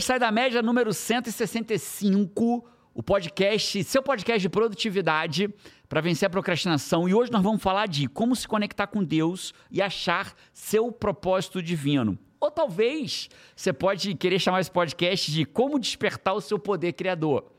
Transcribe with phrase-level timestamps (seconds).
[0.00, 2.64] Podcast Sai da Média número 165,
[2.94, 5.52] o podcast, seu podcast de produtividade
[5.88, 7.06] para vencer a procrastinação.
[7.06, 11.62] E hoje nós vamos falar de como se conectar com Deus e achar seu propósito
[11.62, 12.18] divino.
[12.40, 17.52] Ou talvez você pode querer chamar esse podcast de como despertar o seu poder criador.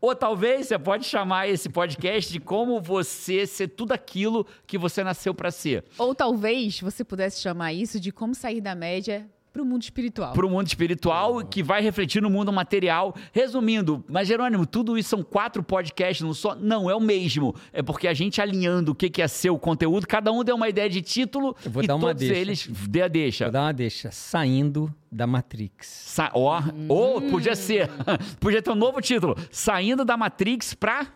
[0.00, 5.02] Ou talvez você pode chamar esse podcast de como você ser tudo aquilo que você
[5.02, 5.84] nasceu para ser.
[5.98, 10.32] Ou talvez você pudesse chamar isso de como sair da média para o mundo espiritual.
[10.32, 13.14] Para o mundo espiritual, que vai refletir no mundo material.
[13.32, 16.54] Resumindo, mas Jerônimo, tudo isso são quatro podcasts, não só?
[16.54, 17.54] Não, é o mesmo.
[17.72, 20.68] É porque a gente alinhando o que, que é seu conteúdo, cada um deu uma
[20.68, 22.36] ideia de título Eu vou e dar uma todos deixa.
[22.36, 23.44] eles dê a deixa.
[23.46, 24.10] Vou dar uma deixa.
[24.12, 25.88] Saindo da Matrix.
[25.88, 27.90] Sa ó, Ou podia ser,
[28.38, 29.36] podia ter um novo título.
[29.50, 31.08] Saindo da Matrix pra...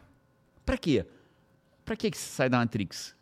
[0.64, 1.06] Pra quê?
[1.84, 3.14] Pra que que você sai da Matrix?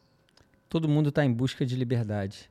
[0.69, 2.50] Todo mundo está em busca de liberdade.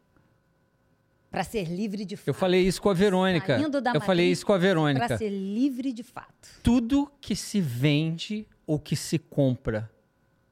[1.31, 2.27] Para ser livre de fato.
[2.27, 3.59] Eu falei isso com a Verônica.
[3.59, 5.17] Saindo da Eu falei isso com a Para Verônica.
[5.17, 6.49] ser livre de fato.
[6.63, 9.89] Tudo que se vende ou que se compra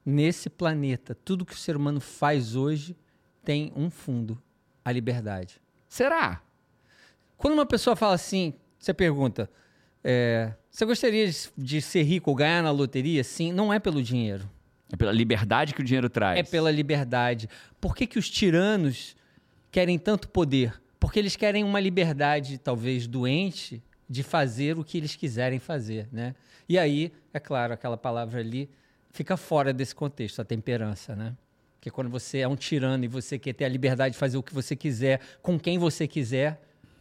[0.06, 2.96] nesse planeta, tudo que o ser humano faz hoje
[3.44, 4.42] tem um fundo:
[4.86, 5.60] a liberdade.
[5.88, 6.42] Será?
[7.36, 9.50] Quando uma pessoa fala assim, você pergunta:
[10.04, 13.24] é, você gostaria de, de ser rico ou ganhar na loteria?
[13.24, 14.50] Sim, não é pelo dinheiro.
[14.92, 16.40] É pela liberdade que o dinheiro traz.
[16.40, 17.50] É pela liberdade.
[17.82, 19.17] Por que, que os tiranos
[19.78, 20.74] querem tanto poder?
[21.00, 26.34] Porque eles querem uma liberdade, talvez doente, de fazer o que eles quiserem fazer, né?
[26.68, 28.72] E aí, é claro, aquela palavra ali
[29.12, 31.36] fica fora desse contexto, a temperança, né?
[31.76, 34.42] Porque quando você é um tirano e você quer ter a liberdade de fazer o
[34.42, 36.60] que você quiser, com quem você quiser,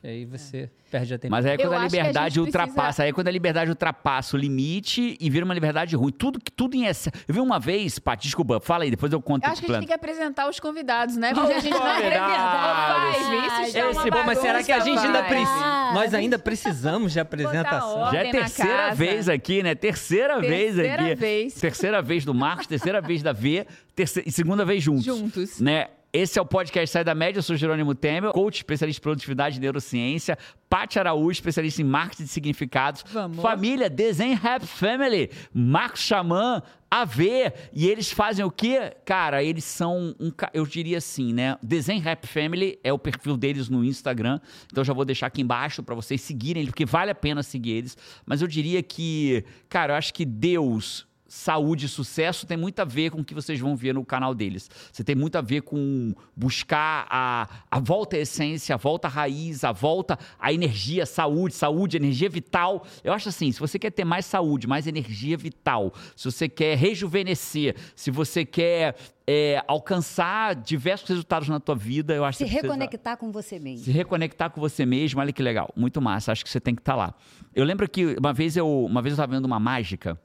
[0.09, 1.31] aí você perde a temperança.
[1.31, 3.31] Mas aí é quando Eu a a liberdade gente ultrapassa, precisa- aí é quando a
[3.31, 6.13] liberdade ultrapassa o limite e vira uma liberdade ruim.
[6.13, 7.11] Tudo, que- tudo em excesso.
[7.27, 9.67] Eu vi uma vez, Paty, desculpa, fala aí, depois eu conto Eu o acho que
[9.67, 9.81] a gente plano.
[9.81, 11.35] tem que apresentar os convidados, né?
[11.35, 15.51] Porque a gente não está uma Esse- Pô, mas será que a gente ainda precisa?
[15.61, 15.95] vai.
[15.95, 18.13] Nós ainda precisamos de apresentação.
[18.13, 19.75] Já é terceira vez aqui, né?
[19.75, 21.15] Terceira, vez Terceira aqui.
[21.15, 21.55] vez.
[21.55, 25.05] Terceira vez do Marcos, terceira vez da V, terceira, e segunda vez juntos.
[25.05, 25.61] Juntos.
[25.61, 25.89] Né?
[26.13, 29.59] Esse é o podcast Sai da Média, eu sou Jerônimo Temer, coach, especialista em produtividade
[29.59, 33.43] e neurociência, Paty Araújo, especialista em marketing de significados, Vamos.
[33.43, 38.95] família Desenho Rap Family, Marcos Xamã, AV, e eles fazem o quê?
[39.05, 41.59] Cara, eles são um, eu diria assim, né?
[41.63, 44.41] Desenho Rap Family é o perfil deles no Instagram,
[44.73, 47.97] então já vou deixar aqui embaixo para vocês seguirem, porque vale a pena seguir eles,
[48.25, 52.85] mas eu diria que, cara, eu acho que Deus saúde e sucesso tem muito a
[52.85, 54.71] ver com o que vocês vão ver no canal deles.
[54.93, 59.11] Você tem muito a ver com buscar a, a volta à essência, a volta à
[59.11, 62.85] raiz, a volta à energia, saúde, saúde, energia vital.
[63.03, 66.77] Eu acho assim, se você quer ter mais saúde, mais energia vital, se você quer
[66.77, 68.95] rejuvenescer, se você quer
[69.27, 73.59] é, alcançar diversos resultados na tua vida, eu acho Se que precisa- reconectar com você
[73.59, 73.85] mesmo.
[73.85, 76.31] se reconectar com você mesmo, olha que legal, muito massa.
[76.31, 77.15] Acho que você tem que estar lá.
[77.55, 80.19] Eu lembro que uma vez eu, uma vez eu estava vendo uma mágica.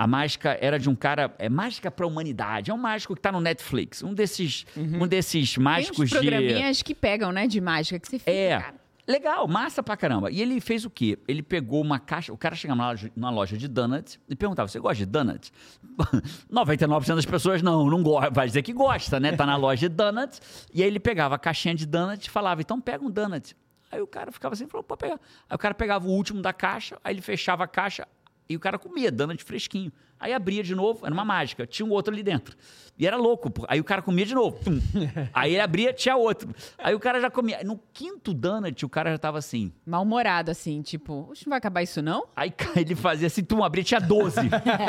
[0.00, 2.70] A mágica era de um cara, é mágica para a humanidade.
[2.70, 6.18] É um mágico que está no Netflix, um desses, um desses Tem mágicos uns de
[6.18, 8.58] programinhas que pegam, né, de mágica, que você fica, é.
[8.58, 8.74] cara.
[9.06, 10.30] Legal, massa pra caramba.
[10.30, 11.18] E ele fez o quê?
[11.28, 12.32] Ele pegou uma caixa.
[12.32, 15.52] O cara chegava na loja, na loja de donuts e perguntava: Você gosta de donuts?
[16.50, 18.30] 99% das pessoas não, não gosta.
[18.30, 19.32] Vai dizer que gosta, né?
[19.32, 20.40] Tá na loja de donuts.
[20.72, 23.54] E aí ele pegava a caixinha de donuts e falava: Então pega um donut.
[23.92, 25.20] Aí o cara ficava assim, falou: Pode pegar.
[25.46, 28.08] Aí o cara pegava o último da caixa, aí ele fechava a caixa
[28.50, 29.92] e o cara comia donut fresquinho.
[30.18, 32.54] Aí abria de novo, era uma mágica, tinha um outro ali dentro.
[32.98, 33.64] E era louco, pô.
[33.66, 34.58] aí o cara comia de novo.
[34.62, 34.78] Tum.
[35.32, 36.54] Aí ele abria, tinha outro.
[36.76, 37.62] Aí o cara já comia.
[37.64, 39.72] No quinto donut, o cara já tava assim.
[39.86, 42.26] Mal-humorado, assim, tipo, "Oxe, não vai acabar isso não?
[42.36, 44.40] Aí ele fazia assim, tum, abria, tinha 12.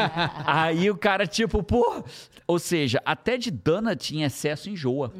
[0.46, 2.04] aí o cara, tipo, pô.
[2.46, 5.14] Ou seja, até de donut em excesso enjoa.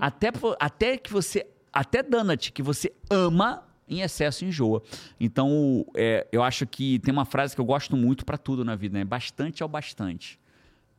[0.00, 1.46] Até, po- até que você.
[1.70, 3.64] Até donut que você ama.
[3.90, 4.82] Em excesso enjoa.
[5.18, 8.76] Então, é, eu acho que tem uma frase que eu gosto muito pra tudo na
[8.76, 9.04] vida, né?
[9.04, 10.38] Bastante é o bastante.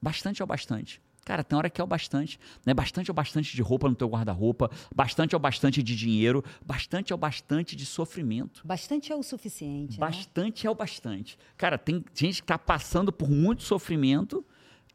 [0.02, 1.02] Bastante é o bastante.
[1.24, 2.40] Cara, tem hora que é o bastante.
[2.66, 2.74] Né?
[2.74, 4.70] Bastante é o bastante de roupa no teu guarda-roupa.
[4.94, 6.44] Bastante é o bastante de dinheiro.
[6.66, 8.62] Bastante é o bastante de sofrimento.
[8.66, 10.00] Bastante é o suficiente.
[10.00, 10.06] né?
[10.06, 11.38] Bastante é o bastante.
[11.56, 14.44] Cara, tem gente que tá passando por muito sofrimento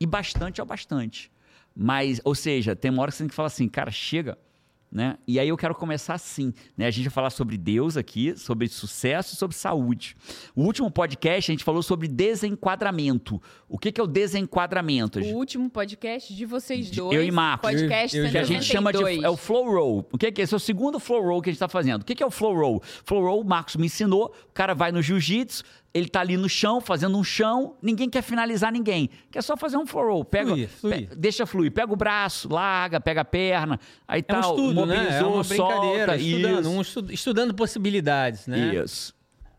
[0.00, 1.30] e bastante é o bastante.
[1.74, 4.36] Mas, ou seja, tem uma hora que você tem que falar assim, cara, chega.
[4.90, 5.18] Né?
[5.26, 6.54] E aí eu quero começar assim.
[6.76, 6.86] Né?
[6.86, 10.16] A gente vai falar sobre Deus aqui, sobre sucesso e sobre saúde.
[10.54, 13.40] O último podcast a gente falou sobre desenquadramento.
[13.68, 15.18] O que, que é o desenquadramento?
[15.20, 17.14] O último podcast de vocês dois.
[17.16, 17.70] eu e Marcos.
[17.70, 19.24] Podcast Eu- eu- que a gente chama de 192.
[19.24, 20.08] é o flow roll.
[20.12, 20.44] O que, que é?
[20.44, 22.02] Esse é o segundo flow roll que a gente está fazendo.
[22.02, 22.82] O que, que é o flow roll?
[23.04, 24.34] Flow roll, o Marcos me ensinou.
[24.48, 25.64] O cara vai no jiu-jitsu,
[25.96, 29.08] ele tá ali no chão, fazendo um chão, ninguém quer finalizar ninguém.
[29.30, 30.24] Quer só fazer um flow roll.
[30.24, 31.08] Pega, Fluir, fluir.
[31.08, 31.72] pe- deixa fluir.
[31.72, 34.94] Pega o braço, larga, pega a perna, aí É um tal, estudo, né?
[34.94, 36.16] É mobilizou, uma brincadeira, solta.
[36.16, 38.74] estudando, um estu- estudando possibilidades, né?
[38.74, 39.15] Isso.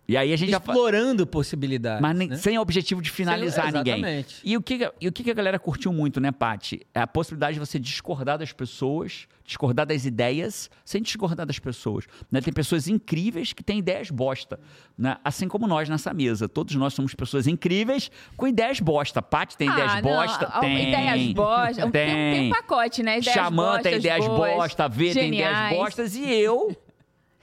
[0.08, 2.02] E aí a gente já explorando possibilidades.
[2.02, 2.38] Mas nem- né?
[2.38, 3.94] sem o objetivo de finalizar Sem- ninguém.
[3.96, 4.36] exatamente.
[4.42, 6.88] E o, que, e o que a galera curtiu muito, né, Paty?
[6.94, 12.06] É a possibilidade de você discordar das pessoas, discordar das ideias, sem discordar das pessoas.
[12.32, 12.40] né?
[12.40, 14.58] Tem pessoas incríveis que têm ideias bosta.
[14.98, 15.18] Né?
[15.26, 16.48] Assim como nós nessa mesa.
[16.48, 19.22] Todos nós somos pessoas incríveis com ideias bosta.
[19.22, 20.46] Paty tem ideias Ah, não, bosta?
[20.46, 20.88] a- a- tem.
[20.90, 21.92] Ideias bosta.
[21.92, 23.18] Tem, tem um pacote, né?
[23.20, 26.74] Ideias Xamã tem ideias boas, bosta, V tem ideias bostas e eu.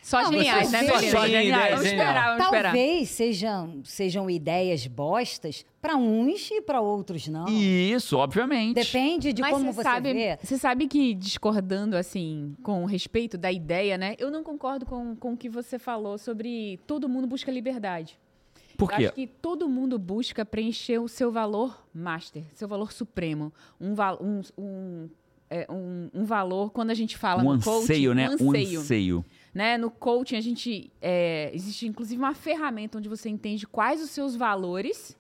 [0.04, 2.62] Só Não, geniais, né, só- só geniais, Vamos esperar, vamos esperar.
[2.72, 7.48] Talvez sejam, sejam ideias bostas para uns e para outros não.
[7.48, 8.74] Isso, obviamente.
[8.74, 10.38] Depende de Mas como você você sabe, vê.
[10.42, 14.14] você sabe que discordando assim com respeito da ideia, né?
[14.18, 18.18] Eu não concordo com, com o que você falou sobre todo mundo busca liberdade.
[18.76, 19.04] Por Eu quê?
[19.06, 23.50] acho que todo mundo busca preencher o seu valor master, seu valor supremo,
[23.80, 25.08] um, um, um,
[25.48, 28.28] é, um, um valor quando a gente fala Um no coaching, anseio, né?
[28.38, 29.24] um Um anseio.
[29.54, 29.78] Né?
[29.78, 30.90] No coaching, a gente.
[31.00, 35.16] é, existe inclusive uma ferramenta onde você entende quais os seus valores,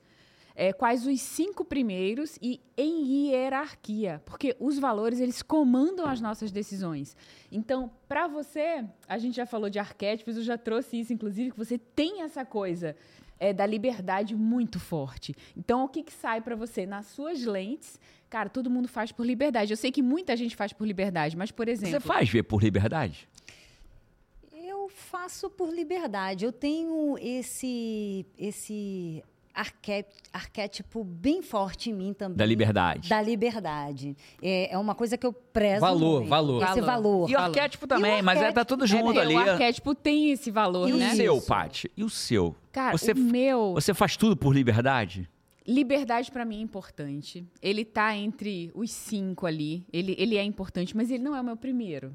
[0.56, 4.20] é, quais os cinco primeiros e em hierarquia.
[4.24, 7.16] Porque os valores, eles comandam as nossas decisões.
[7.50, 11.56] Então, para você, a gente já falou de arquétipos, eu já trouxe isso, inclusive, que
[11.56, 12.96] você tem essa coisa.
[13.38, 15.34] é, da liberdade muito forte.
[15.56, 16.86] Então, o que, que sai para você?
[16.86, 19.72] Nas suas lentes, cara, todo mundo faz por liberdade.
[19.72, 22.00] Eu sei que muita gente faz por liberdade, mas, por exemplo.
[22.00, 23.28] Você faz ver por liberdade?
[24.84, 26.44] Eu faço por liberdade.
[26.44, 29.22] Eu tenho esse esse
[29.54, 32.36] arqué- arquétipo bem forte em mim também.
[32.36, 33.08] Da liberdade.
[33.08, 34.14] Da liberdade.
[34.42, 36.28] É, é uma coisa que eu prezo Valor, muito.
[36.28, 36.62] valor.
[36.62, 36.86] Esse Valor.
[36.86, 37.30] valor.
[37.30, 39.34] E o arquétipo também, mas é, tá tudo É, junto porque ali.
[39.34, 41.12] O arquétipo tem esse valor, E né?
[41.12, 41.40] o seu.
[41.40, 41.90] Paty?
[41.96, 42.54] E o seu?
[42.70, 43.72] Cara, Você- o meu...
[43.72, 45.30] Você faz tudo por liberdade?
[45.66, 47.42] Liberdade pra mim é importante.
[47.62, 49.86] Ele tá entre os cinco ali.
[49.90, 52.14] Ele, ele é importante, mas ele não é o meu primeiro.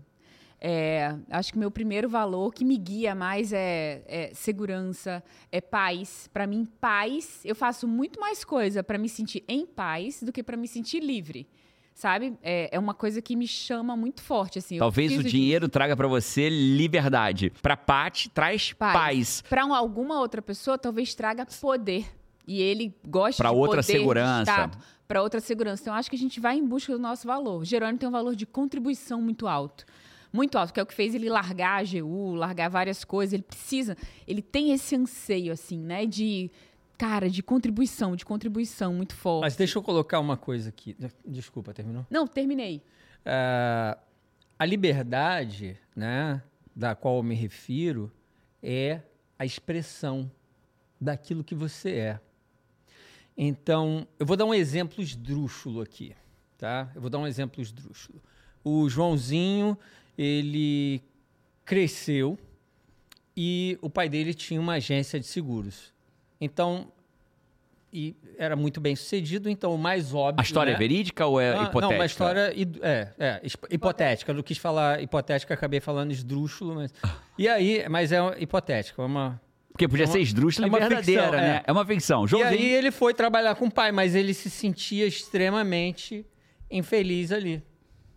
[0.61, 6.29] É, acho que meu primeiro valor que me guia mais é, é segurança, é paz.
[6.33, 10.43] Pra mim, paz, eu faço muito mais coisa pra me sentir em paz do que
[10.43, 11.47] pra me sentir livre.
[11.93, 12.37] Sabe?
[12.41, 14.77] É, é uma coisa que me chama muito forte, assim.
[14.77, 17.51] Talvez o dinheiro traga pra você liberdade.
[17.61, 18.93] Pra Paty, traz Paz.
[18.93, 19.43] paz.
[19.49, 22.05] Para alguma outra pessoa, talvez traga poder.
[22.47, 24.71] E ele gosta Pra de outra poder, segurança.
[25.05, 25.83] Para outra segurança.
[25.83, 27.65] Então, acho que a gente vai em busca do nosso valor.
[27.65, 29.85] Jerônimo tem um valor de contribuição muito alto.
[30.31, 33.33] Muito alto, que é o que fez ele largar a AGU, largar várias coisas.
[33.33, 33.97] Ele precisa,
[34.27, 36.05] ele tem esse anseio, assim, né?
[36.05, 36.51] De,
[36.97, 39.41] cara, de contribuição, de contribuição muito forte.
[39.41, 40.95] Mas deixa eu colocar uma coisa aqui.
[41.25, 42.05] Desculpa, terminou?
[42.09, 42.83] Não, terminei.
[43.25, 43.97] Ah,
[44.59, 46.43] a liberdade, né,
[46.75, 48.11] da qual eu me refiro,
[48.61, 49.01] é
[49.37, 50.29] a expressão
[50.99, 52.19] daquilo que você é.
[53.37, 56.13] Então, eu vou dar um exemplo esdrúxulo aqui,
[56.57, 56.91] tá?
[56.93, 58.21] Eu vou dar um exemplo esdrúxulo.
[58.61, 59.77] O Joãozinho,
[60.21, 61.01] ele
[61.63, 62.37] cresceu
[63.37, 65.93] e o pai dele tinha uma agência de seguros.
[66.41, 66.91] Então,
[67.93, 70.41] e era muito bem sucedido, então o mais óbvio.
[70.41, 70.75] A história né?
[70.75, 71.81] é verídica ou é Ah, hipotética?
[71.81, 74.31] Não, uma história é, é, hipotética.
[74.31, 76.93] Eu não quis falar hipotética, acabei falando esdrúxulo, mas.
[77.37, 79.41] E aí, mas é hipotética, é uma.
[79.71, 81.55] Porque podia É uma- ser esdrúxula é e uma verdadeira, ficção, né?
[81.57, 81.63] é.
[81.65, 82.25] É uma ficção.
[82.25, 86.25] E Joãozinho, aí ele foi trabalhar com o pai, mas ele se sentia extremamente
[86.69, 87.63] infeliz ali,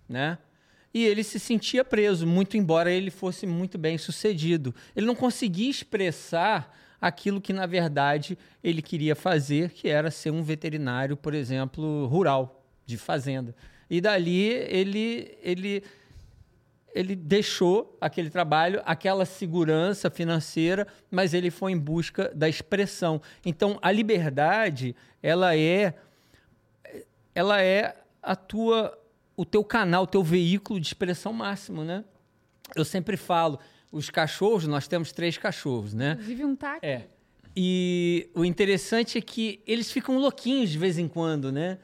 [0.09, 0.37] né?
[0.95, 4.75] E ele se sentia preso, muito embora ele fosse muito bem sucedido.
[4.95, 10.43] Ele não conseguia expressar aquilo que, na verdade, ele queria fazer, que era ser um
[10.43, 13.55] veterinário, por exemplo, rural, de fazenda.
[13.91, 15.83] E dali ele, ele,
[16.95, 23.21] ele deixou aquele trabalho, aquela segurança financeira, mas ele foi em busca da expressão.
[23.45, 25.95] Então, a liberdade, ela é
[27.35, 28.97] ela é a tua
[29.37, 32.05] o teu canal, o teu veículo de expressão máximo, né?
[32.75, 33.59] Eu sempre falo,
[33.91, 36.13] os cachorros, nós temos três cachorros, né?
[36.13, 36.87] Inclusive um tá aqui.
[36.87, 37.07] É.
[37.55, 41.79] E o interessante é que eles ficam louquinhos de vez em quando, né?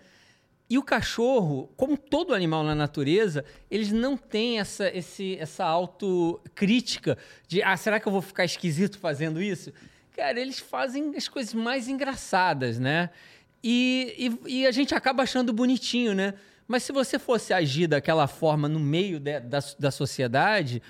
[0.71, 7.17] E o cachorro, como todo animal na natureza, eles não têm essa, esse, essa autocrítica
[7.47, 9.73] de, ah, será que eu vou ficar esquisito fazendo isso?
[10.15, 13.09] Cara, eles fazem as coisas mais engraçadas, né?
[13.65, 16.35] E, e, e a gente acaba achando bonitinho, né?
[16.69, 20.83] Mas se você fosse agir daquela forma no meio de- da, da sociedade,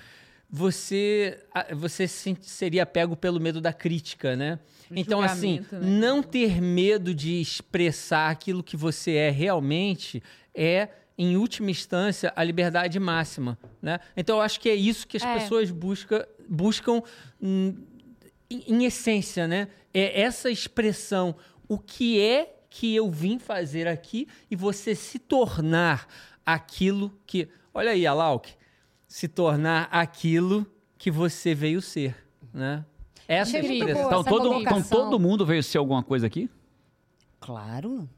[0.51, 1.39] você,
[1.75, 4.59] você se- seria pego pelo medo da crítica, né?
[4.91, 5.79] Então, assim, né?
[5.81, 10.21] não ter medo de expressar aquilo que você é realmente
[10.53, 13.99] é, em última instância, a liberdade máxima, né?
[14.17, 15.33] Então, eu acho que é isso que as É.
[15.35, 17.03] pessoas busca, buscam
[17.41, 17.75] hum,
[18.49, 19.67] em, em essência, né?
[19.93, 21.35] É essa expressão.
[21.67, 26.07] O que é que eu vim fazer aqui e você se tornar
[26.45, 27.47] aquilo que.
[27.73, 28.53] Olha aí, Alauk.
[29.07, 30.65] Se tornar aquilo
[30.97, 32.15] que você veio ser,
[32.53, 32.85] né?
[33.27, 34.09] Essa é a expressão.
[34.09, 36.49] boa Então todo, então todo mundo veio ser alguma coisa aqui?
[37.39, 38.09] Claro.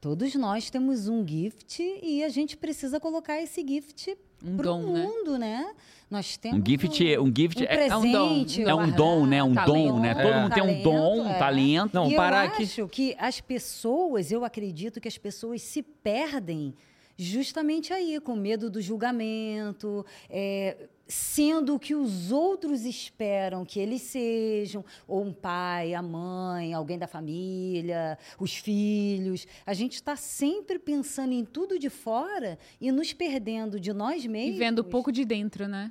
[0.00, 4.92] Todos nós temos um gift e a gente precisa colocar esse gift Um pro dom,
[4.92, 5.02] né?
[5.02, 5.74] mundo, né?
[6.10, 9.26] Nós temos Um gift, um gift um é, é um dom, presente, é um dom,
[9.26, 9.42] né?
[9.42, 10.14] Um dom, né?
[10.14, 10.32] Talento.
[10.32, 11.38] Todo mundo tem um dom, um é.
[11.38, 11.94] talento.
[11.94, 15.82] Não, e parar eu aqui- acho que as pessoas, eu acredito que as pessoas se
[15.82, 16.74] perdem
[17.16, 24.02] justamente aí, com medo do julgamento, é, sendo o que os outros esperam que eles
[24.02, 29.46] sejam, ou um pai, a mãe, alguém da família, os filhos.
[29.64, 34.28] A gente está sempre pensando em tudo de fora e nos perdendo de nós E
[34.28, 34.58] mesmos.
[34.58, 35.90] vendo pouco de dentro, né?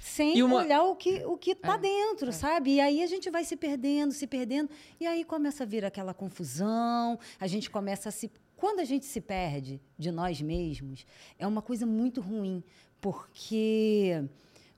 [0.00, 2.76] Sem E uma- olhar o que o que É, tá dentro, sabe?
[2.76, 6.14] E aí a gente vai se perdendo, se perdendo, e aí começa a vir aquela
[6.14, 11.04] confusão, a gente começa a se quando a gente se perde de nós mesmos,
[11.38, 12.64] é uma coisa muito ruim,
[13.00, 14.24] porque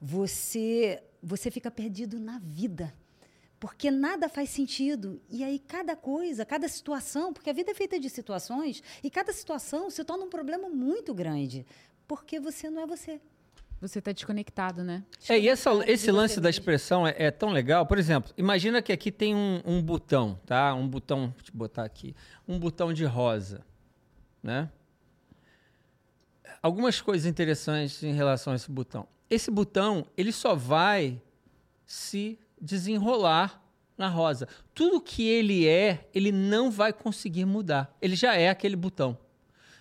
[0.01, 2.95] você você fica perdido na vida.
[3.59, 5.21] Porque nada faz sentido.
[5.29, 9.33] E aí, cada coisa, cada situação, porque a vida é feita de situações, e cada
[9.33, 11.67] situação se torna um problema muito grande.
[12.07, 13.21] Porque você não é você.
[13.81, 15.05] Você tá desconectado, né?
[15.29, 17.85] É, e essa- esse lance da expressão é, é tão legal.
[17.85, 20.73] Por exemplo, imagina que aqui tem um, um botão, tá?
[20.75, 22.15] Um botão, deixa eu botar aqui,
[22.47, 23.65] um botão de rosa,
[24.41, 24.71] né?
[26.63, 29.07] Algumas coisas interessantes em relação a esse botão.
[29.31, 31.21] Esse botão, ele só vai
[31.87, 33.63] se desenrolar
[33.97, 34.49] na rosa.
[34.75, 37.97] Tudo que ele é, ele não vai conseguir mudar.
[38.01, 39.19] Ele já é aquele botão.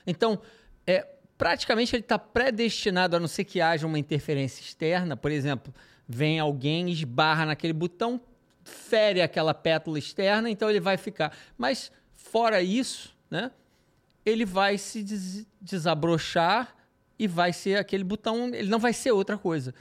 [0.05, 0.39] Então,
[0.85, 1.05] é,
[1.37, 5.15] praticamente ele está predestinado, a não ser que haja uma interferência externa.
[5.15, 5.73] Por exemplo,
[6.07, 8.19] vem alguém, esbarra naquele botão,
[8.63, 11.35] fere aquela pétala externa, então ele vai ficar.
[11.57, 13.51] Mas, fora isso, né,
[14.27, 16.75] ele vai se des- desabrochar
[17.17, 19.73] e vai ser aquele botão, ele não vai ser outra coisa.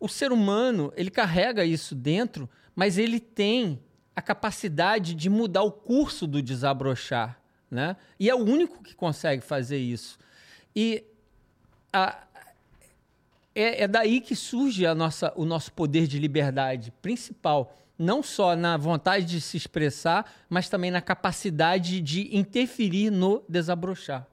[0.00, 3.78] O ser humano, ele carrega isso dentro, mas ele tem
[4.14, 7.40] a capacidade de mudar o curso do desabrochar,
[7.70, 7.96] né?
[8.18, 10.18] E é o único que consegue fazer isso.
[10.74, 11.04] E
[11.92, 12.24] a-
[13.54, 17.78] é, é daí que surge a nossa, o nosso poder de liberdade principal.
[17.98, 24.26] Não só na vontade de se expressar, mas também na capacidade de interferir no desabrochar.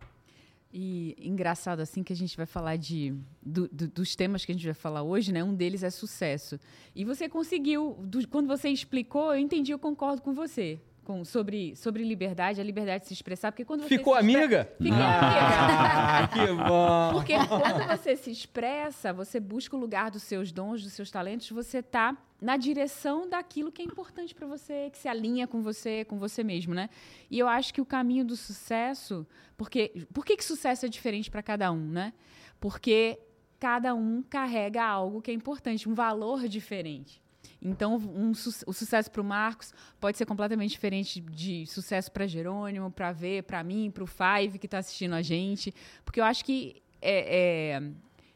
[0.72, 4.56] E engraçado assim que a gente vai falar de do- do- dos temas que a
[4.56, 5.44] gente vai falar hoje, né?
[5.44, 6.60] Um deles é sucesso.
[6.96, 10.80] E você conseguiu, do- quando você explicou, eu entendi, eu concordo com você.
[11.10, 14.72] Com, sobre, sobre liberdade, a liberdade de se expressar, porque quando você Ficou amiga?
[14.78, 16.28] Fiquei amiga.
[16.32, 17.14] que bom!
[17.14, 21.50] Porque quando você se expressa, você busca o lugar dos seus dons, dos seus talentos,
[21.50, 26.06] você tá na direção daquilo que é importante para você, que se alinha com você,
[26.06, 26.92] com você mesmo, né?
[27.28, 29.26] E eu acho que o caminho do sucesso,
[29.58, 32.14] porque por que que sucesso é diferente para cada um, né?
[32.60, 33.18] Porque
[33.60, 37.20] cada um carrega algo que é importante, um valor diferente.
[37.62, 42.90] Então, um o sucesso para o Marcos pode ser completamente diferente de sucesso para Jerônimo,
[42.90, 45.74] para V, para mim, para o Five que está assistindo a gente,
[46.06, 47.92] porque eu acho que é, é,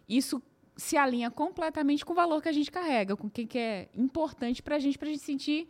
[0.08, 0.42] isso
[0.76, 3.90] se alinha completamente com o valor que a gente carrega, com o que, que é
[3.96, 5.70] importante para a gente, para a gente se sentir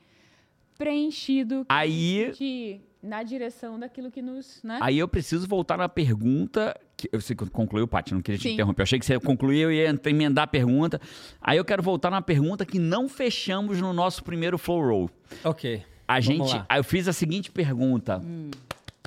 [0.78, 4.80] preenchido, Aí, sentir na direção daquilo que nos, né?
[4.82, 6.80] aí eu preciso voltar na pergunta.
[7.04, 8.54] Que, eu sei que concluiu, Paty, não queria te Sim.
[8.54, 8.82] interromper.
[8.82, 11.00] Eu achei que você concluiu e ia emendar a pergunta.
[11.42, 15.10] Aí eu quero voltar na pergunta que não fechamos no nosso primeiro Flow Roll.
[15.44, 15.84] Ok.
[16.08, 16.64] A Vamos gente.
[16.76, 18.22] eu fiz a seguinte pergunta.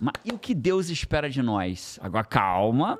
[0.00, 1.98] Mas e o que Deus espera de nós?
[2.02, 2.98] Agora, calma.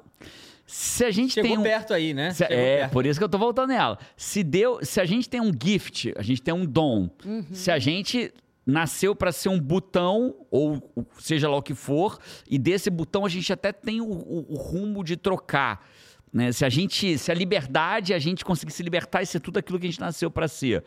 [0.67, 2.33] Se a gente Chegou tem um, perto aí, né?
[2.33, 2.93] Se- é, perto.
[2.93, 3.99] por isso que eu tô voltando nela.
[4.17, 7.09] Se deu, se a gente tem um gift, a gente tem um dom.
[7.53, 8.33] Se a gente
[8.67, 10.83] nasceu para ser um botão ou
[11.21, 12.19] seja lá o que for,
[12.51, 15.87] e desse botão a gente até tem o, o- o rumo de trocar,
[16.33, 16.51] né?
[16.51, 19.79] Se a gente, se a liberdade, a gente conseguir se libertar e ser tudo aquilo
[19.79, 20.85] que a gente nasceu para ser.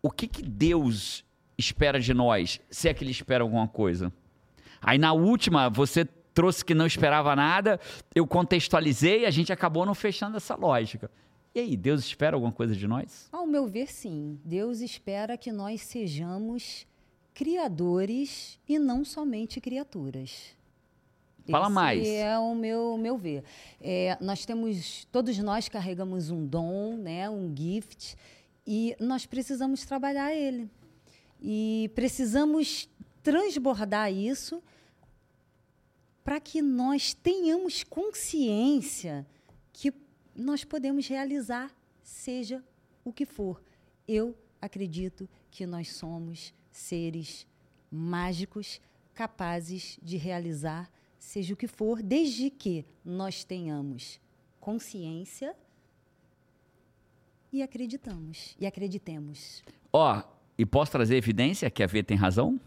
[0.00, 1.24] O que que Deus
[1.58, 2.60] espera de nós?
[2.70, 4.12] Se é que ele espera alguma coisa?
[4.80, 7.78] Aí na última, você trouxe que não esperava nada,
[8.14, 11.10] eu contextualizei e a gente acabou não fechando essa lógica.
[11.54, 13.28] E aí, Deus espera alguma coisa de nós?
[13.30, 14.40] Ao meu ver, sim.
[14.44, 16.86] Deus espera que nós sejamos
[17.34, 20.56] criadores e não somente criaturas.
[21.50, 22.06] Fala Esse mais.
[22.06, 23.44] é o meu, meu ver.
[23.80, 28.16] É, nós temos, todos nós carregamos um dom, né, um gift,
[28.66, 30.70] e nós precisamos trabalhar ele.
[31.40, 32.88] E precisamos
[33.22, 34.62] transbordar isso
[36.22, 39.26] para que nós tenhamos consciência
[39.72, 39.92] que
[40.34, 41.70] nós podemos realizar,
[42.02, 42.62] seja
[43.04, 43.62] o que for.
[44.06, 47.46] Eu acredito que nós somos seres
[47.90, 48.80] mágicos
[49.14, 54.20] capazes de realizar, seja o que for, desde que nós tenhamos
[54.60, 55.54] consciência
[57.52, 59.62] e acreditamos e acreditemos.
[59.92, 60.22] Ó,
[60.56, 62.60] E posso trazer evidência que a V tem razão?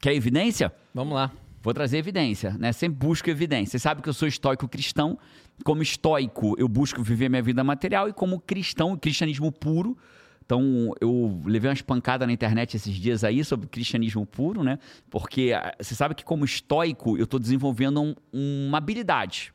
[0.00, 0.72] Quer evidência?
[0.94, 1.32] Vamos lá.
[1.62, 2.72] Vou trazer evidência, né?
[2.72, 3.78] Sempre busco evidência.
[3.78, 5.18] Você sabe que eu sou estoico cristão.
[5.62, 9.96] Como estoico, eu busco viver minha vida material e como cristão, cristianismo puro.
[10.44, 14.78] Então, eu levei umas pancadas na internet esses dias aí sobre cristianismo puro, né?
[15.10, 19.52] Porque ah, você sabe que como estoico, eu estou desenvolvendo um- uma habilidade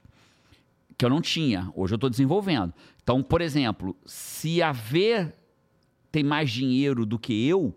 [0.98, 1.70] que eu não tinha.
[1.76, 2.74] Hoje eu estou desenvolvendo.
[3.04, 5.34] Então, por exemplo, se V
[6.12, 7.76] tem mais dinheiro do que eu,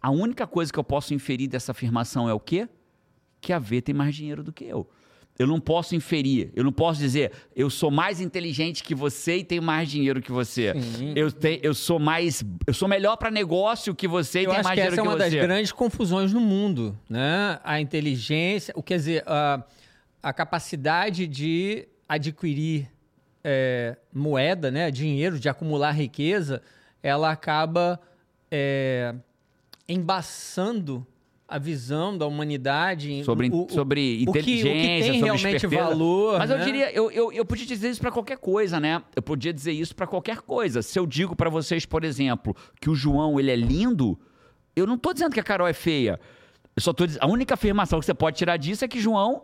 [0.00, 2.66] a única coisa que eu posso inferir dessa afirmação é o quê?
[3.40, 4.88] Que a V tem mais dinheiro do que eu.
[5.38, 9.44] Eu não posso inferir, eu não posso dizer, eu sou mais inteligente que você e
[9.44, 10.74] tenho mais dinheiro que você.
[10.78, 11.14] Sim.
[11.16, 12.44] Eu, te, eu sou mais.
[12.66, 15.02] Eu sou melhor para negócio que você e Eu tenho mais que dinheiro essa é
[15.02, 15.40] uma das você.
[15.40, 17.58] grandes confusões no mundo, né?
[17.64, 19.64] A inteligência, o quer dizer, a,
[20.22, 22.90] a capacidade de adquirir
[23.42, 24.90] é, moeda, né?
[24.90, 26.60] Dinheiro, de acumular riqueza,
[27.02, 27.98] ela acaba
[28.50, 29.14] é,
[29.88, 31.06] embaçando
[31.50, 35.56] a visão da humanidade Sobre, o- sobre o que- o que inteligência, tem sobre realmente
[35.56, 35.82] esperteza.
[35.84, 36.64] valor, Mas eu né?
[36.64, 39.02] diria, eu, eu, eu podia dizer isso pra qualquer coisa, né?
[39.14, 40.80] Eu podia dizer isso pra qualquer coisa.
[40.82, 44.18] Se eu digo pra vocês, por exemplo, que o João ele é lindo,
[44.76, 46.20] eu não tô dizendo que a Carol é feia.
[46.76, 49.42] Eu só tô dizendo, a única afirmação que você pode tirar disso é que João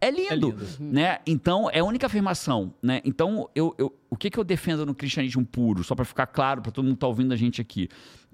[0.00, 0.66] é lindo, lindo.
[0.78, 1.18] né?
[1.26, 3.00] Então é a única afirmação, né?
[3.04, 6.62] Então eu, eu- o que que eu defendo no cristianismo puro, só pra ficar claro
[6.62, 7.88] pra todo mundo que tá ouvindo a gente aqui,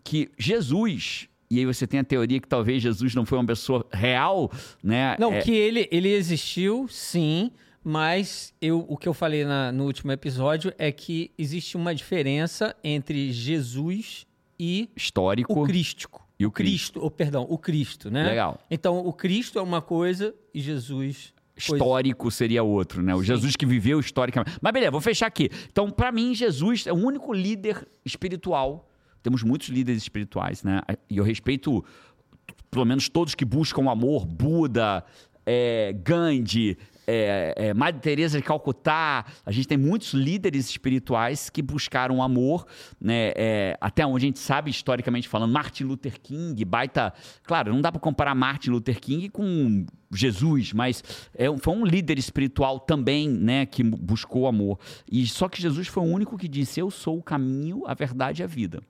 [0.04, 3.86] que Jesus e aí você tem a teoria que talvez Jesus não foi uma pessoa
[3.92, 4.50] real,
[4.82, 5.16] né?
[5.18, 7.50] Não, É- que ele, ele existiu, sim,
[7.84, 12.74] mas eu, o que eu falei na- no último episódio é que existe uma diferença
[12.84, 14.26] entre Jesus
[14.58, 16.26] e histórico o Crístico.
[16.38, 16.70] e o Cristo.
[16.94, 18.24] Cristo, ou perdão, o Cristo, né?
[18.24, 18.60] Legal.
[18.70, 21.32] Então, o Cristo é uma coisa e Jesus.
[21.66, 21.74] coisa.
[21.84, 23.14] Histórico seria outro, né?
[23.14, 24.56] O Jesus que viveu historicamente.
[24.60, 25.50] Mas beleza, vou fechar aqui.
[25.70, 28.88] Então, pra mim, Jesus é o único líder espiritual.
[29.22, 30.80] Temos muitos líderes espirituais, né?
[31.08, 31.84] E eu respeito,
[32.70, 34.26] pelo menos, todos que buscam amor.
[34.26, 35.04] Buda,
[35.46, 39.24] é, Gandhi, é, é, Madre Teresa de Calcutá.
[39.44, 42.66] A gente tem muitos líderes espirituais que buscaram amor,
[43.00, 43.32] né?
[43.34, 47.12] É, até onde a gente sabe, historicamente falando, Martin Luther King, baita...
[47.44, 51.02] Claro, não dá pra comparar Martin Luther King com Jesus, mas
[51.34, 54.78] é, foi um líder espiritual também, né, que buscou amor.
[55.10, 58.42] E só que Jesus foi o único que disse: Eu sou o caminho, a verdade
[58.42, 58.82] e a vida.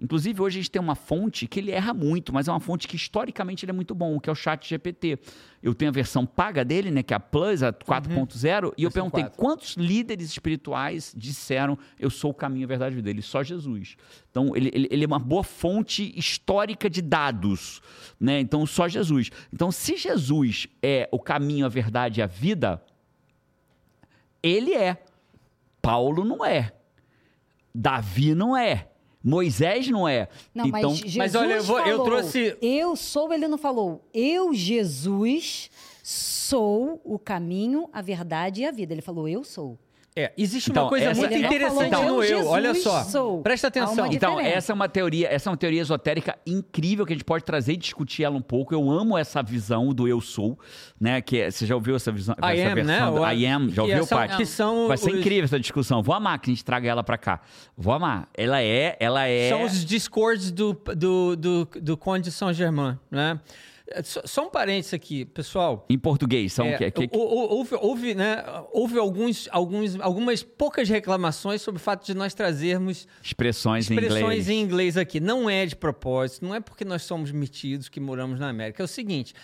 [0.00, 2.86] Inclusive, hoje a gente tem uma fonte que ele erra muito, mas é uma fonte
[2.86, 5.18] que historicamente ele é muito bom, que é o Chat GPT.
[5.62, 8.90] Eu tenho a versão paga dele, né, que é a Plus, a 4.0, e eu
[8.90, 9.38] perguntei 4.
[9.38, 13.10] quantos líderes espirituais disseram eu sou o caminho, a verdade e a vida.
[13.10, 13.96] Ele só Jesus.
[14.30, 17.80] Então, ele, ele, ele é uma boa fonte histórica de dados,
[18.18, 18.40] né?
[18.40, 19.30] Então, só Jesus.
[19.52, 22.82] Então, se Jesus é o caminho, a verdade e a vida,
[24.42, 25.02] ele é.
[25.80, 26.72] Paulo não é.
[27.74, 28.91] Davi não é.
[29.24, 30.28] Moisés não é.
[30.54, 33.56] Não, então, mas Jesus Mas olha, eu vou- eu falou, trouxe- Eu sou, ele não
[33.58, 34.04] falou.
[34.12, 35.70] Eu, Jesus,
[36.02, 38.92] sou o caminho, a verdade e a vida.
[38.92, 39.78] Ele falou, eu sou.
[40.14, 42.46] É, existe Então, uma coisa essa- muito interessante falou, no eu, eu.
[42.46, 43.02] Olha Jesus, só.
[43.04, 43.42] sou.
[43.42, 44.06] Presta atenção.
[44.12, 47.44] Então, essa é uma teoria, essa é uma teoria esotérica incrível que a gente pode
[47.44, 48.74] trazer e discutir ela um pouco.
[48.74, 50.58] Eu amo essa visão do eu sou,
[51.00, 51.22] né?
[51.22, 52.34] Que é- você já ouviu essa visão?
[52.42, 52.74] I essa am, né?
[52.84, 54.36] versão do O- I am, já ouviu, pai?
[54.36, 56.02] que são Vai ser os- incrível essa discussão.
[56.02, 57.40] Vou amar que a gente traga ela pra cá.
[57.74, 58.28] Vou amar.
[58.36, 59.48] Ela é, ela é.
[59.48, 63.40] São os discords do, do, do, do Conde de São Germain, né?
[63.94, 65.84] É, Só, só um parênteses aqui, pessoal.
[65.88, 66.90] Em português, são É?
[66.90, 72.04] Que- hou- hou- houve, houve, né, houve alguns, alguns, algumas poucas reclamações sobre o fato
[72.06, 74.48] de nós trazermos expressões, em expressões inglês.
[74.48, 75.20] em inglês aqui.
[75.20, 78.82] Não é de propósito, não é porque nós somos metidos que moramos na América.
[78.82, 79.34] É o seguinte,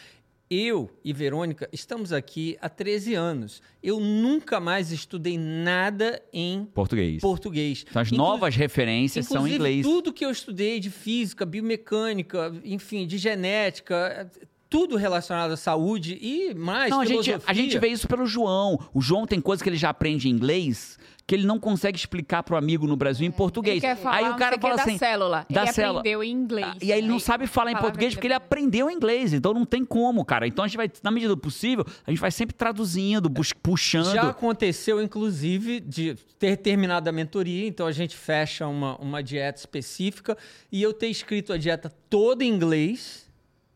[0.51, 3.61] eu e Verônica estamos aqui há 13 anos.
[3.83, 7.21] Eu nunca mais estudei nada em Português.
[7.21, 7.85] português.
[7.89, 9.85] Então, as Inclu- novas referências são em inglês.
[9.85, 14.31] tudo que eu estudei de física, biomecânica, enfim, de genética,
[14.71, 18.79] tudo relacionado à saúde e mais Não, a gente, a gente vê isso pelo João.
[18.93, 22.43] O João tem coisas que ele já aprende em inglês que ele não consegue explicar
[22.43, 23.85] pro amigo no Brasil em português.
[23.85, 25.47] Ele quer falar aí o cara fala da assim, célula.
[25.51, 26.01] da ele célula.
[26.01, 26.75] aprendeu em inglês.
[26.81, 29.53] E aí ele não Aí, sabe falar em português que porque ele aprendeu inglês, então
[29.53, 30.47] não tem como, cara.
[30.47, 33.31] Então a gente vai, na medida do possível, a gente vai sempre traduzindo,
[33.63, 34.11] puxando.
[34.11, 39.61] Já aconteceu, inclusive, de ter terminado a mentoria, então a gente fecha uma, uma dieta
[39.61, 40.35] específica
[40.73, 43.29] e eu ter escrito a dieta toda em inglês,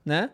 [0.03, 0.31] né?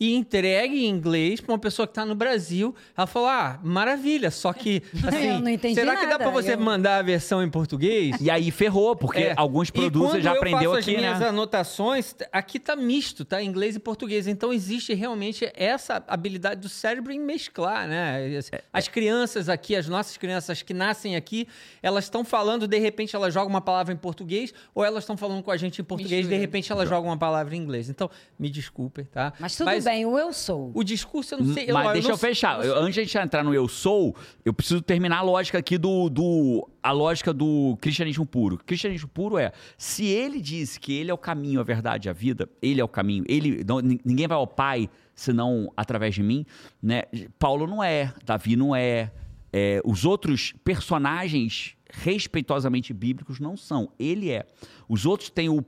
[0.00, 2.74] E entregue em inglês para uma pessoa que está no Brasil.
[2.96, 4.82] Ela falou: ah, maravilha, só que.
[5.06, 8.16] Assim, Eu não entendi será que dá para você eu- mandar a versão em português?
[8.20, 9.34] E aí ferrou, porque É.
[9.36, 11.28] alguns E produtos você quando já eu aprendeu faço aqui, as minhas né?
[11.28, 13.42] anotações, aqui tá misto, tá?
[13.42, 14.26] Inglês e português.
[14.26, 18.36] Então existe realmente essa habilidade do cérebro em mesclar, né?
[18.38, 21.46] As- É, As crianças aqui, as nossas crianças que nascem aqui,
[21.82, 25.42] elas estão falando, de repente elas jogam uma palavra em português, ou elas estão falando
[25.42, 26.40] com a gente em português, de Mistura.
[26.40, 27.88] repente elas jogam uma palavra em inglês.
[27.90, 28.08] Então,
[28.38, 29.32] me desculpem, tá?
[29.38, 30.70] Mas tudo bem, o eu sou.
[30.74, 31.66] O discurso, eu não sei.
[31.72, 32.64] Mas eu, deixa não eu fechar.
[32.64, 35.76] Eu- antes de a gente entrar no eu sou, eu preciso terminar a lógica aqui
[35.78, 38.58] do, do a lógica do cristianismo puro.
[38.58, 42.48] Cristianismo puro é, se ele diz que ele é o caminho, a verdade, a vida,
[42.62, 46.46] ele é o caminho, ele não- nin- ninguém vai ao Pai senão através de mim,
[46.82, 47.02] né?
[47.38, 49.10] Paulo não é, Davi não é,
[49.52, 53.90] é, os outros personagens respeitosamente bíblicos não são.
[53.98, 54.46] Ele é.
[54.88, 55.64] Os outros têm o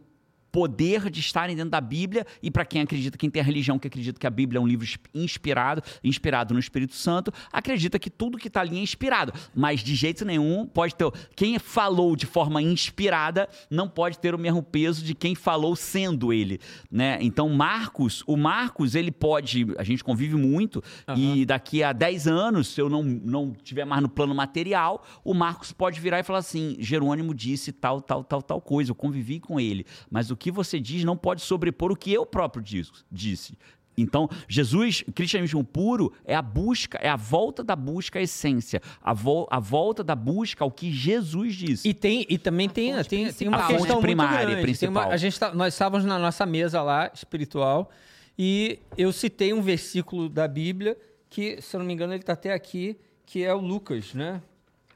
[0.53, 3.89] poder de estarem dentro da Bíblia e para quem acredita, quem tem a religião que
[3.89, 8.11] acredita que a Bíblia é um livro ins- inspirado, inspirado no Espírito Santo, acredita que
[8.11, 12.27] tudo que está ali é inspirado, mas de jeito nenhum pode ter, quem falou de
[12.27, 16.61] forma inspirada não pode ter o mesmo peso de quem falou sendo ele,
[16.91, 17.19] né?
[17.21, 20.83] Então Marcos, o Marcos, ele pode, a gente convive muito
[21.17, 25.33] e daqui a 10 anos, se eu não não tiver mais no plano material, o
[25.33, 29.41] Marcos pode virar e falar assim, Jerônimo disse tal, tal, tal, tal coisa, eu convivi
[29.41, 32.91] com ele, mas o que você diz não pode sobrepor o que eu próprio dis-
[33.11, 33.57] disse.
[33.97, 39.13] Então, Jesus, cristianismo puro, é a busca, é a volta da busca à essência, a,
[39.13, 41.87] vol- a volta da busca ao que Jesus disse.
[41.87, 44.57] E, tem, e também tem, fonte tem, tem uma principal, A questão fonte primária e
[44.63, 44.79] grande.
[44.79, 45.11] Tem uma- principal.
[45.13, 47.91] a gente tá- nós estávamos na nossa mesa lá, espiritual,
[48.39, 50.97] e eu citei um versículo da Bíblia,
[51.29, 54.41] que, se eu não me engano, ele está até aqui, que é o Lucas, né?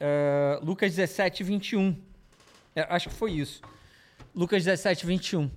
[0.01, 1.95] É, Lucas 17, 21.
[2.75, 3.61] É, acho que foi isso.
[4.37, 5.51] Lucas 17, 21.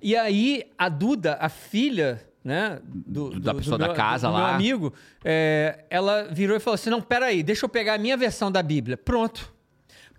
[0.00, 2.78] E aí, a Duda, a filha, né?
[2.84, 4.54] Do, Da pessoa da meu, casa do meu lá.
[4.54, 8.50] amigo, é, ela virou e falou assim: não, peraí, deixa eu pegar a minha versão
[8.50, 8.96] da Bíblia.
[8.96, 9.52] Pronto.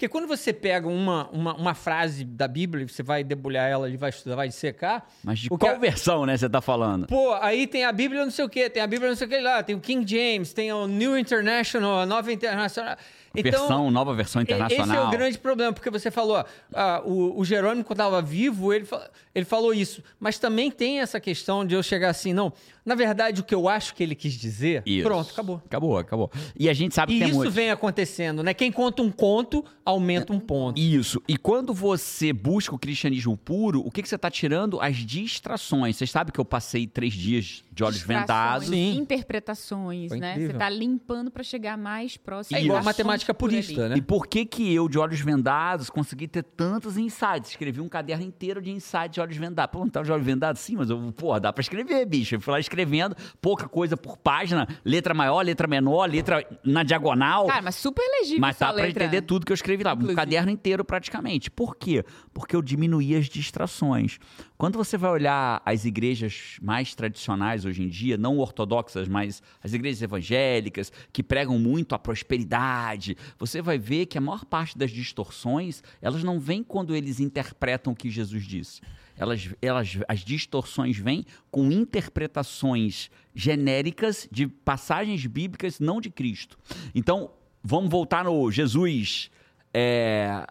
[0.01, 3.95] Porque quando você pega uma, uma, uma frase da Bíblia, você vai debulhar ela e
[3.95, 5.05] vai estudar, vai dissecar.
[5.23, 7.05] Mas de qual versão, né, você tá falando?
[7.05, 9.29] Pô, aí tem a Bíblia não sei o quê, tem a Bíblia não sei o
[9.29, 12.97] que lá, tem o King James, tem o New International, a Nova Internacional.
[13.35, 14.87] Então, versão, nova versão internacional.
[14.87, 18.73] Esse é o grande problema, porque você falou, ah, o, o Jerônimo, quando estava vivo,
[18.73, 18.85] ele,
[19.33, 20.03] ele falou isso.
[20.19, 22.51] Mas também tem essa questão de eu chegar assim, não,
[22.85, 25.07] na verdade, o que eu acho que ele quis dizer, Isso.
[25.07, 25.61] pronto, acabou.
[25.65, 26.31] Acabou, acabou.
[26.57, 27.51] E a gente sabe E que isso muito.
[27.51, 28.55] vem acontecendo, né?
[28.55, 30.79] Quem conta um conto, aumenta um ponto.
[30.79, 31.21] Isso.
[31.27, 34.81] E quando você busca o cristianismo puro, o que, que você está tirando?
[34.81, 35.95] As distrações.
[35.95, 38.67] Você sabe que eu passei três dias de olhos Distrações, vendados.
[38.69, 38.97] Sim.
[38.97, 40.31] Interpretações, Foi né?
[40.31, 40.53] incrível.
[40.53, 42.57] Você tá limpando para chegar mais próximo.
[42.57, 42.83] É igual a
[43.25, 43.61] por ali.
[43.61, 43.95] purista, né?
[43.97, 47.51] E por que que eu, de olhos vendados, consegui ter tantos insights?
[47.51, 49.71] Escrevi um caderno inteiro de insights de olhos vendados.
[49.71, 50.61] Pô, não tava de olhos vendados?
[50.61, 52.35] Sim, mas eu, pô, dá pra escrever, bicho.
[52.35, 57.47] Eu fui lá escrevendo, pouca coisa por página, letra maior, letra menor, letra na diagonal.
[57.47, 59.03] Cara, mas super legível Mas dá pra letra.
[59.05, 59.91] entender tudo que eu escrevi lá.
[59.91, 60.15] Um Inclusive.
[60.15, 61.51] caderno inteiro, praticamente.
[61.51, 62.03] Por quê?
[62.33, 64.17] Porque eu diminuí as distrações.
[64.61, 69.73] Quando você vai olhar as igrejas mais tradicionais hoje em dia, não ortodoxas, mas as
[69.73, 74.91] igrejas evangélicas, que pregam muito a prosperidade, você vai ver que a maior parte das
[74.91, 78.81] distorções, elas não vêm quando eles interpretam o que Jesus disse.
[79.17, 86.55] Elas, elas, as distorções vêm com interpretações genéricas de passagens bíblicas, não de Cristo.
[86.93, 87.31] Então,
[87.63, 89.31] vamos voltar no Jesus
[89.73, 90.45] é,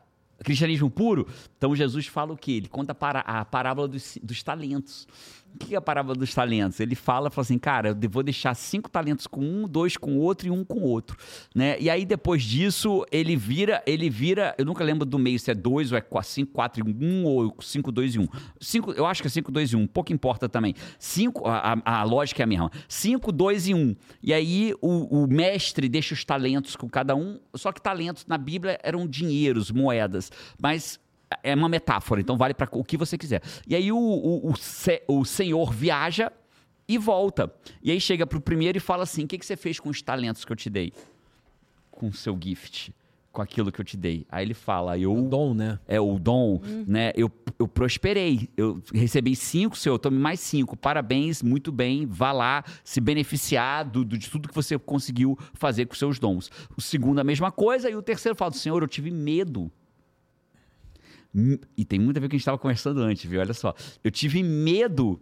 [0.44, 1.26] cristianismo puro.
[1.56, 2.52] Então, Jesus fala o quê?
[2.52, 5.06] Ele conta para- a parábola dos, dos talentos.
[5.58, 6.80] Que é a parábola dos talentos?
[6.80, 10.48] Ele fala, fala assim, cara, eu vou deixar cinco talentos com um, dois com outro
[10.48, 11.16] e um com outro,
[11.54, 11.76] né?
[11.80, 15.54] E aí depois disso ele vira, ele vira, eu nunca lembro do meio se é
[15.54, 18.28] dois ou é cinco, quatro e um ou cinco, dois e um.
[18.60, 20.74] Cinco, eu acho que é cinco, dois e um, pouco importa também.
[20.98, 22.70] Cinco, a, a- a lógica é a mesma.
[22.88, 23.94] Cinco, dois e um.
[24.22, 28.38] E aí o, o mestre deixa os talentos com cada um, só que talentos na
[28.38, 30.98] Bíblia eram dinheiros, moedas, mas
[31.42, 33.42] é uma metáfora, então vale para o que você quiser.
[33.66, 36.32] E aí o, o, o, se- o senhor viaja
[36.88, 37.52] e volta.
[37.82, 40.02] E aí chega pro primeiro e fala assim: o que, que você fez com os
[40.02, 40.92] talentos que eu te dei?
[41.90, 42.92] Com o seu gift,
[43.30, 44.26] com aquilo que eu te dei.
[44.28, 45.14] Aí ele fala: eu.
[45.22, 45.78] Dom, né?
[45.86, 47.12] É o dom, né?
[47.14, 48.48] Eu, eu prosperei.
[48.56, 49.98] Eu recebi cinco, senhor.
[49.98, 50.76] Tome mais cinco.
[50.76, 52.06] Parabéns, muito bem.
[52.06, 56.50] Vá lá se beneficiar do, do- de tudo que você conseguiu fazer com seus dons.
[56.76, 57.88] O segundo, a mesma coisa.
[57.88, 59.70] E o terceiro fala: Senhor, eu tive medo.
[61.34, 63.40] Hum, E tem muito a ver com o que a gente estava conversando antes, viu?
[63.40, 63.74] Olha só.
[64.02, 65.20] Eu tive medo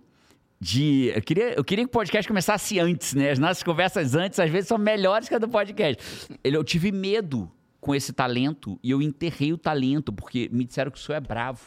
[0.60, 1.12] de.
[1.14, 3.30] Eu queria, eu queria que o podcast começasse antes, né?
[3.30, 6.02] As nossas conversas antes, às vezes, são melhores que a do podcast.
[6.42, 10.98] Eu tive medo com esse talento e eu enterrei o talento, porque me disseram que
[10.98, 11.60] o senhor é bravo.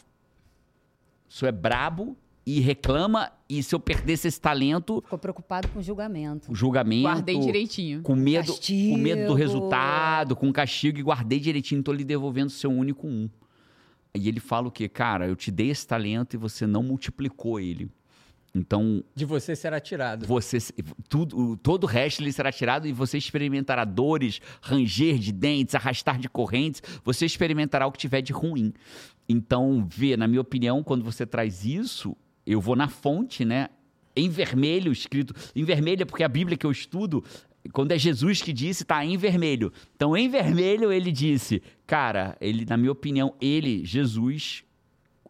[1.29, 5.79] O senhor é brabo e reclama, e se eu perdesse esse talento, Ficou preocupado com
[5.79, 6.51] o julgamento.
[6.51, 7.03] o julgamento.
[7.03, 8.01] Guardei direitinho.
[8.01, 9.33] Com medo, com medo do Castigo.
[9.35, 13.29] resultado, com castigo, e guardei direitinho, tô lhe devolvendo o seu único um.
[14.13, 14.89] E ele fala o quê?
[14.89, 17.89] Cara, eu te dei esse talento e você não multiplicou ele.
[18.53, 20.25] Então, De você será tirado.
[20.25, 20.57] você
[21.07, 26.19] tudo, todo o resto lhe será tirado e você experimentará dores, ranger de dentes, arrastar
[26.19, 28.73] de correntes, você experimentará o que tiver de ruim.
[29.29, 33.69] Então, vê, na minha opinião, quando você traz isso, eu vou na fonte, né?
[34.13, 37.23] Em vermelho escrito, em vermelho é porque a Bíblia que eu estudo,
[37.71, 39.71] quando é Jesus que disse, tá em vermelho.
[39.95, 44.63] Então, em vermelho ele disse, cara, ele, na minha opinião, ele, Jesus,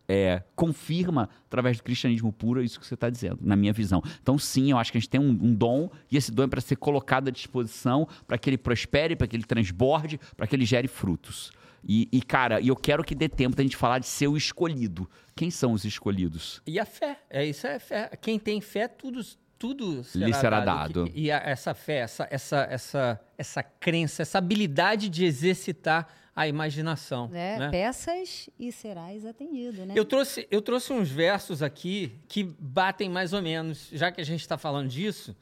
[0.08, 4.02] é, confirma, através do cristianismo puro, isso que você está dizendo, na minha visão.
[4.22, 6.48] Então, sim, eu acho que a gente tem um, um dom, e esse dom é
[6.48, 10.56] para ser colocado à disposição, para que ele prospere, para que ele transborde, para que
[10.56, 11.52] ele gere frutos.
[11.84, 15.10] E, e, cara, eu quero que dê tempo da gente falar de ser o escolhido.
[15.36, 16.62] Quem são os escolhidos?
[16.68, 18.12] E a fé, é isso é fé.
[18.22, 19.22] Quem tem fé, tudo,
[19.62, 21.04] tudo será Lhe será dado.
[21.06, 21.12] dado.
[21.14, 27.28] E a- essa fé, essa, essa, essa, essa crença, essa habilidade de exercitar a imaginação.
[27.28, 27.60] Né?
[27.60, 27.70] né?
[27.70, 29.94] Peças e serás atendido, né?
[29.96, 34.26] Eu trouxe, eu trouxe uns versos aqui que batem mais ou menos, já que a
[34.26, 35.36] gente está falando disso.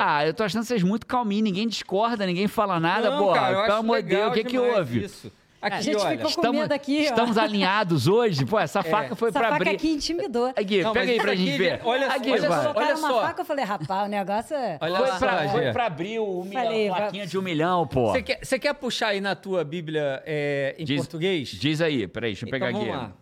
[0.00, 3.34] Ah, eu tô achando vocês muito calminhos, ninguém discorda, ninguém fala nada, Não, porra.
[3.40, 5.04] cara, eu Pelo acho amor de Deus, o que que houve?
[5.04, 5.32] Isso.
[5.62, 7.10] Aqui, A gente olha, ficou com medo aqui, ó.
[7.10, 8.44] estamos alinhados hoje?
[8.44, 9.76] Pô, essa faca foi Essa pra faca abrir.
[9.76, 10.46] aqui intimidou.
[10.56, 11.80] Aqui, Não, pega aí pra isso gente aqui, ver.
[11.84, 12.72] olha só, aqui, olha só.
[12.72, 13.20] Uma só.
[13.22, 14.78] faca, eu falei, rapaz, o negócio é...
[14.80, 18.10] Olha Foi só, pra, foi pra abrir o milhão, Falei, plaquinha de um milhão, pô.
[18.10, 21.48] Você quer, você quer puxar aí na tua Bíblia é, em Diz- português?
[21.50, 22.96] Diz aí, peraí, deixa eu então pegar vamos aqui.
[22.98, 23.12] lá.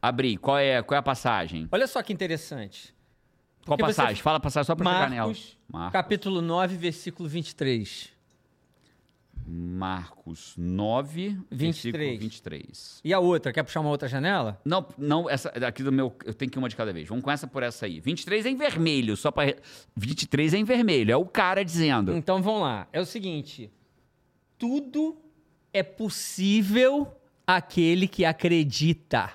[0.00, 1.68] Abrir, qual é, qual é a passagem?
[1.70, 2.94] Olha só que interessante.
[3.66, 4.22] Qual Porque você- passagem?
[4.22, 5.26] Fala a passagem só pra chegar nela.
[5.28, 8.16] Marcos, Marcos, capítulo 9, versículo 23.
[9.48, 11.50] Marcos 9, 23.
[11.50, 13.00] versículo 23.
[13.02, 14.60] E a outra, quer puxar uma outra janela?
[14.64, 17.08] Não, não, essa aqui do meu, eu tenho que ir uma de cada vez.
[17.08, 18.00] Vamos com essa por essa aí.
[18.00, 19.56] 23 é em vermelho, só para
[19.96, 22.14] 23 é em vermelho, é o cara dizendo.
[22.14, 22.86] Então vamos lá.
[22.92, 23.70] É o seguinte:
[24.58, 25.16] tudo
[25.72, 27.10] é possível
[27.46, 29.32] àquele que acredita.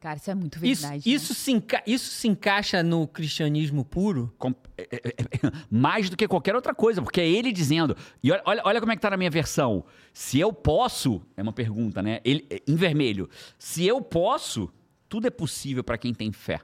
[0.00, 1.08] Cara, isso é muito Isso, verdade.
[1.08, 1.14] né?
[1.14, 4.32] isso, se enca- isso se encaixa no cristianismo puro?
[4.38, 5.12] Com- é- é- é-
[5.68, 7.96] mais do que qualquer outra coisa, porque é ele dizendo.
[8.22, 9.84] E olha, olha, como é que tá na minha versão.
[10.12, 12.20] Se eu posso, é uma pergunta, né?
[12.24, 13.28] Ele, é, em vermelho.
[13.58, 14.72] Se eu posso,
[15.08, 16.60] tudo é possível para quem tem fé.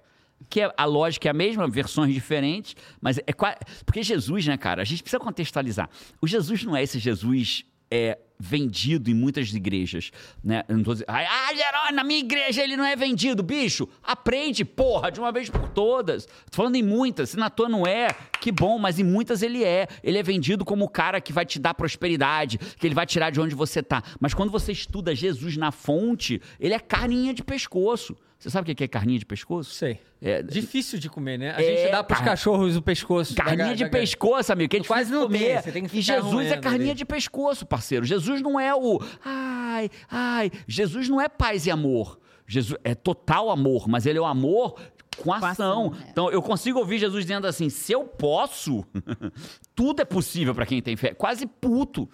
[0.48, 4.56] Que é- a lógica é a mesma, versões diferentes, mas é qua- porque Jesus, né,
[4.56, 4.82] cara?
[4.82, 5.88] A gente precisa contextualizar.
[6.20, 10.10] O Jesus não é esse Jesus é vendido em muitas igrejas,
[10.42, 10.64] né?
[10.68, 13.88] Eu não tô dizendo, "Ai, ah, na minha igreja ele não é vendido, bicho.
[14.02, 16.26] Aprende, porra, de uma vez por todas.
[16.26, 18.08] Tô falando em muitas, se na tua não é,
[18.40, 19.88] que bom, mas em muitas ele é.
[20.02, 23.30] Ele é vendido como o cara que vai te dar prosperidade, que ele vai tirar
[23.30, 24.02] de onde você tá.
[24.20, 28.14] Mas quando você estuda Jesus na fonte, ele é carninha de pescoço.
[28.44, 29.70] Você sabe o que é carninha de pescoço?
[29.72, 29.98] Sei.
[30.20, 31.54] É, Difícil de comer, né?
[31.56, 33.34] A É, gente dá pros car- cachorros o pescoço.
[33.34, 35.62] da Carninha ga- de da pescoço, amigo, que é Quase não comer.
[35.62, 36.98] você tem que e Jesus é carninha ali.
[36.98, 38.04] de pescoço, parceiro.
[38.04, 40.50] Jesus não é o ai, ai.
[40.68, 42.20] Jesus não é paz e amor.
[42.46, 44.78] Jesus é total amor, mas ele é o amor
[45.16, 45.46] com ação.
[45.86, 46.10] ação, é.
[46.10, 48.84] Então eu consigo ouvir Jesus dizendo assim: se eu posso,
[49.74, 51.14] tudo é possível para quem tem fé.
[51.14, 52.06] Quase puto.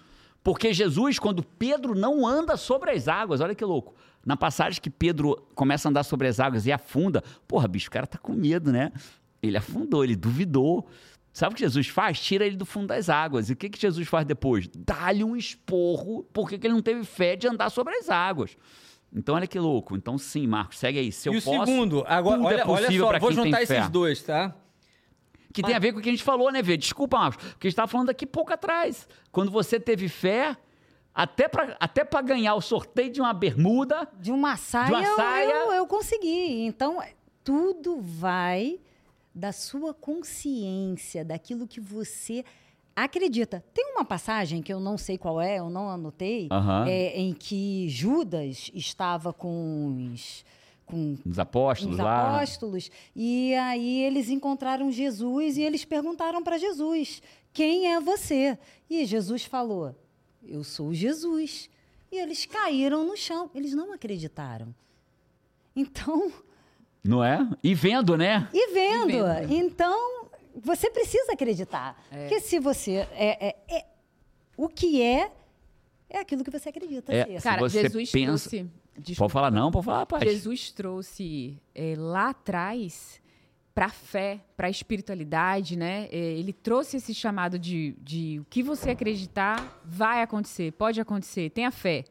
[0.42, 3.94] Porque Jesus, quando Pedro não anda sobre as águas, olha que louco.
[4.24, 7.90] Na passagem que Pedro começa a andar sobre as águas e afunda, porra, bicho, o
[7.90, 8.92] cara tá com medo, né?
[9.42, 10.87] Ele afundou, ele duvidou.
[11.33, 12.20] Sabe o que Jesus faz?
[12.20, 13.48] Tira ele do fundo das águas.
[13.48, 14.68] E o que, que Jesus faz depois?
[14.76, 18.57] Dá-lhe um esporro, porque que ele não teve fé de andar sobre as águas.
[19.12, 19.96] Então, olha que louco.
[19.96, 21.12] Então, sim, Marcos, segue aí.
[21.12, 23.79] Se eu e o posso, segundo, agora, olha, é olha só, pra vou juntar fé.
[23.79, 24.55] esses dois, tá?
[25.52, 26.76] Que tem a ver com o que a gente falou, né, Vê?
[26.76, 29.08] Desculpa, Marcos, porque a gente estava falando aqui pouco atrás.
[29.32, 30.56] Quando você teve fé,
[31.14, 35.02] até para até pra ganhar o sorteio de uma bermuda, De uma saia, De uma
[35.04, 35.50] eu- saia.
[35.50, 36.62] Eu, eu consegui.
[36.66, 37.02] Então,
[37.42, 38.78] tudo vai
[39.34, 42.44] da sua consciência, daquilo que você
[42.94, 43.64] acredita.
[43.72, 46.48] Tem uma passagem que eu não sei qual é, eu não anotei,
[46.86, 50.44] é, em que Judas estava com os,
[50.90, 52.37] com os apóstolos os lá.
[52.37, 57.22] apóstolos e aí eles encontraram Jesus e eles perguntaram para Jesus:
[57.53, 58.59] Quem é você?
[58.88, 59.94] E Jesus falou:
[60.46, 61.68] Eu sou Jesus.
[62.12, 63.48] E eles caíram no chão.
[63.55, 64.74] Eles não acreditaram.
[65.76, 66.33] Então,
[67.05, 67.48] Não é?
[67.62, 68.48] E vendo, né?
[68.53, 69.11] e vendo.
[69.11, 69.53] E vendo.
[69.53, 70.26] Então,
[70.57, 71.96] você precisa acreditar.
[72.11, 73.07] Porque se você.
[73.12, 73.87] É, é- é-
[74.57, 75.31] o que é,
[76.11, 78.70] é aquilo que você acredita É, Cara, você Jesus pensa- trouxe.
[78.98, 79.22] Desculpa.
[79.22, 80.20] Pode falar não, pode falar, pai.
[80.22, 83.20] Jesus trouxe é, lá atrás
[83.74, 86.09] para a fé, para a espiritualidade, né?
[86.11, 91.50] É, ele trouxe esse chamado de, de o que você acreditar vai acontecer, pode acontecer,
[91.50, 92.05] tenha fé.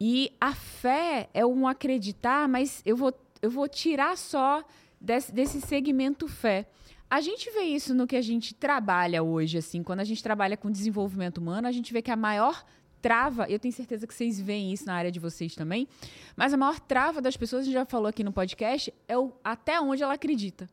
[0.00, 4.64] E a fé é um acreditar, mas eu vou, eu vou tirar só
[5.00, 6.66] desse, desse segmento fé.
[7.08, 10.56] A gente vê isso no que a gente trabalha hoje, assim, quando a gente trabalha
[10.56, 12.64] com desenvolvimento humano, a gente vê que a maior
[13.00, 15.88] trava, eu tenho certeza que vocês veem isso na área de vocês também,
[16.36, 19.32] mas a maior trava das pessoas, a gente já falou aqui no podcast, é o
[19.42, 20.68] até onde ela acredita.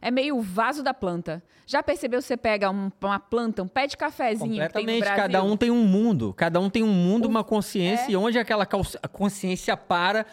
[0.00, 1.42] É meio o vaso da planta.
[1.66, 5.04] Já percebeu você pega um- uma planta, um pé de cafezinho que tem no Completamente.
[5.16, 6.32] Cada um tem um mundo.
[6.34, 8.06] Cada um tem um mundo, O- uma consciência.
[8.06, 8.12] é.
[8.12, 8.64] E onde aquela
[9.12, 10.24] consciência para,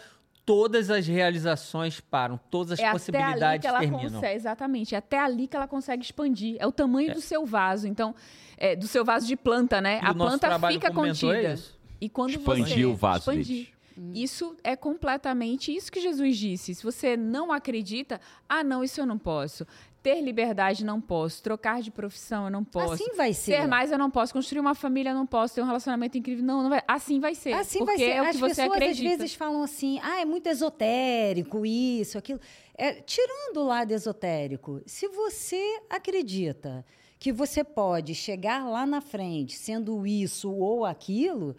[0.44, 2.38] todas as realizações param.
[2.50, 4.10] Todas as é até ali possibilidades que ela terminam.
[4.12, 6.56] consegue, exatamente, é até ali que ela consegue expandir.
[6.58, 8.14] É o tamanho do seu vaso, então,
[8.56, 10.00] é, do seu vaso de planta, né?
[10.02, 11.58] E a planta fica é contida.
[12.00, 13.46] E quando Expandir você o vaso expandir.
[13.46, 13.82] deles.
[14.14, 16.74] Isso é completamente isso que Jesus disse.
[16.74, 19.66] Se você não acredita, ah, não, isso eu não posso.
[20.02, 21.42] Ter liberdade não posso.
[21.42, 22.94] Trocar de profissão eu não posso.
[22.94, 23.60] Assim vai ser.
[23.60, 24.32] Ser mais eu não posso.
[24.32, 25.54] Construir uma família eu não posso.
[25.54, 26.44] Ter um relacionamento incrível.
[26.44, 26.82] Não, não vai.
[26.88, 27.52] Assim vai ser.
[27.52, 28.10] Assim porque vai ser.
[28.10, 29.10] é o As que você pessoas acredita.
[29.10, 32.40] às vezes falam assim, ah, é muito esotérico isso, aquilo.
[32.76, 36.84] É, tirando o lado esotérico, se você acredita
[37.18, 41.56] que você pode chegar lá na frente sendo isso ou aquilo,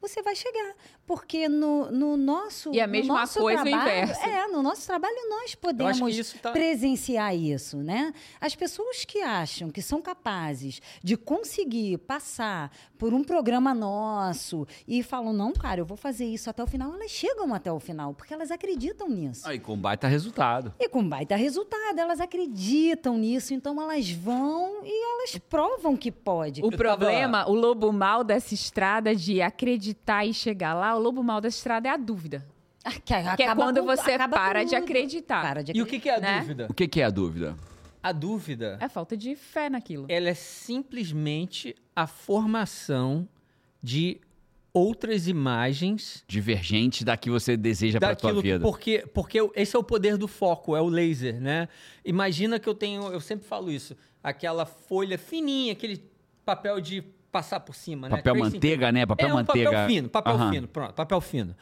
[0.00, 0.74] você vai chegar.
[1.06, 2.72] Porque no, no nosso.
[2.74, 4.20] E a no mesma nosso coisa o trabalho, inverso.
[4.22, 6.50] É, no nosso trabalho nós podemos isso tá...
[6.50, 8.12] presenciar isso, né?
[8.40, 15.02] As pessoas que acham que são capazes de conseguir passar por um programa nosso e
[15.02, 18.14] falam, não, cara, eu vou fazer isso até o final, elas chegam até o final,
[18.14, 19.46] porque elas acreditam nisso.
[19.48, 20.74] Aí, com baita resultado.
[20.78, 26.62] E com baita resultado, elas acreditam nisso, então elas vão e elas provam que pode.
[26.64, 31.40] O problema, o lobo mal dessa estrada de acreditar e chegar lá, o lobo mal
[31.40, 32.46] dessa estrada é a dúvida.
[32.84, 35.42] Ah, Que, Que é quando com- você acaba para de acreditar.
[35.42, 36.40] Para de E o que, que é a Né?
[36.40, 36.66] dúvida?
[36.70, 37.56] O que, que é a dúvida?
[38.02, 40.06] A dúvida, É falta de fé naquilo.
[40.08, 43.28] ela é simplesmente a formação
[43.82, 44.20] de
[44.72, 48.60] outras imagens Divergente da que você deseja pra tua daquilo que- vida.
[48.62, 51.68] porque porque esse é o poder do foco, é o laser, né?
[52.04, 56.04] Imagina que eu tenho, eu sempre falo isso, aquela folha fininha, aquele
[56.44, 57.02] papel de
[57.36, 58.16] passar por cima, né?
[58.16, 59.04] Papel manteiga, né?
[59.04, 59.70] Papel é um manteiga.
[59.70, 60.52] papel fino, papel Aham.
[60.52, 61.54] fino, pronto, papel fino.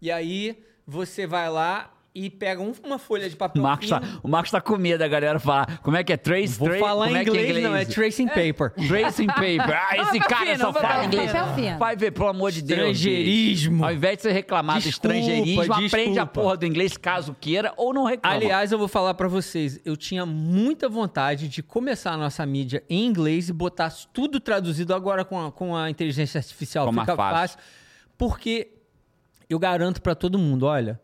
[0.00, 4.02] E aí você vai lá e pega um- uma folha de papel O Marcos, tá,
[4.22, 5.78] o Marcos tá com medo da galera falar.
[5.78, 6.16] Como é que é?
[6.16, 8.70] Trace, Vou trace, falar como em é que é inglês, não, é tracing paper.
[8.86, 9.70] Tracing paper.
[9.70, 11.32] Ah, esse Papel cara fino, só fala inglês.
[11.78, 12.78] Vai ver, pelo amor de Deus.
[12.80, 13.84] Estrangeirismo.
[13.84, 16.26] Ao invés de você reclamar do Desculpa, estrangeirismo, aprende a desculpa.
[16.26, 18.36] porra do inglês caso queira ou não reclama.
[18.36, 22.84] Aliás, eu vou falar pra vocês, eu tinha muita vontade de começar a nossa mídia
[22.90, 26.84] em inglês e botar tudo traduzido agora com a, com a inteligência artificial.
[26.86, 27.38] Fica mais Fica fácil.
[27.56, 27.58] fácil.
[28.18, 28.68] Porque
[29.48, 31.00] eu garanto pra todo mundo, olha,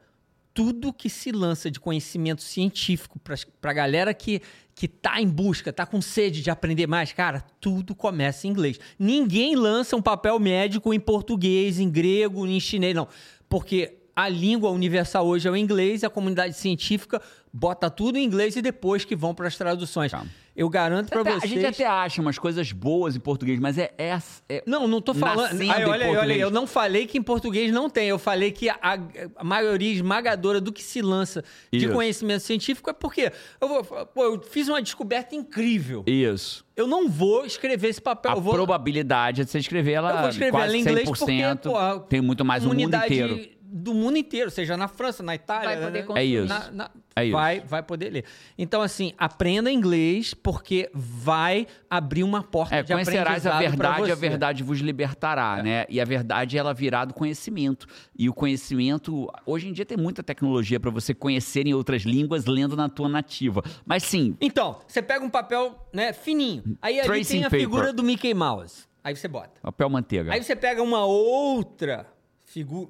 [0.59, 4.43] tudo que se lança de conhecimento científico pra, pra galera que,
[4.75, 8.81] que tá em busca, tá com sede de aprender mais, cara, tudo começa em inglês.
[8.99, 13.07] Ninguém lança um papel médico em português, em grego, em chinês, não.
[13.49, 18.57] Porque a língua universal hoje é o inglês, a comunidade científica bota tudo em inglês
[18.57, 20.11] e depois que vão para as traduções.
[20.11, 20.27] Tá.
[20.59, 21.45] Eu garanto para vocês.
[21.45, 23.93] A gente até acha umas coisas boas em português, mas é.
[23.97, 24.19] é,
[24.49, 25.55] é- Não, não tô falando.
[25.57, 28.09] Olha, aí, olha, aí, eu não falei que em português não tem.
[28.09, 28.99] Eu falei que a,
[29.37, 31.95] a maioria esmagadora do que se lança de Isso.
[31.95, 36.03] conhecimento científico é porque eu, vou, pô, eu fiz uma descoberta incrível.
[36.09, 36.67] Isso.
[36.75, 38.33] Eu não vou escrever esse papel.
[38.33, 41.09] A eu vou, probabilidade de você escrever ela Eu vou escrever quase ela em inglês
[41.09, 41.59] 100%.
[41.59, 43.58] porque, pô, tem muito mais no mundo inteiro.
[43.71, 45.69] Do mundo inteiro, seja na França, na Itália.
[45.77, 46.07] Vai poder né?
[46.07, 46.21] consumir.
[46.21, 46.47] É isso.
[46.49, 47.33] Na- na- É isso.
[47.33, 48.25] Vai, vai poder ler.
[48.57, 54.15] Então, assim, aprenda inglês porque vai abrir uma porta É, de conhecerás a verdade, a
[54.15, 55.85] verdade vos libertará, né?
[55.89, 57.87] E a verdade, ela virá do conhecimento.
[58.17, 62.47] E o conhecimento, hoje em dia tem muita tecnologia para você conhecer em outras línguas
[62.47, 63.63] lendo na tua nativa.
[63.85, 66.77] Mas sim, Então, você pega um papel né, fininho.
[66.81, 67.61] Aí ali tem a paper.
[67.61, 68.87] figura do Mickey Mouse.
[69.03, 69.61] Aí você bota.
[69.63, 70.33] papel manteiga.
[70.33, 72.07] Aí você pega uma outra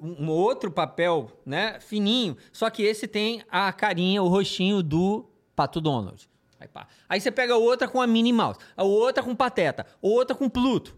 [0.01, 5.81] um outro papel, né, fininho, só que esse tem a carinha, o rostinho do Pato
[5.81, 6.29] Donald.
[6.59, 6.87] Aí, pá.
[7.07, 10.95] Aí você pega outra com a Minnie Mouse, a outra com Pateta, outra com Pluto.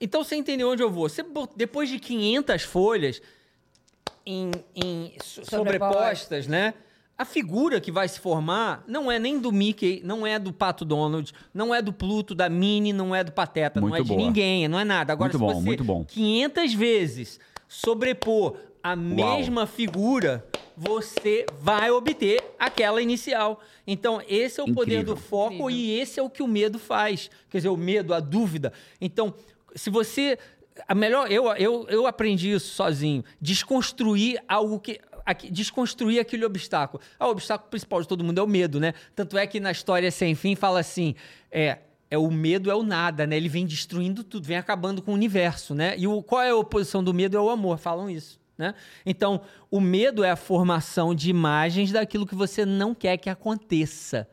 [0.00, 1.08] Então você entendeu onde eu vou.
[1.08, 1.24] Você,
[1.56, 3.22] depois de 500 folhas
[4.26, 6.74] em, em so- sobrepostas, né?
[7.16, 10.84] A figura que vai se formar não é nem do Mickey, não é do Pato
[10.84, 14.08] Donald, não é do Pluto, da Minnie, não é do Pateta, não Muito é de
[14.08, 14.20] boa.
[14.20, 15.12] ninguém, não é nada.
[15.12, 16.04] Agora, Muito se bom, você muito bom.
[16.04, 17.38] 500 vezes
[17.80, 20.44] sobrepor a mesma figura,
[20.76, 23.60] você vai obter aquela inicial.
[23.86, 25.14] Então, esse é o poder Incrível.
[25.14, 25.70] do foco Incrível.
[25.70, 27.30] e esse é o que o medo faz.
[27.48, 28.72] Quer dizer, o medo, a dúvida.
[29.00, 29.34] Então,
[29.74, 30.38] se você.
[30.86, 31.30] A melhor.
[31.30, 33.24] Eu, eu, eu aprendi isso sozinho.
[33.40, 35.00] Desconstruir algo que.
[35.24, 37.02] aqui- Desconstruir aquele obstáculo.
[37.18, 38.92] Ah, o obstáculo principal de todo mundo é o medo, né?
[39.16, 41.14] Tanto é que na história sem fim fala assim:
[41.50, 41.78] é.
[42.14, 43.36] É o medo é o nada, né?
[43.36, 45.94] Ele vem destruindo tudo, vem acabando com o universo, né?
[45.98, 47.36] E o, qual é a oposição do medo?
[47.36, 48.40] É o amor, falam isso.
[48.56, 48.72] Né?
[49.04, 54.28] Então, o medo é a formação de imagens daquilo que você não quer que aconteça.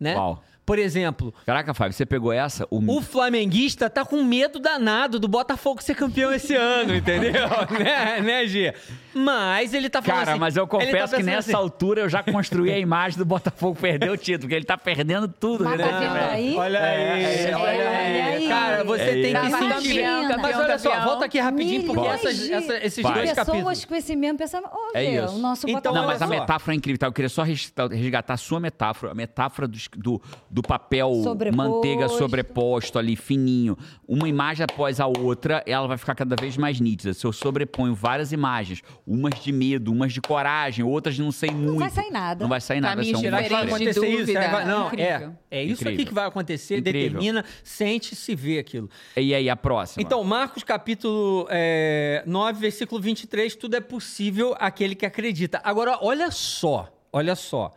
[0.00, 0.16] Né?
[0.16, 0.42] Uau.
[0.68, 2.66] Por exemplo, Caraca, Fábio, você pegou essa?
[2.70, 7.48] O, o flamenguista tá com medo danado do Botafogo ser campeão esse ano, entendeu?
[7.82, 8.74] né, né, Gia?
[9.14, 12.02] Mas ele tá falando Cara, assim, mas eu tá confesso que pensando nessa assim, altura
[12.02, 15.64] eu já construí a imagem do Botafogo perder o título, porque ele tá perdendo tudo.
[15.64, 16.30] Mas né, tá vendo velho?
[16.30, 16.54] aí?
[16.54, 18.44] Olha aí, É, olha é, aí.
[18.44, 19.40] é, Cara, você é, tem é.
[19.40, 20.02] que Tá sentir.
[20.04, 23.84] Mas campeão, olha só, volta aqui rapidinho, porque essas, essa- esses de dois pessoas capítulos.
[23.86, 24.70] com esse mesmo pensamento.
[24.72, 25.34] Ô, É Gê, isso.
[25.34, 26.98] o nosso Então, Não, Botafogo- mas a Olha metáfora é incrível.
[26.98, 27.06] Tá?
[27.06, 29.12] Eu queria só res- resgatar a sua metáfora.
[29.12, 31.56] A metáfora do, do, do papel Sobreposto.
[31.56, 33.78] manteiga sobreposto ali, fininho.
[34.08, 37.14] Uma imagem após a outra, ela vai ficar cada vez mais nítida.
[37.14, 41.50] Se eu sobreponho várias imagens, umas de medo, umas de coragem, outras de não sei
[41.50, 41.78] muito.
[41.78, 42.42] vai sair nada.
[42.42, 43.00] Não vai sair nada.
[43.00, 44.26] Vai um que vai de acontecer isso?
[44.26, 44.64] Que vai-.
[44.64, 44.88] Não, é.
[44.88, 45.36] Incrível.
[45.48, 46.06] É isso aqui Incrível.
[46.06, 47.02] que vai acontecer, Incrível.
[47.02, 48.90] determina, sente, se vê aquilo.
[49.16, 50.02] E aí, a próxima?
[50.02, 55.60] Então, Marcos capítulo é, 9, versículo 23, tudo é possível aquele que acredita.
[55.62, 57.72] Agora, olha só, olha só.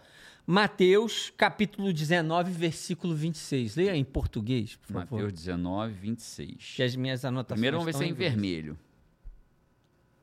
[0.52, 3.78] Mateus capítulo 19, versículo 26.
[3.78, 5.12] Leia em português, por favor.
[5.22, 6.74] Mateus 19, 26.
[6.76, 8.78] Que as minhas anotações Primeiro vamos ver se é em vermelho.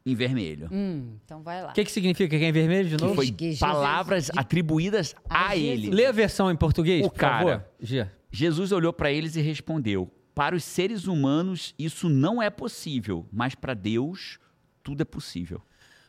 [0.04, 0.68] Em vermelho.
[0.70, 1.70] Hum, então vai lá.
[1.70, 3.14] O que, que significa que é em vermelho de Que novo?
[3.14, 5.88] foi que Jesus- palavras atribuídas a a ele.
[5.88, 7.38] Lê a versão em português, O por cara.
[7.38, 7.64] favor.
[7.80, 8.12] Gia.
[8.30, 13.54] Jesus olhou para eles e respondeu: Para os seres humanos isso não é possível, mas
[13.54, 14.38] para Deus
[14.82, 15.62] tudo é possível.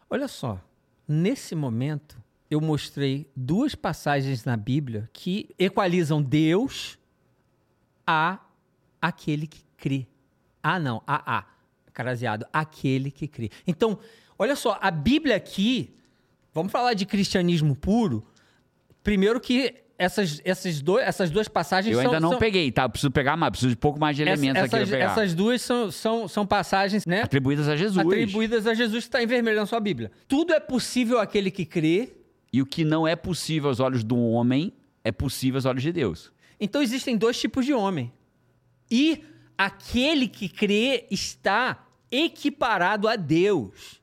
[0.09, 0.61] Olha só,
[1.07, 6.97] nesse momento eu mostrei duas passagens na Bíblia que equalizam Deus
[8.05, 8.39] a
[9.01, 10.07] aquele que crê.
[10.61, 11.45] Ah, não, a a
[11.93, 13.49] craseado, aquele que crê.
[13.67, 13.99] Então,
[14.37, 15.93] olha só, a Bíblia aqui,
[16.53, 18.25] vamos falar de cristianismo puro.
[19.03, 22.83] Primeiro que essas, essas, dois, essas duas passagens Eu são, ainda não são- peguei, tá?
[22.83, 25.61] Eu preciso pegar mais, preciso de pouco mais de essa- elementos aqui essas, essas duas
[25.61, 27.21] são, são, são passagens, né?
[27.23, 27.97] Atribuídas a Jesus.
[28.05, 30.09] Atribuídas a Jesus, que está em vermelho na sua Bíblia.
[30.27, 32.13] Tudo é possível àquele que crê,
[32.51, 34.73] E o que não é possível aos olhos do homem
[35.03, 36.31] é possível aos olhos de Deus.
[36.59, 38.11] Então existem dois tipos de homem.
[38.89, 39.23] E
[39.57, 44.01] aquele que crê está equiparado a Deus.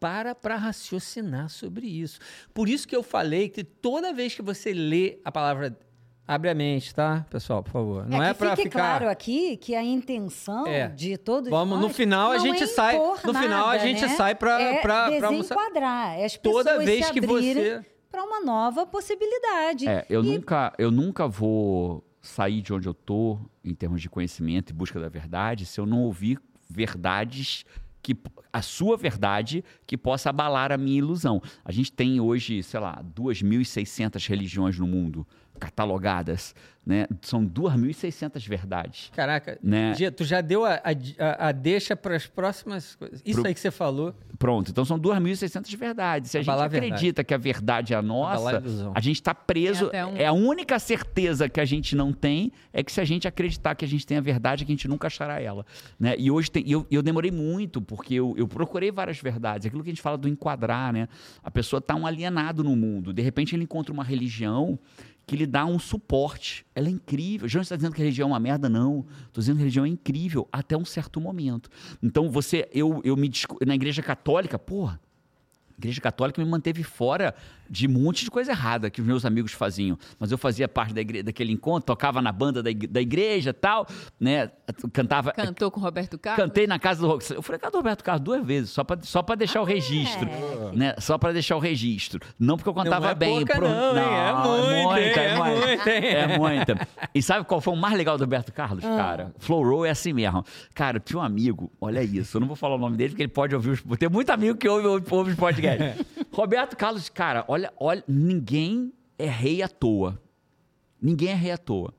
[0.00, 2.18] Para para raciocinar sobre isso.
[2.52, 5.78] Por isso que eu falei que toda vez que você lê a palavra
[6.26, 8.06] abre a mente, tá, pessoal, por favor.
[8.08, 10.88] Não é, que para fique ficar claro aqui que a intenção É.
[10.88, 14.08] de todos Vamos, nós no final a gente é sai- no final a gente né?
[14.08, 15.30] sai pra- é almoçar.
[15.56, 19.88] desenquadrar, é as pessoas toda vez se que você para uma nova possibilidade.
[19.88, 24.08] É, eu, E- nunca, eu nunca vou sair de onde eu tô em termos de
[24.08, 26.38] conhecimento e busca da verdade se eu não ouvir
[26.70, 27.64] verdades
[28.02, 28.16] que
[28.52, 31.40] a sua verdade que possa abalar a minha ilusão.
[31.64, 35.26] A gente tem hoje, sei lá, 2.600 religiões no mundo
[35.62, 36.54] catalogadas,
[36.84, 37.06] né?
[37.20, 39.94] São 2.600 verdades, Caraca, né?
[39.94, 40.80] Gia, tu já deu a,
[41.18, 43.22] a, a deixa para as próximas coisas.
[43.24, 44.12] Isso Pro- aí que você falou.
[44.38, 46.30] Pronto, então são 2.600 verdades.
[46.32, 46.86] Se a gente a verdade.
[46.94, 48.60] acredita que a verdade é a nossa,
[48.94, 49.86] a gente está preso.
[49.86, 53.04] Até um- É a única certeza que a gente não tem é que se a
[53.04, 55.64] gente acreditar que a gente tem a verdade, que a gente nunca achará ela.
[56.00, 56.16] Né?
[56.18, 59.66] E hoje tem, eu, eu demorei muito, porque eu, eu procurei várias verdades.
[59.66, 61.08] Aquilo que a gente fala do enquadrar, né?
[61.44, 63.12] A pessoa está um alienado no mundo.
[63.12, 64.76] De repente ele encontra uma religião
[65.32, 66.66] que lhe dá um suporte.
[66.74, 67.48] Ela é incrível.
[67.48, 69.06] Já não está dizendo que a religião é uma merda, não.
[69.28, 71.70] Estou dizendo que a religião é incrível até um certo momento.
[72.02, 73.30] Então, você, eu, eu me
[73.66, 75.00] na igreja católica, porra,
[75.70, 77.34] a igreja católica me manteve fora
[77.72, 79.98] de um monte de coisa errada que os meus amigos faziam.
[80.18, 83.48] Mas eu fazia parte da igre- daquele encontro, tocava na banda da, ig- da igreja
[83.48, 83.86] e tal,
[84.20, 84.50] né?
[84.92, 85.32] Cantava.
[85.32, 86.44] Cantou com o Roberto Carlos?
[86.44, 88.84] Cantei na casa do Ro- Eu fui na casa do Roberto Carlos duas vezes, só
[88.84, 90.28] pra, só pra deixar o registro.
[90.74, 90.94] Né?
[90.98, 92.20] Só pra deixar o registro.
[92.38, 93.38] Não porque eu cantava não é bem.
[93.38, 93.96] pouca pro- não?
[93.96, 94.84] É muito, hein?
[94.86, 96.06] muita, É muita, hein?
[96.06, 96.88] é muita.
[97.14, 98.96] E sabe qual foi o mais legal do Roberto Carlos, Ah.
[98.96, 99.34] cara?
[99.38, 100.44] Flow Roll é assim mesmo.
[100.74, 103.32] Cara, tinha um amigo, olha isso, eu não vou falar o nome dele porque ele
[103.32, 103.82] pode ouvir os.
[103.98, 106.04] Tem muito amigo que ouve, ouve, ouve os podcasts.
[106.32, 110.20] Roberto Carlos, cara, olha, olha, ninguém é rei à toa.
[111.00, 111.92] Ninguém é rei à toa.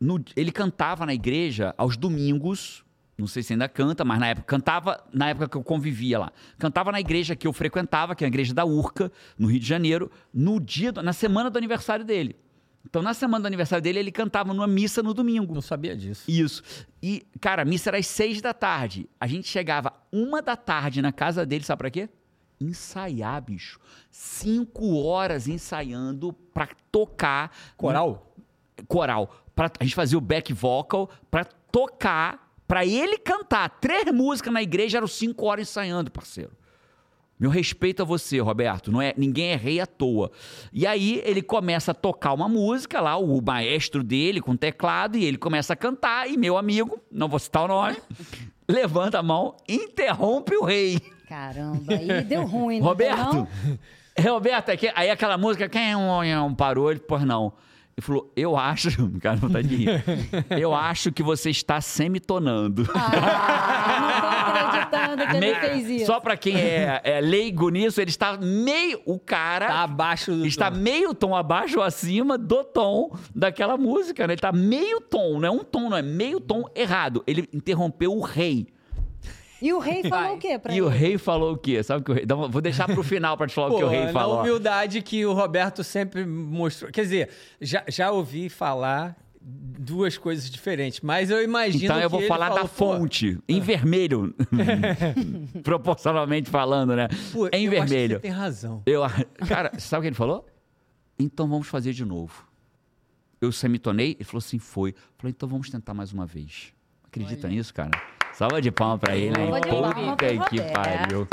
[0.00, 2.84] No- ele cantava na igreja aos domingos.
[3.16, 6.32] Não sei se ainda canta, mas na época cantava, na época que eu convivia lá.
[6.56, 9.66] Cantava na igreja que eu frequentava, que é a igreja da Urca, no Rio de
[9.66, 12.36] Janeiro, no dia, na semana do aniversário dele.
[12.86, 15.52] Então, na semana do aniversário dele, ele cantava numa missa no domingo.
[15.52, 16.30] Não sabia disso.
[16.30, 16.62] Isso.
[17.02, 19.08] E, cara, a missa era às seis da tarde.
[19.20, 22.08] A gente chegava uma da tarde na casa dele, sabe pra quê?
[22.60, 23.78] Ensaiar, bicho.
[24.10, 27.56] Cinco horas ensaiando pra tocar.
[27.76, 28.34] Coral?
[28.86, 29.34] Coral.
[29.54, 33.68] Pra, a gente fazia o back vocal pra tocar, pra ele cantar.
[33.80, 36.52] Três músicas na igreja eram cinco horas ensaiando, parceiro.
[37.38, 38.90] Meu respeito a você, Roberto.
[38.90, 40.32] Não é, ninguém é rei à toa.
[40.72, 45.24] E aí ele começa a tocar uma música lá, o maestro dele com teclado, e
[45.24, 46.28] ele começa a cantar.
[46.28, 47.96] E meu amigo, não vou citar o nome,
[48.68, 51.00] levanta a mão, interrompe o rei.
[51.28, 53.46] Caramba, aí deu ruim, não Roberto, deu,
[54.24, 54.32] não?
[54.34, 55.96] Roberto, aqui- aí aquela música, quem é
[56.40, 57.52] um parou, ele, pois não.
[57.96, 60.04] Ele falou, eu acho, cara, não tá de rir.
[60.56, 62.86] Eu acho que você está semitonando.
[62.94, 66.06] Ah, não tô acreditando que ele Meio- fez isso.
[66.06, 69.00] Só pra quem é, é leigo nisso, ele está meio.
[69.04, 70.46] O cara Tá abaixo do.
[70.46, 70.76] está tom.
[70.78, 74.34] meio tom abaixo ou acima do tom daquela música, né?
[74.34, 77.24] Ele tá meio tom, não é um tom, não é meio tom errado.
[77.26, 78.68] Ele interrompeu o rei.
[79.60, 80.34] E o rei falou Vai.
[80.36, 80.82] o quê pra E ele?
[80.82, 81.82] o rei falou o quê?
[81.82, 82.24] Sabe o que o rei.
[82.24, 84.40] Então, vou deixar pro final pra te falar o que o Pô, rei na falou.
[84.40, 86.90] humildade que o Roberto sempre mostrou.
[86.92, 87.30] Quer dizer,
[87.60, 92.66] já, já ouvi falar duas coisas diferentes, mas eu imagino Então eu vou falar da
[92.66, 94.34] falou, pô, fonte, em vermelho.
[95.62, 97.08] Proporcionalmente falando, né?
[97.32, 98.14] pô, em eu acho que vermelho.
[98.16, 98.82] você tem razão.
[98.86, 99.02] Eu,
[99.48, 100.46] cara, sabe o que ele falou?
[101.18, 102.46] Então vamos fazer de novo.
[103.40, 104.94] Eu semitonei, ele falou assim, foi.
[105.16, 106.72] Falei, então vamos tentar mais uma vez.
[107.04, 107.90] Acredita nisso, cara?
[108.38, 109.50] Salva de palma pra ele, hein?
[109.50, 111.26] Puta que pariu.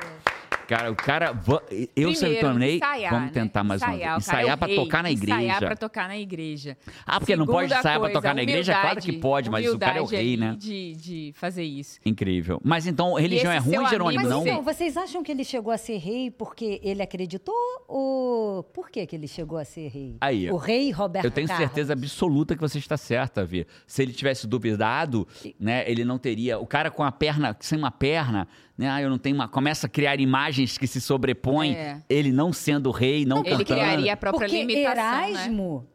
[0.68, 1.28] Cara, o cara.
[1.28, 3.32] Eu Primeiro, semitonei, ensaiar, vamos né?
[3.34, 4.02] tentar mais uma vez.
[4.02, 5.42] Ensaiar, o cara é Ensaiar pra rei, tocar na igreja.
[5.42, 6.78] Ensaiar pra tocar na igreja.
[7.06, 8.74] Ah, porque não pode Segunda ensaiar pra tocar na igreja?
[8.74, 10.56] Claro que pode, mas o cara é o rei, né?
[10.58, 12.00] De, de fazer isso.
[12.06, 12.60] Incrível.
[12.64, 14.28] Mas então, religião é ruim, Jerônimo?
[14.28, 14.40] Não?
[14.40, 17.56] Mas então, vocês acham que ele chegou a ser rei porque ele acreditou?
[17.88, 20.18] Ou por que, que ele chegou a ser rei?
[20.20, 21.66] Aí, o rei Roberto Eu tenho Carlos.
[21.66, 23.66] certeza absoluta que você está certa, Vi.
[23.86, 25.28] Se ele tivesse duvidado,
[25.60, 26.58] né, ele não teria.
[26.60, 28.48] O cara com a perna, sem uma perna,
[28.78, 29.48] né, ah, eu não tenho uma.
[29.48, 32.02] Começa a criar imagens que se sobrepõem, É.
[32.10, 33.66] ele não sendo rei, não Ele cantando.
[33.66, 35.30] criaria a própria Porque limitação, né?
[35.32, 35.88] Erasmo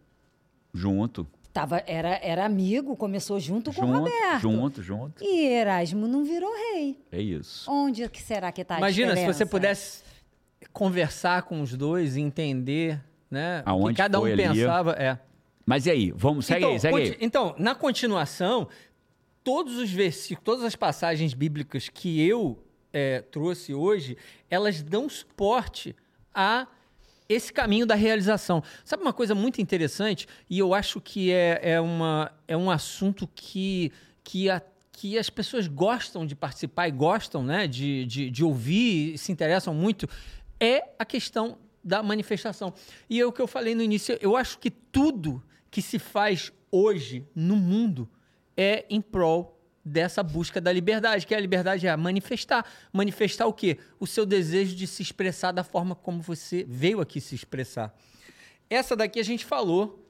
[0.73, 4.41] Junto, tava, era, era amigo, começou junto, com o junto, Roberto.
[4.41, 5.25] junto, junto.
[5.25, 6.97] E Erasmo não virou rei.
[7.11, 7.69] É isso.
[7.71, 10.03] Onde que será que está a Imagina se você pudesse
[10.73, 13.01] conversar com os dois e entender,
[13.31, 13.63] né?
[13.67, 14.37] o Aonde que cada um ali.
[14.43, 14.93] pensava.
[14.93, 15.19] É.
[15.67, 16.13] Mas e aí?
[16.15, 17.17] Vamos, segue então, aí, segue conti- aí.
[17.21, 18.69] então, na continuação,
[19.43, 22.63] todos os versículos, todas as passagens bíblicas que eu
[22.93, 24.17] é, trouxe hoje,
[24.49, 25.95] elas dão suporte
[26.35, 26.67] a
[27.29, 28.63] esse caminho da realização.
[28.85, 30.27] Sabe uma coisa muito interessante?
[30.49, 33.93] E eu acho que é, é, uma, é um assunto que,
[34.25, 34.61] que, a-
[34.93, 39.73] que as pessoas gostam de participar e gostam né, de, de, de ouvir se interessam
[39.73, 40.09] muito,
[40.59, 42.75] é a questão da manifestação.
[43.09, 46.53] E é o que eu falei no início, eu acho que tudo que se faz
[46.71, 48.09] hoje no mundo
[48.57, 49.57] é em prol
[49.91, 52.65] dessa busca da liberdade, que a liberdade é manifestar.
[52.93, 53.79] Manifestar o quê?
[53.99, 57.95] O seu desejo de se expressar da forma como você veio aqui se expressar.
[58.69, 60.07] Essa daqui a gente falou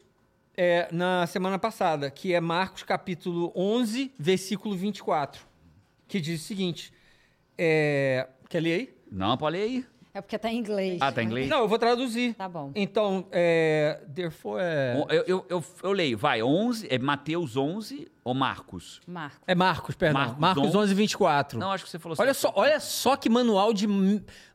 [0.56, 5.46] é, na semana passada, que é Marcos capítulo 11, versículo 24,
[6.06, 6.92] que diz o seguinte,
[7.56, 8.28] é...
[8.48, 8.94] quer ler aí?
[9.10, 9.86] Não, pode ler aí.
[10.12, 10.98] É porque tá em inglês.
[11.00, 11.48] Ah, tá em inglês?
[11.48, 12.34] Não, eu vou traduzir.
[12.34, 12.72] Tá bom.
[12.74, 18.34] Então, é, therefore, é, Eu, eu, eu, eu leio, vai, 11, é Mateus 11 ou
[18.34, 19.00] Marcos?
[19.06, 19.40] Marco.
[19.46, 20.20] é Marcos, perdão.
[20.20, 21.58] Marcos Marcos, 11, 11, 24.
[21.58, 22.54] Não, acho que você falou Olha certo.
[22.54, 23.86] só, olha só que manual de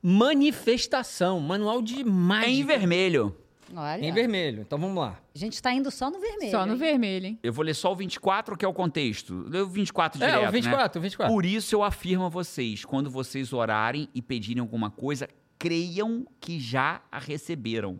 [0.03, 2.49] manifestação, manual de É mágica.
[2.51, 3.35] em vermelho.
[3.75, 4.61] Olha, Em vermelho.
[4.61, 5.17] Então vamos lá.
[5.33, 6.51] a gente tá indo só no vermelho.
[6.51, 6.77] Só no hein?
[6.77, 7.39] vermelho, hein?
[7.41, 9.43] Eu vou ler só o 24, que é o contexto.
[9.49, 11.03] Lê o 24 É, direto, o 24, o né?
[11.09, 11.33] 24.
[11.33, 15.27] Por isso eu afirmo a vocês, quando vocês orarem e pedirem alguma coisa,
[15.65, 17.99] creiam que já a receberam.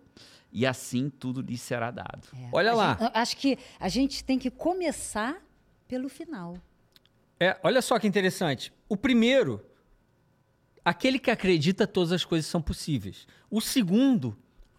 [0.53, 2.27] E assim tudo lhes será dado.
[2.33, 2.49] É.
[2.51, 2.97] Olha A lá.
[3.01, 5.41] gente- acho que a gente tem que começar
[5.87, 6.55] pelo final.
[7.39, 8.71] É, olha só que interessante.
[8.87, 9.65] O primeiro,
[10.83, 13.27] aquele que acredita todas as coisas são possíveis.
[13.49, 14.37] O segundo,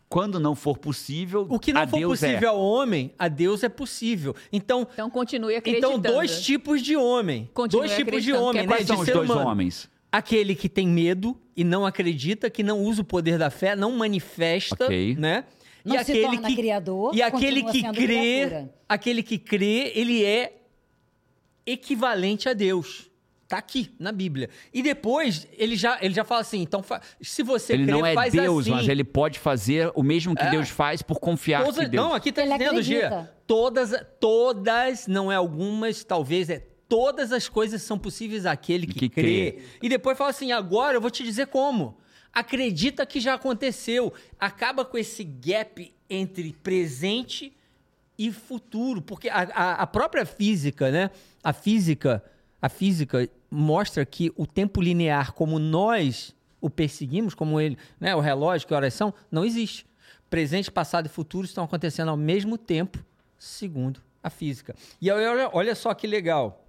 [0.08, 2.52] Quando não for possível, o que não a for Deus possível é.
[2.52, 4.36] ao homem, a Deus é possível.
[4.52, 5.98] Então, Então continue acreditando.
[5.98, 7.50] então dois tipos de homem.
[7.52, 8.68] Continue dois tipos de homem, é né?
[8.68, 9.50] Quais De são os ser dois humano.
[9.50, 9.90] homens?
[10.16, 13.92] Aquele que tem medo e não acredita, que não usa o poder da fé, não
[13.92, 15.14] manifesta, Ok.
[15.18, 15.44] né?
[15.84, 18.74] Não e se aquele torna que criador, e aquele que crê, criatura.
[18.88, 20.52] aquele que crê, ele é
[21.64, 23.10] equivalente a Deus.
[23.48, 24.50] Tá aqui na Bíblia.
[24.74, 28.04] E depois ele já ele já fala assim, então fa- se você Ele crê, não
[28.04, 28.70] é faz Deus, assim.
[28.72, 30.50] mas ele pode fazer o mesmo que É.
[30.50, 31.92] Deus faz por confiar que Deus...
[31.92, 33.32] Não, aqui tá Ele dizendo, acredita.
[33.46, 39.08] todas, todas, não é algumas, talvez é todas as coisas são possíveis àquele que, Que
[39.08, 39.52] crê.
[39.52, 39.62] crê.
[39.82, 41.96] E depois fala assim, agora eu vou te dizer como.
[42.32, 44.12] Acredita que já aconteceu.
[44.38, 47.52] Acaba com esse gap entre presente
[48.18, 51.10] e futuro, porque a, a- a própria física, né?
[51.42, 52.22] A física,
[52.60, 58.14] a física mostra que o tempo linear, como nós o perseguimos, como ele, né?
[58.14, 59.86] O relógio, que horas são, não existe.
[60.28, 63.04] Presente, passado e futuro estão acontecendo ao mesmo tempo,
[63.38, 64.74] segundo a física.
[65.00, 66.65] E olha, olha só que legal.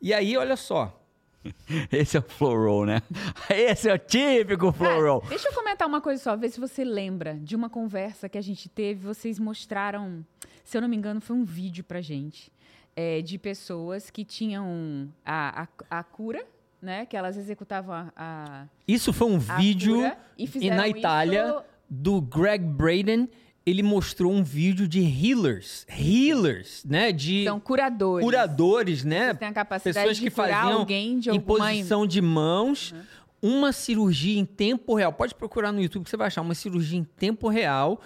[0.00, 1.00] E aí, olha só.
[1.92, 3.02] Esse é o flow roll, né?
[3.50, 5.24] Esse é o típico flow Ah, roll.
[5.28, 8.42] deixa eu comentar uma coisa só, ver se você lembra de uma conversa que a
[8.42, 9.00] gente teve.
[9.06, 10.24] Vocês mostraram,
[10.64, 12.50] se eu não me engano, foi um vídeo pra gente.
[12.96, 16.46] é, de pessoas que tinham a, a, a cura,
[16.80, 17.04] né?
[17.04, 22.20] Que elas executavam a, a, Isso foi um vídeo cura e na Itália isso- do
[22.20, 23.28] Greg Braden.
[23.66, 27.10] Ele mostrou um vídeo de healers, healers, né?
[27.12, 28.24] De São curadores.
[28.24, 29.28] curadores, né?
[29.28, 31.72] Eles têm a capacidade Pessoas de que curar faziam alguém de alguma...
[31.72, 32.94] imposição de mãos,
[33.40, 35.12] uma cirurgia em tempo real.
[35.14, 38.00] Pode procurar no YouTube que você vai achar uma cirurgia em tempo real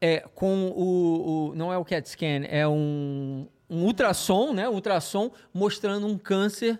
[0.00, 4.68] é, com o, o- não é o CAT scan, é um, um ultrassom, né?
[4.68, 6.78] Um ultrassom mostrando um câncer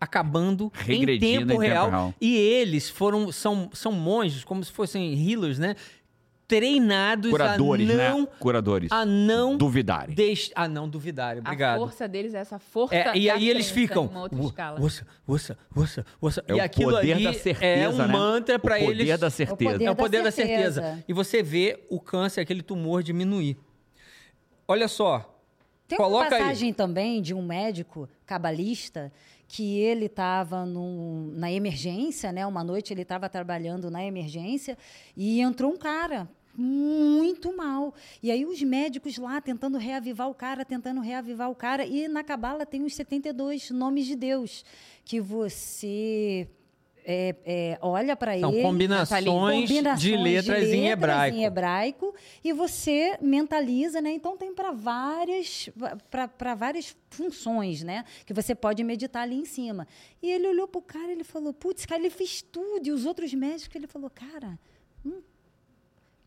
[0.00, 1.88] acabando em Regredindo em tempo tempo real.
[1.90, 2.14] real.
[2.20, 5.74] E eles foram são, são monges, como se fossem healers, né?
[6.56, 8.28] Treinados Curadores, a não né?
[8.38, 8.92] Curadores.
[8.92, 10.14] a não Duvidarem.
[10.14, 11.40] deix- a não duvidarem.
[11.40, 11.76] Obrigado.
[11.76, 14.04] A força deles é essa força É, e aí eles ficam.
[14.04, 14.80] Em uma outra "Wo- escala.
[14.80, 16.44] Wossa, wossa, wossa, wossa.
[16.46, 18.12] É e o aquilo poder ali da é certeza, um né?
[18.12, 19.18] mantra para O poder eles.
[19.20, 19.82] da certeza.
[19.84, 21.04] É o poder da da certeza.
[21.08, 23.56] E você vê o câncer, aquele tumor diminuir.
[24.66, 25.28] Olha só.
[25.88, 26.42] Tem Coloca uma aí.
[26.42, 29.12] passagem também de um médico cabalista
[29.46, 32.46] que ele estava na emergência, né?
[32.46, 34.78] Uma noite ele estava trabalhando na emergência
[35.14, 36.26] e entrou um cara
[36.56, 37.94] muito mal.
[38.22, 41.84] E aí os médicos lá tentando reavivar o cara, tentando reavivar o cara.
[41.84, 44.64] E na cabala tem os 72 nomes de Deus
[45.04, 46.48] que você
[47.04, 48.62] é, é, olha para São ele.
[48.62, 51.36] combinações, combinações de letras em hebraico.
[51.36, 54.12] em hebraico e você mentaliza, né?
[54.12, 55.68] Então tem para várias
[56.38, 58.04] para várias funções, né?
[58.24, 59.86] Que você pode meditar ali em cima.
[60.22, 62.86] E ele olhou pro cara, e ele falou: "Putz, cara, ele fez tudo".
[62.86, 64.58] E os outros médicos, ele falou: "Cara,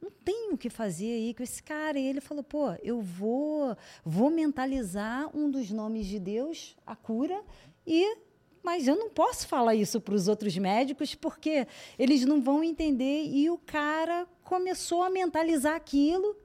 [0.06, 1.98] não tem o que fazer aí com esse cara.
[1.98, 7.44] E ele falou: pô, eu vou, vou mentalizar um dos nomes de Deus, a cura,
[7.86, 8.18] e.
[8.64, 11.68] Mas eu não posso falar isso para os outros médicos porque
[12.00, 13.26] eles não vão entender.
[13.26, 16.36] E o cara começou a mentalizar aquilo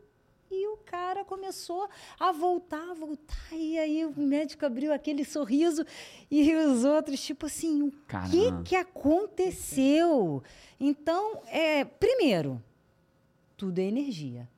[0.51, 1.89] e o cara começou
[2.19, 3.53] a voltar, a voltar.
[3.53, 5.83] E aí o médico abriu aquele sorriso
[6.31, 7.91] e os outros, tipo assim, o
[8.31, 10.43] que, que aconteceu?
[10.79, 12.63] Então, é, primeiro,
[13.61, 14.49] tudo é energia.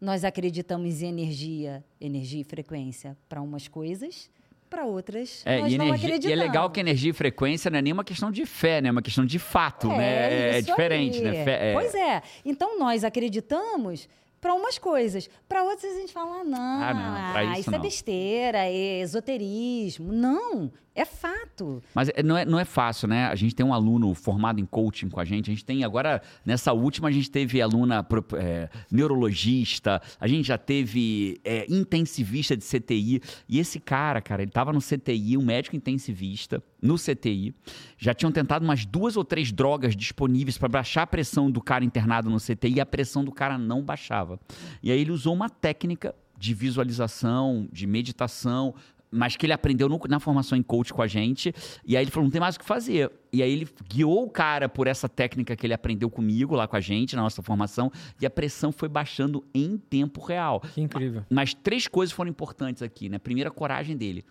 [0.00, 4.30] Nós acreditamos em energia, energia e frequência para umas coisas,
[4.70, 6.38] para outras É, nós e, não energia- acreditamos.
[6.38, 8.88] e é legal que energia e frequência não é nenhuma questão de fé, né?
[8.88, 10.52] É uma questão de fato, né?
[10.54, 11.24] É, é diferente, aí.
[11.24, 11.44] né?
[11.44, 12.22] Fé- é- Pois é.
[12.46, 14.08] Então nós acreditamos
[14.40, 17.70] para umas coisas, para outras a gente fala, ah, não, Ah, não, pra isso isso,
[17.70, 20.12] é não." besteira, é esoterismo.
[20.12, 20.70] Não,
[21.00, 21.82] é fato.
[21.94, 23.26] Mas é- não é, não é fácil, né?
[23.26, 25.50] A gente tem um aluno formado em coaching com a gente.
[25.50, 30.58] A gente tem agora, nessa última, a gente teve aluna é, neurologista, a gente já
[30.58, 33.22] teve é, intensivista de CTI.
[33.48, 37.54] E esse cara, cara, ele tava no CTI, um médico intensivista, no CTI.
[37.96, 41.84] Já tinham tentado umas duas ou três drogas disponíveis para baixar a pressão do cara
[41.84, 44.40] internado no CTI e a pressão do cara não baixava.
[44.82, 48.74] E aí ele usou uma técnica de visualização, de meditação,
[49.10, 51.54] mas que ele aprendeu no- na formação em coach com a gente.
[51.86, 53.10] E aí ele falou: não tem mais o que fazer.
[53.32, 56.76] E aí ele guiou o cara por essa técnica que ele aprendeu comigo lá com
[56.76, 57.90] a gente, na nossa formação,
[58.20, 60.60] e a pressão foi baixando em tempo real.
[60.60, 61.24] Que incrível.
[61.30, 63.18] Mas três coisas foram importantes aqui, né?
[63.18, 64.24] Primeiro, a coragem dele.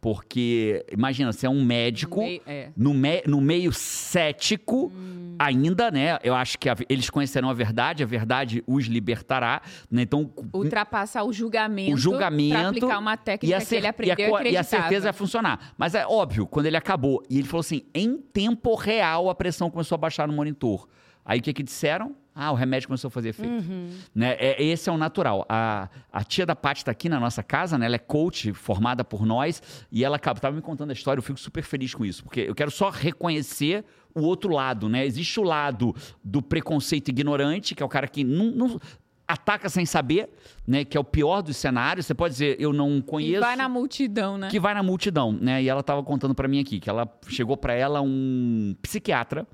[0.00, 2.20] Porque, imagina, você é um médico.
[2.20, 2.68] No meio- é.
[2.76, 4.90] No, me- no meio cético,
[5.38, 6.18] ainda, né?
[6.24, 9.60] Eu acho que a- eles conhecerão a verdade, a verdade os libertará.
[9.90, 10.02] Né?
[10.02, 13.86] Então, Ultrapassar o julgamento, o julgamento pra aplicar uma técnica e a, que ele e
[13.86, 15.72] a aprendeu e, e a certeza vai funcionar.
[15.76, 19.70] Mas é óbvio, quando ele acabou, e ele falou assim: em tempo real a pressão
[19.70, 20.88] começou a baixar no monitor.
[21.24, 22.14] Aí o que que disseram?
[22.34, 23.52] Ah, o remédio começou a fazer efeito.
[24.14, 24.36] Né?
[24.38, 25.44] É, esse é o natural.
[25.48, 27.86] A, a tia da Paty está aqui na nossa casa, né?
[27.86, 29.60] ela é coach formada por nós,
[29.92, 32.54] e ela estava me contando a história, eu fico super feliz com isso, porque eu
[32.54, 35.04] quero só reconhecer o outro lado, né?
[35.04, 35.94] Existe o lado
[36.24, 38.80] do preconceito ignorante, que é o cara que não, não-
[39.28, 40.28] ataca sem saber,
[40.66, 40.84] né?
[40.84, 42.06] Que é o pior dos cenários.
[42.06, 43.40] Você pode dizer, eu não conheço.
[43.40, 44.48] vai na multidão, né?
[44.50, 45.62] Que vai na multidão, né?
[45.62, 49.46] E ela estava contando para mim aqui que ela chegou para ela um psiquiatra.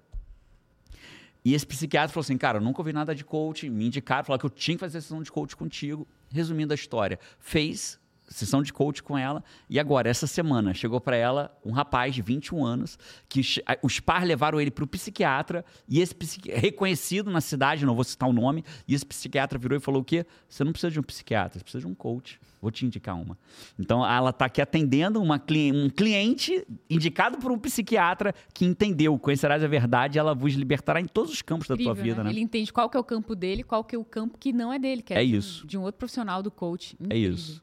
[1.46, 3.70] E esse psiquiatra falou assim: Cara, eu nunca ouvi nada de coaching.
[3.70, 6.04] Me indicaram, falaram que eu tinha que fazer sessão de coach contigo.
[6.28, 9.42] Resumindo a história, fez sessão de coach com ela.
[9.70, 12.98] E agora, essa semana, chegou para ela um rapaz de 21 anos,
[13.28, 13.40] que
[13.82, 15.64] os pais levaram ele para o psiquiatra.
[15.88, 19.76] E esse psiquiatra, reconhecido na cidade, não vou citar o nome, e esse psiquiatra virou
[19.78, 20.26] e falou: O quê?
[20.48, 22.38] Você não precisa de um psiquiatra, você precisa de um coach.
[22.60, 23.38] Vou te indicar uma.
[23.78, 25.36] Então, ela está aqui atendendo uma
[25.74, 31.04] um cliente indicado por um psiquiatra que entendeu, conhecerás a verdade, ela vos libertará em
[31.06, 32.30] todos os campos da tua Incrível, vida, né?
[32.30, 34.72] Ele entende qual que é o campo dele, qual que é o campo que não
[34.72, 35.66] é dele, que é, É de um- isso.
[35.66, 36.96] de um outro profissional do coach.
[36.98, 37.32] É Incrível.
[37.34, 37.62] isso.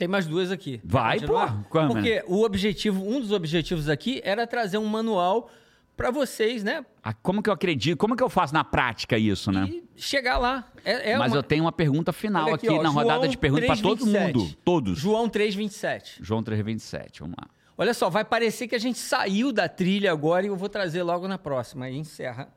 [0.00, 0.80] Tem mais duas aqui.
[0.82, 1.38] Vai, pô.
[1.38, 1.54] É?
[1.88, 5.50] Porque o objetivo, um dos objetivos aqui era trazer um manual
[5.94, 6.86] para vocês, né?
[7.04, 7.98] Ah, Como que eu acredito?
[7.98, 9.68] Como que eu faço na prática isso, né?
[9.70, 10.66] E chegar lá.
[10.86, 13.28] É, é Mas uma- eu tenho uma pergunta final Olha aqui, ó, na rodada João
[13.28, 14.38] de perguntas para todo 327.
[14.38, 14.56] mundo.
[14.64, 14.98] Todos.
[14.98, 16.16] João 327.
[16.22, 17.46] João 327, vamos lá.
[17.76, 21.02] Olha só, vai parecer que a gente saiu da trilha agora e eu vou trazer
[21.02, 21.84] logo na próxima.
[21.84, 22.48] Aí encerra.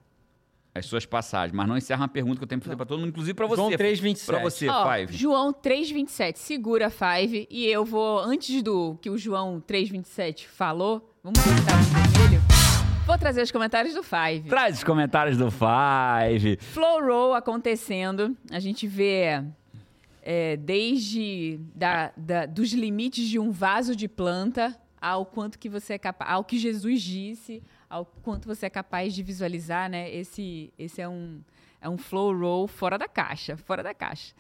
[0.76, 2.98] As suas passagens, mas não encerra uma pergunta que eu tenho que fazer para todo
[3.00, 3.58] mundo, inclusive para você.
[3.62, 4.26] João 3:27.
[4.26, 5.14] Para você, Ó, Five.
[5.16, 7.48] João 327, segura Five.
[7.52, 12.42] E eu vou, antes do que o João 327 falou, vamos botar o vermelho.
[13.06, 14.50] Vou trazer os comentários do Five.
[14.50, 16.58] Traz os comentários do Five.
[16.60, 18.36] Flow Roll acontecendo.
[18.50, 19.44] A gente vê
[20.24, 25.94] é, desde da, da- dos limites de um vaso de planta ao quanto que você
[25.94, 27.62] é capaz, ao que Jesus disse,
[27.94, 30.12] ao quanto você é capaz de visualizar, né?
[30.12, 31.42] Esse, esse é um
[31.80, 34.34] é um flow roll fora da caixa, fora da caixa.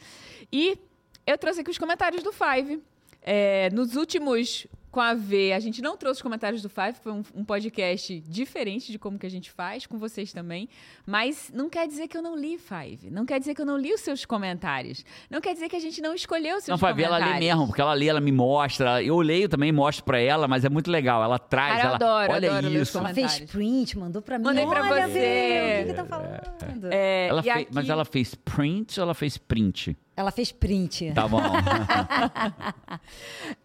[0.52, 0.80] E
[1.28, 2.82] eu trouxe aqui os comentários do Five.
[3.22, 7.12] É, nos últimos com a V, a gente não trouxe os comentários do Five, foi
[7.12, 10.70] um, um podcast diferente de como que a gente faz, com vocês também.
[11.04, 13.10] Mas não quer dizer que eu não li Five.
[13.10, 15.04] Não quer dizer que eu não li os seus comentários.
[15.32, 17.40] Não quer dizer que a gente não escolheu os seus Não, Five, ela comentários.
[17.48, 19.02] lê mesmo, porque ela lê, ela me mostra.
[19.02, 21.24] Eu leio também, mostro pra ela, mas é muito legal.
[21.24, 21.96] Ela traz, Cara, ela.
[21.96, 22.96] adoro, olha adoro isso.
[22.98, 23.38] Ela comentários.
[23.40, 24.46] fez print, mandou pra mim.
[24.46, 25.14] Mandei pra Olha, você.
[25.14, 26.88] Vê, o que, que tá falando?
[26.92, 29.98] É, Ela e fez- aqui- Mas ela fez print ou ela fez print?
[30.16, 31.12] Ela fez print.
[31.14, 31.42] Tá bom.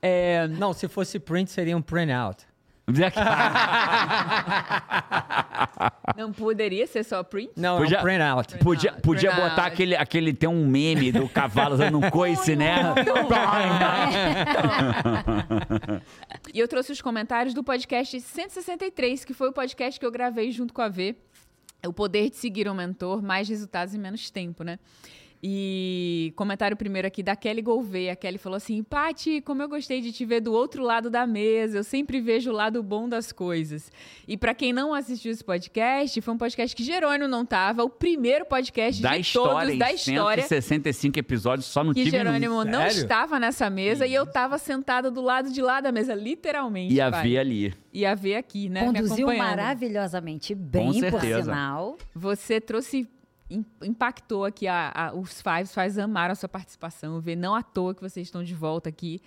[0.01, 2.47] é, Não, se fosse print, seria um print out.
[6.17, 7.51] não poderia ser só print?
[7.55, 8.59] Não, é Podia- um print out.
[8.59, 9.41] Podia, Print podia out.
[9.43, 10.33] botar aquele, aquele.
[10.33, 12.77] Tem um meme do cavalo usando um coice, né?
[16.55, 20.51] E eu trouxe os comentários do podcast 163, que foi o podcast que eu gravei
[20.51, 21.15] junto com a V.
[21.87, 24.79] O poder de seguir um mentor, mais resultados em menos tempo, né?
[25.43, 28.13] E comentário primeiro aqui da Kelly Gouveia.
[28.13, 31.27] A Kelly falou assim: Pati, como eu gostei de te ver do outro lado da
[31.27, 33.93] mesa, eu sempre vejo o lado bom das coisas.
[34.27, 37.89] E pra quem não assistiu esse podcast, foi um podcast que Jerônimo não tava, o
[37.89, 40.43] primeiro podcast Da de história, todos da história.
[40.43, 43.03] 165 episódios, só no Que time Jerônimo não Sério?
[43.03, 46.93] estava nessa mesa e eu estava sentada do lado de lá da mesa, literalmente.
[46.95, 47.23] E a pai.
[47.29, 47.75] ver ali.
[47.93, 48.85] E a ver aqui, né?
[48.85, 51.97] Conduziu maravilhosamente bem, por sinal.
[52.15, 53.09] Você trouxe.
[53.51, 57.21] Im- Impactou aqui a, a- os Fives, Fives amaram a sua participação.
[57.21, 59.21] Vê, não à toa que vocês estão de volta aqui.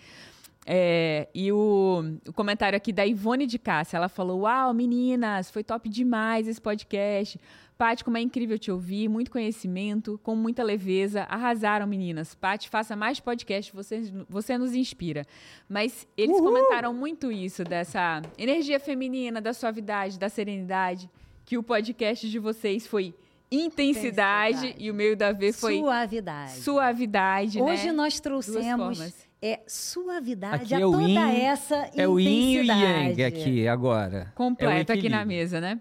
[0.66, 5.64] É, e o, o comentário aqui da Ivone de Cássia, ela falou: Uau, meninas, foi
[5.64, 7.40] top demais esse podcast.
[7.80, 11.24] Paty, como é incrível te ouvir, muito conhecimento, com muita leveza.
[11.24, 12.36] Arrasaram, meninas.
[12.36, 15.26] Paty, faça mais podcast, você, você nos inspira.
[15.68, 21.10] Mas eles comentaram muito isso, dessa energia feminina, da suavidade, da serenidade,
[21.44, 23.16] que o podcast de vocês foi
[23.52, 24.76] intensidade, Intensidade.
[24.80, 26.52] e o meio da V foi Suavidade.
[26.54, 27.62] suavidade.
[27.62, 27.92] Hoje né?
[27.92, 32.60] nós trouxemos é, suavidade Aqui a é o toda yin, essa É o yin e
[32.60, 33.22] o intensidade.
[33.22, 34.32] yang aqui agora.
[34.36, 35.80] completo É aqui na mesa, né?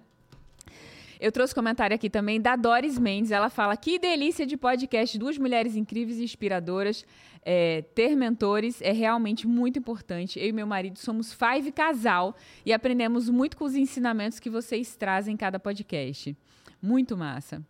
[1.21, 3.31] Eu trouxe comentário aqui também da Doris Mendes.
[3.31, 7.05] Ela fala: que delícia de podcast, duas mulheres incríveis e inspiradoras.
[7.43, 10.39] É, ter mentores é realmente muito importante.
[10.39, 14.95] Eu e meu marido somos five casal e aprendemos muito com os ensinamentos que vocês
[14.97, 16.35] trazem em cada podcast.
[16.83, 17.63] Muito massa.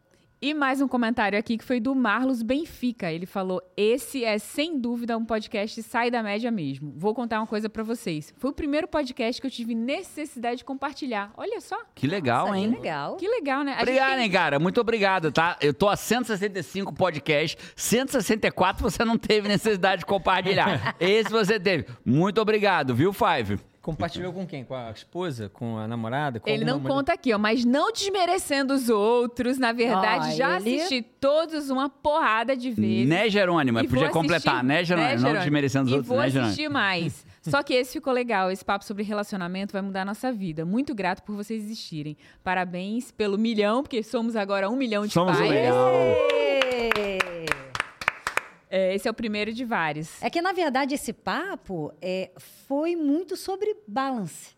[0.42, 3.12] E mais um comentário aqui que foi do Marlos Benfica.
[3.12, 6.94] Ele falou: Esse é sem dúvida um podcast sai da média mesmo.
[6.96, 8.32] Vou contar uma coisa pra vocês.
[8.38, 11.30] Foi o primeiro podcast que eu tive necessidade de compartilhar.
[11.36, 12.70] Olha só, Que legal, Nossa, que hein?
[12.70, 13.16] legal.
[13.16, 13.76] que legal, né?
[13.82, 14.58] Obrigado, tem- hein, cara?
[14.58, 15.58] Muito obrigado, tá?
[15.60, 20.96] Eu tô a 165 podcasts, 164 você não teve necessidade de compartilhar.
[20.98, 21.84] Esse você teve.
[22.02, 23.58] Muito obrigado, viu, Five?
[23.82, 24.62] Compartilhou com quem?
[24.62, 25.48] Com a esposa?
[25.48, 26.38] Com a namorada?
[26.38, 26.92] Com Ele não mulher?
[26.94, 29.56] conta aqui, ó, mas não desmerecendo os outros.
[29.56, 33.08] Na verdade, Ah, já ele- assisti todos uma porrada de vezes.
[33.08, 33.80] Né, Jerônimo?
[33.80, 35.20] E Podia completar, assistir- né, Jerônimo?
[35.22, 36.46] Não desmerecendo os e outros, vou né, Jerônimo?
[36.52, 37.24] assistir mais.
[37.42, 38.50] Só que esse ficou legal.
[38.50, 40.62] Esse papo sobre relacionamento vai mudar a nossa vida.
[40.66, 42.18] Muito grato por vocês existirem.
[42.44, 45.50] Parabéns pelo milhão, porque somos agora um milhão de Somos um pais.
[45.50, 45.74] milhão.
[48.70, 50.22] É, esse é o primeiro de vários.
[50.22, 52.30] É que, na verdade, esse papo é,
[52.66, 54.50] foi muito sobre balance,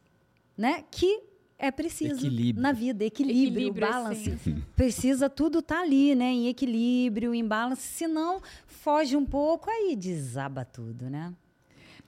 [0.57, 0.85] né?
[0.91, 1.23] Que
[1.59, 2.63] é preciso Equilíbrio.
[2.63, 4.21] na vida, equilíbrio, Equilíbrio, balance.
[4.31, 4.57] essência.
[4.77, 6.27] Precisa tudo estar ali, né?
[6.27, 7.83] Em equilíbrio, em balance.
[7.83, 11.33] Senão, foge um pouco, aí desaba tudo, né?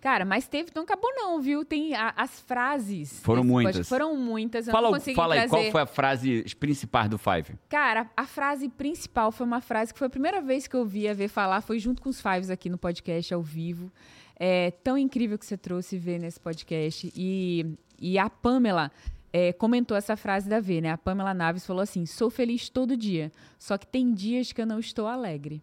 [0.04, 1.64] Cara, mas teve, não acabou não, viu?
[1.64, 3.20] Tem a- as frases.
[3.20, 3.72] Foram muitas.
[3.72, 3.88] podcast.
[3.88, 4.66] Foram muitas.
[4.66, 7.54] Fala, fala aí, qual foi a frase principal do Five?
[7.70, 11.08] Cara, a frase principal foi uma frase que foi a primeira vez que eu ouvi
[11.08, 13.90] a ver falar, foi junto com os Fives aqui no podcast, ao vivo.
[14.38, 17.10] É tão incrível que você trouxe ver nesse podcast.
[17.16, 17.64] E,
[17.98, 18.92] e a Pamela
[19.32, 20.90] é, comentou essa frase da V, né?
[20.90, 24.66] A Pamela Naves falou assim: sou feliz todo dia, só que tem dias que eu
[24.66, 25.62] não estou alegre.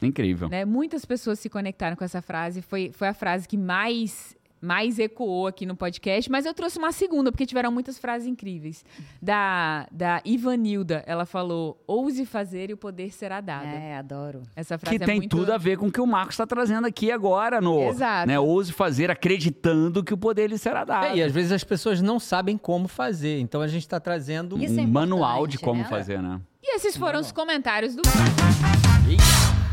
[0.00, 0.48] Incrível.
[0.48, 0.64] né?
[0.64, 2.62] Muitas pessoas se conectaram com essa frase.
[2.62, 6.30] Foi, foi a frase que mais, mais ecoou aqui no podcast.
[6.30, 8.84] Mas eu trouxe uma segunda, porque tiveram muitas frases incríveis.
[9.20, 13.66] Da, da Ivanilda, ela falou: ouse fazer e o poder será dado.
[13.66, 14.42] É, adoro.
[14.54, 15.36] Essa frase Que é tem muito...
[15.36, 17.82] tudo a ver com o que o Marcos está trazendo aqui agora no.
[17.88, 18.28] Exato.
[18.28, 21.06] Né, ouse fazer acreditando que o poder lhe será dado.
[21.06, 23.40] É, e às vezes as pessoas não sabem como fazer.
[23.40, 24.62] Então a gente está trazendo.
[24.62, 25.88] Isso um é manual de importante, como né?
[25.88, 26.40] fazer, né?
[26.62, 28.02] E esses foram os comentários do.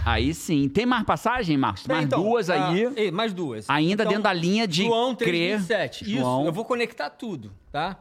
[0.05, 0.69] Aí sim.
[0.69, 1.87] Tem mais passagem, Marcos?
[1.87, 2.85] Mais Então, duas aí.
[2.85, 3.67] ah, ei, mais duas.
[3.69, 5.57] ainda Então, dentro da linha de João crer.
[5.59, 6.05] 327.
[6.09, 7.97] João, Isso, eu vou conectar tudo, tá?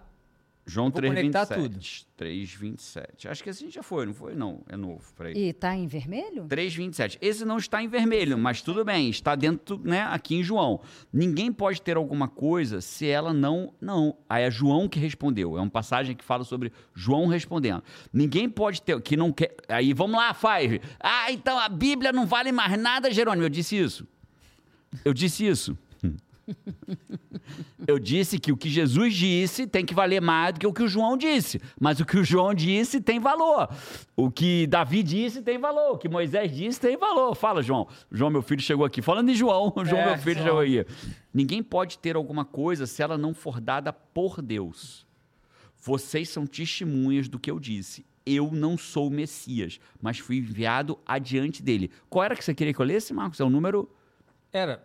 [0.67, 2.07] João vou conectar 327.
[2.17, 3.29] 327.
[3.29, 4.35] Acho que esse a gente já foi, não foi?
[4.35, 5.03] Não, é novo.
[5.15, 5.35] Peraí.
[5.37, 6.47] E tá em vermelho?
[6.47, 7.19] 327.
[7.21, 10.81] Esse não está em vermelho, mas tudo bem, está dentro, né, aqui em João.
[11.13, 13.75] Ninguém pode ter alguma coisa se ela não.
[13.81, 14.17] Não.
[14.29, 15.59] Aí é João que respondeu.
[15.59, 17.83] É uma passagem que fala sobre João respondendo.
[18.13, 19.01] Ninguém pode ter.
[19.03, 19.55] Que não quer.
[19.69, 20.81] Aí vamos lá, faz.
[20.99, 23.45] Ah, então a Bíblia não vale mais nada, Jerônimo.
[23.45, 24.07] Eu disse isso.
[25.05, 25.77] Eu disse isso.
[27.87, 30.83] Eu disse que o que Jesus disse tem que valer mais do que o que
[30.83, 31.61] o João disse.
[31.79, 33.69] Mas o que o João disse tem valor.
[34.17, 35.95] O que Davi disse tem valor.
[35.95, 37.35] O que Moisés disse tem valor.
[37.35, 37.87] Fala, João.
[38.11, 39.03] João, meu filho, chegou aqui.
[39.03, 40.47] Falando em João, João, É, meu filho, João.
[40.47, 40.87] chegou aí.
[41.33, 45.07] Ninguém pode ter alguma coisa se ela não for dada por Deus.
[45.77, 48.07] Vocês são testemunhas do que eu disse.
[48.25, 51.91] Eu não sou o Messias, mas fui enviado adiante dele.
[52.09, 53.39] Qual era que você queria que eu lesse, Marcos?
[53.39, 53.87] É o número
[54.51, 54.83] Era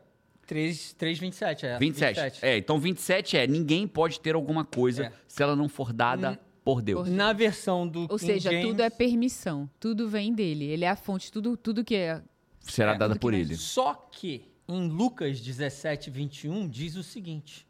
[0.50, 1.78] 3, 327, é.
[1.78, 2.40] 27.
[2.44, 5.12] É, então 27 é: ninguém pode ter alguma coisa É.
[5.28, 7.08] se ela não for dada por Deus.
[7.08, 9.70] Na versão do Ou King seja, James, tudo é permissão.
[9.80, 10.66] Tudo vem dele.
[10.66, 11.32] Ele é a fonte.
[11.32, 12.20] Tudo, tudo que é.
[12.62, 13.56] Será É, dada por ele.
[13.56, 17.68] Só que em Lucas 17, 21 diz o seguinte: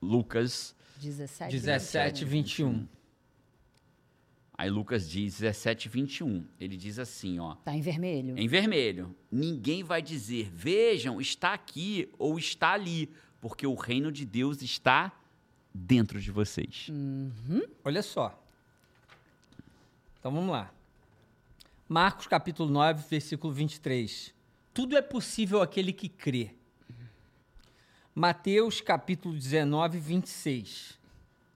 [0.00, 0.74] Lucas.
[1.02, 1.52] 17.
[1.52, 2.88] 17, 21.
[4.62, 6.46] Aí Lucas diz 17, 21.
[6.60, 7.56] Ele diz assim, ó.
[7.56, 8.38] Tá em vermelho?
[8.38, 9.12] Em vermelho.
[9.28, 13.10] Ninguém vai dizer, vejam, está aqui ou está ali,
[13.40, 15.10] porque o reino de Deus está
[15.74, 16.86] dentro de vocês.
[17.82, 18.40] Olha só.
[20.20, 20.72] Então vamos lá.
[21.88, 24.32] Marcos capítulo 9, versículo 23.
[24.72, 26.54] Tudo é possível aquele que crê.
[28.14, 31.01] Mateus capítulo 19, 26.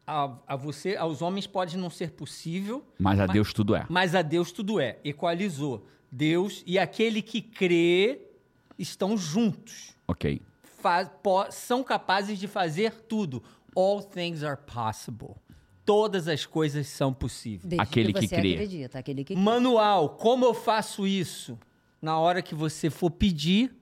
[0.06, 3.84] A, a você, aos homens pode não ser possível, Mas a Mas- Deus tudo é.
[3.88, 4.98] mas a Deus tudo é.
[5.04, 5.84] Equalizou.
[6.12, 8.20] Deus e aquele que crê
[8.78, 9.96] estão juntos.
[10.06, 10.40] Ok.
[10.62, 13.42] Fa- po- são capazes de fazer tudo.
[13.74, 15.34] All things are possible.
[15.84, 17.64] Todas as coisas são possíveis.
[17.68, 18.52] Desde Aquele que você crê.
[18.54, 19.42] acredita, aquele que crê.
[19.42, 21.58] Manual, como eu faço isso?
[22.00, 23.74] Na hora que você for pedir,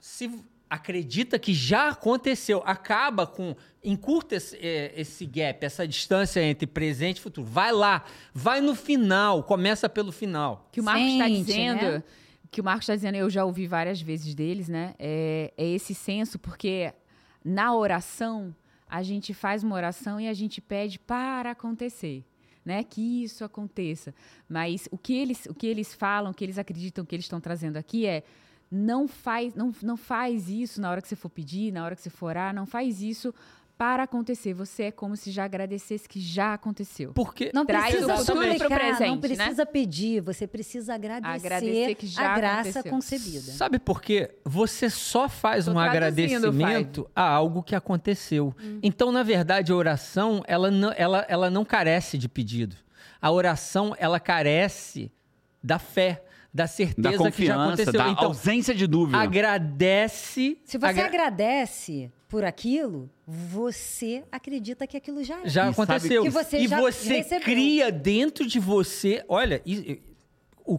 [0.00, 0.28] se
[0.74, 7.18] acredita que já aconteceu, acaba com encurta esse, eh, esse gap, essa distância entre presente
[7.18, 7.46] e futuro.
[7.46, 10.68] Vai lá, vai no final, começa pelo final.
[10.72, 12.02] que o Marcos está dizendo, né?
[12.50, 14.94] que o Marcos está dizendo, eu já ouvi várias vezes deles, né?
[14.98, 16.92] É, é esse senso, porque
[17.44, 18.54] na oração
[18.88, 22.24] a gente faz uma oração e a gente pede para acontecer.
[22.66, 24.14] Né, que isso aconteça.
[24.48, 27.38] Mas o que eles, o que eles falam, o que eles acreditam que eles estão
[27.38, 28.22] trazendo aqui é
[28.74, 32.02] não faz, não, não faz isso na hora que você for pedir, na hora que
[32.02, 33.32] você for orar, não faz isso
[33.78, 34.52] para acontecer.
[34.54, 37.12] Você é como se já agradecesse que já aconteceu.
[37.12, 39.20] Porque Não Traz precisa o suplicar, presente, não né?
[39.20, 42.90] precisa pedir, você precisa agradecer, Agradecer que já a graça aconteceu.
[42.92, 43.52] concebida.
[43.52, 44.34] Sabe por quê?
[44.44, 48.54] Você só faz Tô um agradecimento a algo que aconteceu.
[48.82, 52.76] Então, na verdade, a oração, ela não, ela, ela não carece de pedido.
[53.20, 55.10] A oração, ela carece
[55.62, 56.23] da fé,
[56.54, 57.92] da certeza Da que já confiança, aconteceu.
[57.92, 59.18] da então, ausência de dúvida.
[59.18, 60.56] agradece.
[60.64, 65.48] Se você agra- agradece por aquilo, você acredita que aquilo já é.
[65.48, 66.22] Já E sabe aconteceu.
[66.22, 67.40] que você e já você recebeu.
[67.44, 69.24] cria dentro de você.
[69.28, 70.02] Olha, e- e-
[70.64, 70.78] o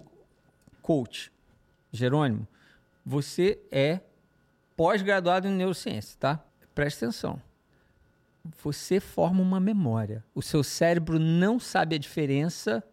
[0.81, 1.29] coach,
[1.91, 2.47] Jerônimo,
[3.05, 3.99] você é
[4.77, 6.39] pós-graduado em neurociência, tá?
[6.73, 7.41] Presta atenção.
[8.63, 10.23] Você forma uma memória.
[10.33, 12.83] O seu cérebro não sabe a diferença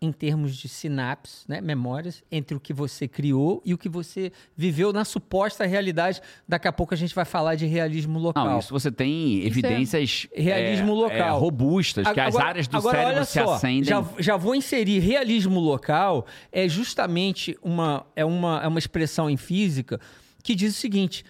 [0.00, 4.30] em termos de sinapses, né, memórias, entre o que você criou e o que você
[4.56, 6.20] viveu na suposta realidade.
[6.46, 8.44] Daqui a pouco a gente vai falar de realismo local.
[8.44, 11.36] Não, isso você tem evidências realismo é, local.
[11.36, 13.84] é, robustas, que as áreas do agora, cérebro se só, acendem.
[13.84, 19.36] Já, já vou inserir realismo local, é justamente uma, é uma, é uma expressão em
[19.36, 20.00] física
[20.44, 21.24] que diz o seguinte: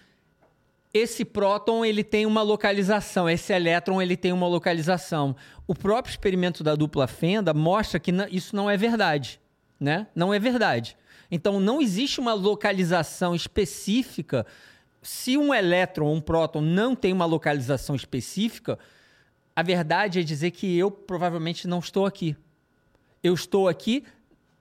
[0.99, 5.35] esse próton ele tem uma localização, esse elétron ele tem uma localização.
[5.67, 9.41] O próprio experimento da dupla fenda mostra que isso não é verdade,
[9.79, 10.07] né?
[10.15, 10.97] Não é verdade.
[11.31, 14.47] Então não existe uma localização específica.
[15.03, 18.79] Se um elétron ou um próton não tem uma localização específica,
[19.55, 22.37] a verdade é dizer que eu provavelmente não estou aqui.
[23.23, 24.05] Eu estou aqui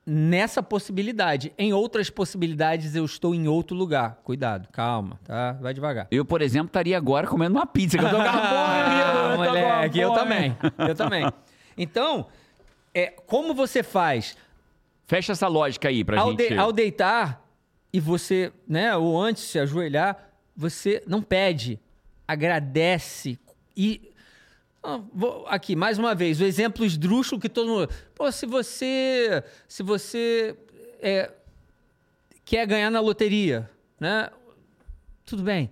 [0.10, 1.52] nessa possibilidade.
[1.58, 4.22] Em outras possibilidades, eu estou em outro lugar.
[4.24, 5.52] Cuidado, calma, tá?
[5.60, 6.08] Vai devagar.
[6.10, 9.30] Eu, por exemplo, estaria agora comendo uma pizza, que eu tô com a fome, Ah,
[9.34, 10.58] eu moleque, eu também.
[10.78, 11.30] Eu também.
[11.78, 12.28] Então,
[12.94, 14.38] é, como você faz
[15.10, 16.50] Fecha essa lógica aí pra ao, gente.
[16.50, 17.42] de- ao deitar
[17.94, 20.18] e você, né, ou antes de se ajoelhar,
[20.56, 21.80] você não pede,
[22.28, 23.40] agradece
[23.76, 24.12] e
[25.48, 27.90] aqui mais uma vez o exemplo esdrúxulo que todo mundo.
[28.16, 30.56] Pô, se você se você
[31.02, 31.32] é,
[32.46, 33.70] quer ganhar na loteria,
[34.00, 34.30] né?
[35.26, 35.72] Tudo bem.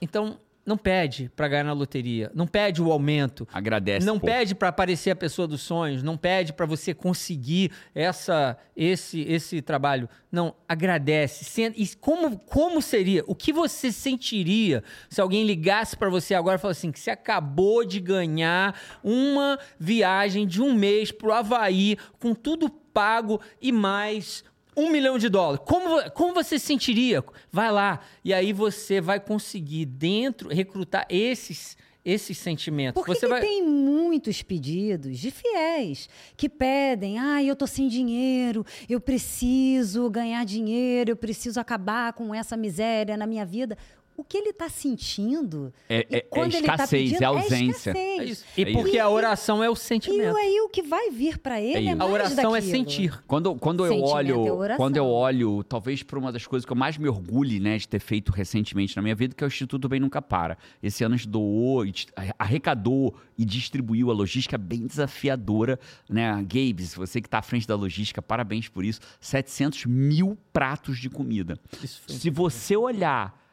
[0.00, 4.04] Então não pede para ganhar na loteria, não pede o aumento, Agradece.
[4.04, 4.26] não pô.
[4.26, 9.62] pede para aparecer a pessoa dos sonhos, não pede para você conseguir essa esse esse
[9.62, 10.08] trabalho.
[10.30, 11.72] Não, agradece.
[11.76, 13.22] E como como seria?
[13.28, 17.10] O que você sentiria se alguém ligasse para você agora e falasse assim que você
[17.10, 24.42] acabou de ganhar uma viagem de um mês pro Havaí com tudo pago e mais
[24.76, 25.64] um milhão de dólares.
[25.66, 27.24] Como, como você se sentiria?
[27.50, 28.00] Vai lá.
[28.24, 33.02] E aí você vai conseguir dentro recrutar esses, esses sentimentos.
[33.02, 33.40] Porque você vai...
[33.40, 40.44] tem muitos pedidos de fiéis que pedem, ah, eu tô sem dinheiro, eu preciso ganhar
[40.44, 43.76] dinheiro, eu preciso acabar com essa miséria na minha vida.
[44.16, 45.72] O que ele está sentindo?
[45.88, 47.90] É- e é- é quando ele tá escassez, pedindo, é ausência.
[47.90, 48.20] escassez.
[48.20, 48.44] É isso.
[48.56, 49.02] E É porque isso.
[49.02, 50.36] a oração é o E sentimento.
[50.36, 51.92] aí o que vai vir para ele é.
[51.92, 52.76] A mais oração é daquilo.
[52.78, 53.22] sentir.
[53.26, 54.76] Quando, quando eu olho, é oração.
[54.78, 57.86] quando eu olho, talvez por uma das coisas que eu mais me orgulho, né, de
[57.86, 60.56] ter feito recentemente na minha vida, que é o Instituto Bem Nunca Para.
[60.82, 61.92] Esse ano a gente doou, e
[62.38, 66.32] arrecadou e distribuiu a logística bem desafiadora, né?
[66.42, 69.00] Gabes, você que está à frente da logística, parabéns por isso.
[69.20, 71.58] 700 mil pratos de comida.
[71.82, 73.44] Isso foi- Se você olhar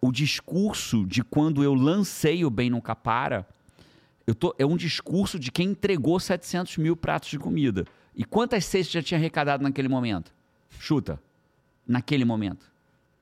[0.00, 3.46] o discurso de quando eu lancei o Bem Nunca Para,
[4.26, 7.84] eu tô, é um discurso de quem entregou 700 mil pratos de comida.
[8.14, 10.32] E quantas cestas já tinha arrecadado naquele momento?
[10.78, 11.20] Chuta.
[11.86, 12.70] Naquele momento.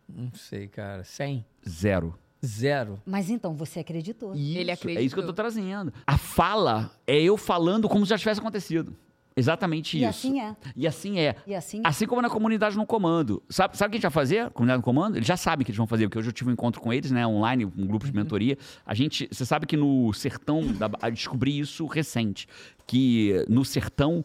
[0.09, 1.05] Não sei, cara.
[1.05, 1.45] 100.
[1.68, 2.18] Zero.
[2.45, 3.01] Zero.
[3.07, 4.35] Mas então você acreditou.
[4.35, 5.24] Isso, Ele É isso que eu acreditou.
[5.27, 5.93] tô trazendo.
[6.07, 8.95] A fala é eu falando como se já tivesse acontecido.
[9.37, 10.09] Exatamente E isso.
[10.09, 10.57] assim é.
[10.74, 11.37] E assim é.
[11.47, 13.43] E assim Assim como na comunidade no comando.
[13.51, 14.51] Sabe, sabe o que a gente vai fazer?
[14.51, 15.16] Comunidade no comando?
[15.16, 17.11] Eles já sabem que eles vão fazer, porque hoje eu tive um encontro com eles,
[17.11, 17.26] né?
[17.26, 18.57] Online, um grupo de mentoria.
[18.87, 19.28] A gente.
[19.30, 20.62] Você sabe que no sertão.
[20.72, 22.49] Da, eu descobri isso recente.
[22.87, 24.24] Que no sertão,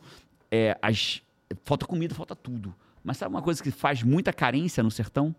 [0.50, 1.22] é, as,
[1.66, 2.74] falta comida, falta tudo.
[3.04, 5.36] Mas sabe uma coisa que faz muita carência no sertão?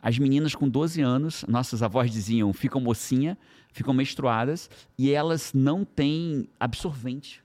[0.00, 3.36] As meninas com 12 anos, nossas avós diziam, ficam mocinha,
[3.70, 7.43] ficam menstruadas, e elas não têm absorvente.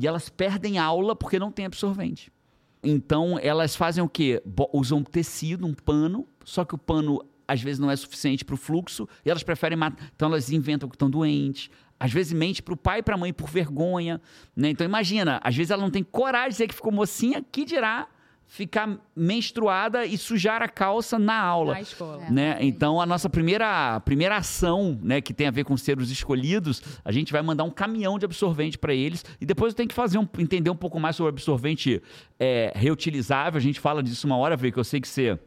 [0.00, 2.32] E elas perdem aula porque não tem absorvente.
[2.82, 4.42] Então, elas fazem o quê?
[4.72, 8.56] Usam tecido, um pano, só que o pano às vezes não é suficiente para o
[8.56, 10.10] fluxo, e elas preferem matar.
[10.16, 11.68] Então, elas inventam que estão doentes.
[11.98, 14.22] Às vezes mente para o pai e para a mãe por vergonha.
[14.56, 14.70] Né?
[14.70, 18.08] Então, imagina, às vezes ela não tem coragem de dizer que ficou mocinha, que dirá
[18.50, 22.28] ficar menstruada e sujar a calça na aula Na escola.
[22.28, 22.58] né?
[22.60, 26.82] Então a nossa primeira, primeira ação, né, que tem a ver com ser os escolhidos,
[27.04, 29.94] a gente vai mandar um caminhão de absorvente para eles e depois eu tenho que
[29.94, 32.02] fazer um, entender um pouco mais sobre absorvente
[32.40, 33.56] é, reutilizável.
[33.56, 35.38] A gente fala disso uma hora, ver que eu sei que você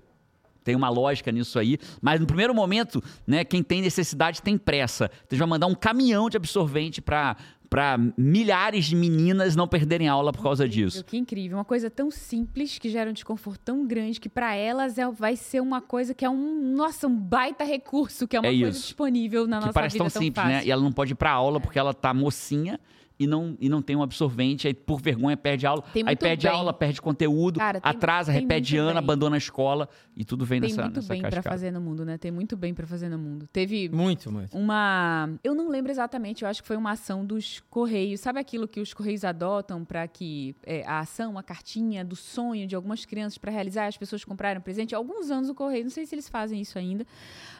[0.63, 5.11] tem uma lógica nisso aí, mas no primeiro momento, né, quem tem necessidade tem pressa.
[5.13, 7.35] Então a gente vai mandar um caminhão de absorvente para
[7.74, 11.03] para milhares de meninas não perderem aula por causa disso.
[11.03, 11.57] Que incrível.
[11.57, 15.36] Uma coisa tão simples que gera um desconforto tão grande que pra elas é, vai
[15.36, 18.80] ser uma coisa que é um, nossa, um baita recurso, que é uma É coisa
[18.80, 20.59] disponível na que nossa parece vida tão simples, fácil.
[20.59, 20.65] né?
[20.65, 22.80] E ela não pode ir pra aula porque ela tá mocinha
[23.20, 26.47] e não, e não tem um absorvente, aí por vergonha perde aula, Tem aí perde
[26.47, 26.55] bem.
[26.55, 28.97] aula, perde conteúdo, Cara, tem- atrasa, tem repete ano, bem.
[28.97, 31.49] abandona a escola e tudo vem Tem nessa, muito nessa bem pra cascata.
[31.49, 32.18] fazer no mundo, né?
[32.18, 33.47] Tem muito bem pra fazer no mundo.
[33.53, 34.57] Teve Muito, muito.
[34.57, 35.30] uma.
[35.43, 38.20] Eu não lembro exatamente, eu acho que foi uma ação dos Correios.
[38.20, 42.66] Sabe aquilo que os Correios adotam para que é, a ação, uma cartinha do sonho
[42.68, 44.95] de algumas crianças para realizar, as pessoas comprarem um presente?
[44.95, 47.05] Há alguns anos o Correio, não sei se eles fazem isso ainda,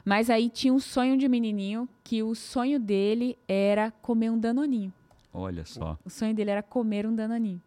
[0.04, 4.91] mas aí tinha um sonho de menininho que o sonho dele era comer um danoninho.
[5.34, 5.97] Olha só.
[6.05, 7.61] O sonho dele era comer um danoninho.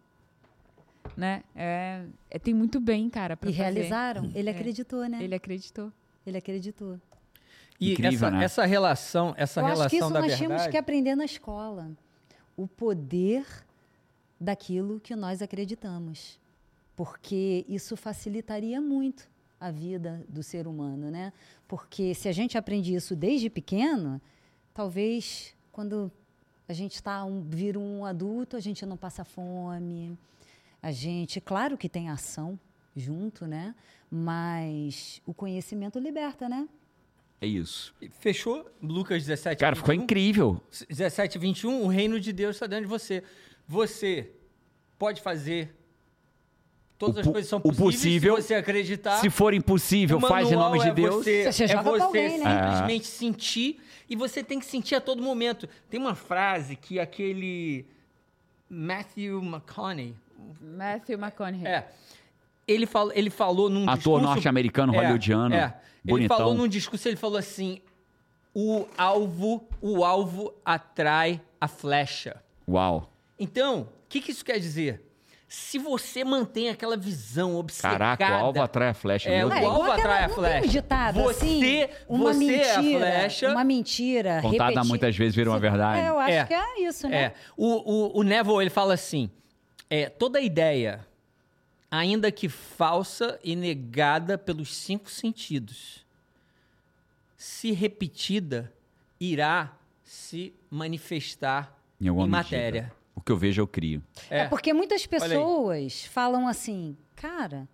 [1.17, 1.43] Né?
[1.55, 3.63] É, é- tem muito bem, cara, pra E fazer.
[3.63, 4.31] realizaram.
[4.35, 4.53] Ele É.
[4.53, 5.23] acreditou, né?
[5.23, 5.93] Ele acreditou.
[6.27, 7.01] Ele acreditou.
[7.81, 8.45] E Incrível, essa, né?
[8.45, 10.43] essa relação, essa Eu relação acho que isso da nós verdade.
[10.47, 11.91] tínhamos que aprender na escola.
[12.57, 13.45] O poder
[14.41, 16.39] daquilo que nós acreditamos.
[16.97, 19.29] Porque isso facilitaria muito
[19.61, 21.33] a vida do ser humano, né?
[21.69, 24.21] Porque se a gente aprende isso desde pequeno,
[24.75, 26.11] talvez quando
[26.69, 30.19] a gente está um, vira um adulto, a gente não passa fome.
[30.83, 32.59] A gente, claro que tem ação
[32.95, 33.75] junto, né?
[34.11, 36.69] Mas o conhecimento liberta, né?
[37.41, 37.95] É isso.
[38.19, 38.71] Fechou?
[38.83, 40.05] Lucas 17, Cara, ficou 21.
[40.05, 40.61] incrível.
[40.89, 43.23] 17, 21, o reino de Deus está dentro de você.
[43.69, 44.33] Você
[44.99, 45.75] pode fazer
[46.99, 49.21] Todas O as coisas são o possíveis possível, se você acreditar.
[49.21, 51.17] Se for impossível, faz em nome de é Deus.
[51.17, 52.63] Você, Você é você alguém, né?
[52.63, 55.69] simplesmente sentir e você tem que sentir a todo momento.
[55.91, 57.87] Tem uma frase que aquele
[58.69, 60.15] Matthew McConaughey,
[60.61, 61.67] Matthew McConaughey.
[61.67, 61.89] é,
[62.67, 64.25] ele, fal, ele falou num Ator discurso...
[64.25, 65.65] norte-americano, É, hollywoodiano, É,
[66.05, 66.37] ele bonitão.
[66.37, 67.81] falou num discurso, ele falou assim,
[68.55, 72.43] o alvo, o alvo atrai a flecha.
[72.69, 73.13] Uau.
[73.39, 75.03] Então, o que, que isso quer dizer?
[75.49, 78.17] Se você mantém aquela visão obcecada...
[78.17, 79.31] Caraca, o alvo atrai a flecha.
[79.31, 79.53] É, meu o.
[79.53, 80.61] É, alvo atrai a flecha.
[80.61, 81.47] Tem um ditado Você-
[81.85, 83.49] assim, uma você é a mentira, flecha.
[83.53, 84.85] uma mentira Contada repetida.
[84.85, 86.01] muitas vezes vira uma verdade.
[86.01, 86.45] É, eu acho É.
[86.47, 87.17] que é isso, né?
[87.17, 87.35] É.
[87.57, 87.67] O,
[88.17, 89.31] o, o Neville, ele fala assim,
[89.89, 91.07] é, toda ideia,
[91.89, 96.05] ainda que falsa e negada pelos cinco sentidos,
[97.37, 98.73] se repetida,
[99.21, 99.73] irá
[100.03, 102.93] se manifestar Em em, matéria.
[103.17, 104.01] O que eu vejo, eu crio.
[104.31, 104.41] É.
[104.41, 104.49] É.
[104.49, 107.67] porque muitas pessoas falam assim, cara,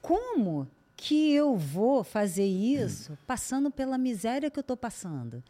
[0.00, 0.66] como
[0.96, 5.42] que eu vou fazer isso passando pela miséria que eu tô passando?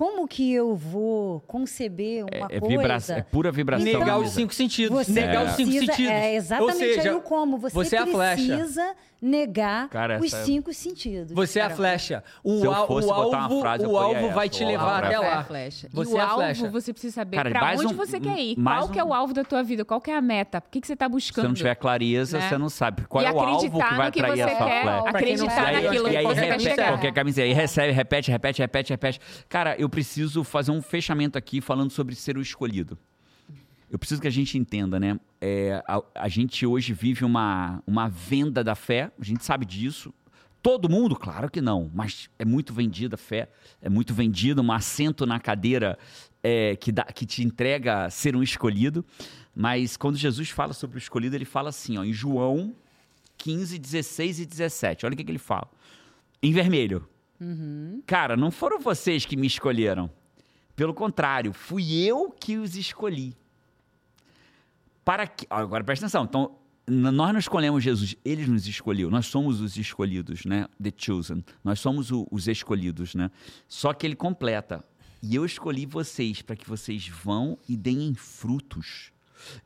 [0.00, 2.68] Como que eu vou conceber uma É, é, coisa?
[2.78, 2.98] vibra...
[3.18, 3.86] é pura vibração.
[3.86, 5.06] Então, Negar os cinco sentidos.
[5.06, 5.98] Você negar os cinco sentidos.
[6.10, 7.58] É exatamente Ou seja, aí o como.
[7.58, 8.56] Você, você é a flecha.
[8.56, 11.32] precisa negar Cara, os é- cinco sentidos.
[11.32, 12.24] Você é a flecha.
[12.42, 14.72] O, Se eu al- fosse o botar uma alvo, frase, o alvo vai te alvo
[14.72, 15.40] levar até lá.
[15.40, 15.88] a flecha.
[15.92, 16.70] Você e o é a alvo, flecha.
[16.70, 18.56] você precisa saber Cara, pra onde um- você quer ir.
[18.56, 19.84] Qual que é um- o alvo da tua vida?
[19.84, 20.56] Qual que é a meta?
[20.56, 21.42] O que, que você tá Se buscando?
[21.44, 22.48] você não tiver clareza, né?
[22.48, 25.00] você não sabe qual e é o alvo que vai atrair a sua flecha.
[25.10, 26.88] Acreditar E naquilo que você quer repete chegar.
[26.88, 29.20] qualquer aí, recebe, repete, repete, repete, repete.
[29.50, 32.98] Cara, eu preciso fazer um fechamento aqui falando sobre ser o escolhido.
[33.90, 35.18] Eu preciso que a gente entenda, né?
[35.40, 40.14] É, a, a gente hoje vive uma, uma venda da fé, a gente sabe disso.
[40.62, 43.48] Todo mundo, claro que não, mas é muito vendida a fé,
[43.80, 45.98] é muito vendido um assento na cadeira
[46.42, 49.04] é, que, dá, que te entrega ser um escolhido.
[49.54, 52.74] Mas quando Jesus fala sobre o escolhido, ele fala assim, ó, em João
[53.38, 55.06] 15, 16 e 17.
[55.06, 55.68] Olha o que, que ele fala.
[56.42, 57.08] Em vermelho.
[58.06, 60.10] Cara, não foram vocês que me escolheram.
[60.76, 63.36] Pelo contrário, fui eu que os escolhi.
[65.04, 65.46] Para que.
[65.48, 66.24] Agora presta atenção.
[66.24, 69.10] Então, nós não escolhemos Jesus, ele nos escolheu.
[69.10, 70.66] Nós somos os escolhidos, né?
[70.82, 71.44] The chosen.
[71.62, 73.30] Nós somos o- os escolhidos, né?
[73.68, 74.84] Só que ele completa.
[75.22, 79.12] E eu escolhi vocês para que vocês vão e deem frutos.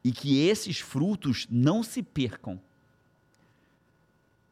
[0.04, 2.60] E que esses frutos não se percam.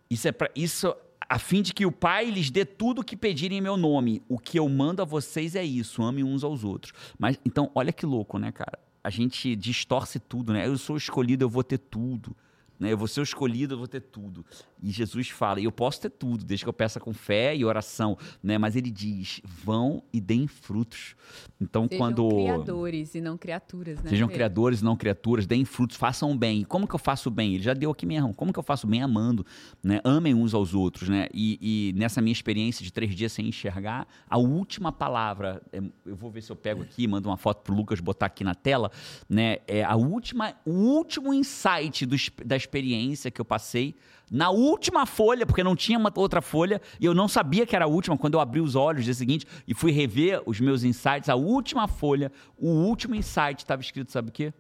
[0.09, 0.95] Isso é para isso
[1.33, 4.21] a fim de que o Pai lhes dê tudo o que pedirem em meu nome.
[4.29, 6.93] O que eu mando a vocês é isso, amem uns aos outros.
[7.19, 8.79] Mas então, olha que louco, né, cara?
[9.03, 10.67] A gente distorce tudo, né?
[10.67, 12.37] Eu sou escolhido, eu vou ter tudo.
[12.79, 12.93] Né?
[12.93, 14.45] Eu vou ser o escolhido, eu vou ter tudo.
[14.83, 17.65] E Jesus fala, e eu posso ter tudo, desde que eu peça com fé e
[17.65, 18.59] oração, né?
[18.59, 21.15] Mas ele diz, vão e deem frutos.
[21.61, 24.11] Então, Sejam quando criadores e não criaturas, né?
[24.11, 26.65] Sejam criadores, não criaturas, deem frutos, façam bem.
[26.65, 27.55] Como que eu faço bem?
[27.55, 28.35] Ele já deu aqui mesmo.
[28.35, 29.03] Como que eu faço bem?
[29.03, 29.47] Amando,
[29.83, 30.01] né?
[30.03, 31.29] Amem uns aos outros, né?
[31.33, 36.17] E, e nessa minha experiência de três dias sem enxergar, a última palavra, é, eu
[36.17, 38.91] vou ver se eu pego aqui, mando uma foto pro Lucas botar aqui na tela,
[39.29, 39.59] né?
[39.69, 43.95] É a última, o último insight do da experiência que eu passei
[44.31, 47.85] na última folha, porque não tinha uma outra folha, e eu não sabia que era
[47.85, 50.85] a última, quando eu abri os olhos no dia seguinte e fui rever os meus
[50.85, 54.53] insights, a última folha, o último insight estava escrito, sabe o quê?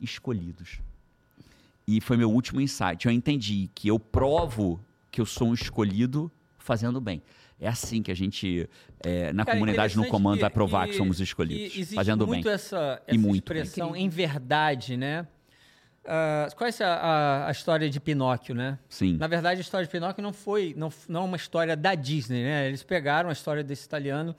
[0.00, 0.80] Escolhidos.
[1.86, 3.06] E foi meu último insight.
[3.06, 7.22] Eu entendi que eu provo que eu sou um escolhido fazendo bem.
[7.58, 8.68] É assim que a gente,
[9.00, 11.88] é, na Cara, comunidade, no comando, que- vai provar e- que somos e escolhidos.
[11.94, 12.52] Fazendo muito bem.
[12.54, 13.36] essa, E essa muito.
[13.52, 14.06] expressão Incrível.
[14.06, 15.26] em verdade, né?
[16.04, 18.78] Ah, conhece a, a- a história de Pinóquio, né?
[18.88, 19.16] Sim.
[19.18, 22.42] Na verdade, a história de Pinóquio não foi não, não é uma história da Disney,
[22.42, 22.66] né?
[22.68, 24.34] Eles pegaram a história desse italiano.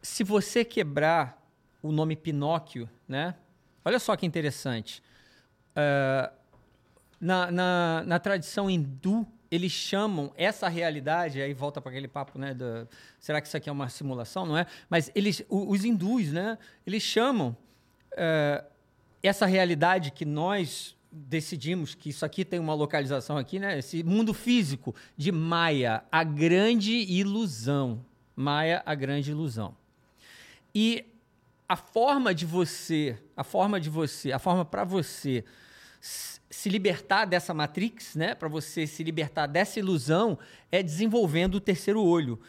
[0.00, 1.42] Se você quebrar
[1.82, 3.34] o nome Pinóquio, né?
[3.84, 5.02] Olha só que interessante.
[5.74, 6.32] Ah,
[7.20, 12.54] na, na, na tradição hindu, eles chamam essa realidade, aí volta para aquele papo, né?
[12.54, 12.86] da-
[13.18, 14.46] será que isso aqui é uma simulação?
[14.46, 14.66] Não é?
[14.88, 16.56] Mas eles, o- os hindus, né?
[16.86, 17.56] Eles chamam
[18.16, 18.62] eh,
[19.22, 23.78] essa realidade que nós decidimos que isso aqui tem uma localização aqui, né?
[23.78, 28.04] Esse mundo físico de Maia, a grande ilusão.
[28.36, 29.74] Maia, a grande ilusão.
[30.74, 31.04] E
[31.68, 35.44] a forma de você, a forma de você, a forma para você
[36.00, 38.34] se libertar dessa matrix, né?
[38.34, 40.38] Para você se libertar dessa ilusão
[40.70, 42.40] é desenvolvendo o terceiro olho.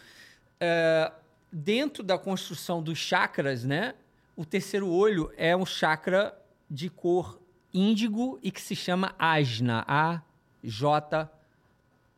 [0.59, 1.11] É,
[1.51, 3.95] dentro da construção dos chakras, né?
[4.35, 6.38] O terceiro olho é um chakra
[6.69, 7.41] de cor
[7.73, 10.21] índigo e que se chama Ajna, A
[10.63, 11.29] J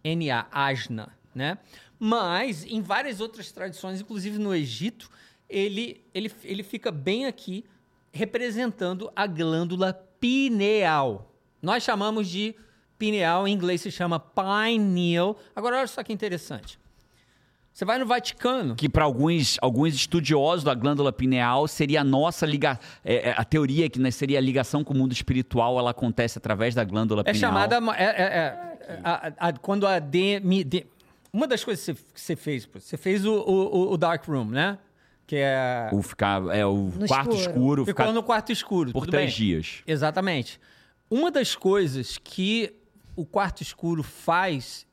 [0.03, 1.57] N A, Ajna, né?
[1.99, 5.09] Mas em várias outras tradições, inclusive no Egito,
[5.47, 7.63] ele, ele, ele fica bem aqui
[8.11, 11.31] representando a glândula pineal.
[11.61, 12.55] Nós chamamos de
[12.97, 15.39] pineal, em inglês se chama pineal.
[15.55, 16.79] Agora, olha só que interessante.
[17.73, 18.75] Você vai no Vaticano.
[18.75, 22.81] Que para alguns, alguns estudiosos da glândula pineal seria a nossa ligação.
[23.37, 26.83] a teoria que né, seria a ligação com o mundo espiritual, ela acontece através da
[26.83, 27.51] glândula É pineal.
[27.51, 27.77] chamada.
[27.97, 28.07] É, é-
[28.87, 30.63] é- a- a- quando a DM.
[30.63, 30.85] de-
[31.31, 34.77] uma das coisas que você, fez, pô, você fez o, o, o Dark Room, né?
[35.25, 35.89] Que é.
[35.93, 37.39] O ficar, é o No quarto escuro.
[37.39, 38.91] escuro, Ficou ficar no quarto escuro.
[38.91, 39.37] por tudo três bem.
[39.47, 39.81] dias.
[39.87, 40.59] Exatamente.
[41.09, 42.73] Uma das coisas que
[43.15, 44.85] o quarto escuro faz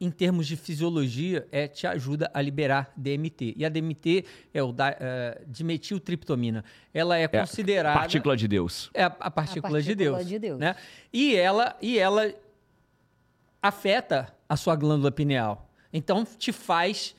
[0.00, 3.54] em termos de fisiologia é te ajuda a liberar DMT.
[3.56, 4.24] E a DMT
[4.54, 6.64] é o da, eh, dimetiltriptomina.
[6.94, 8.90] Ela é, considerada Partícula de Deus.
[8.94, 10.58] é a, a partícula, de partícula Deus, de Deus.
[10.58, 10.74] né?
[11.12, 12.32] E ela e ela
[13.62, 15.70] afeta a sua glândula pineal.
[15.92, 17.14] Então te faz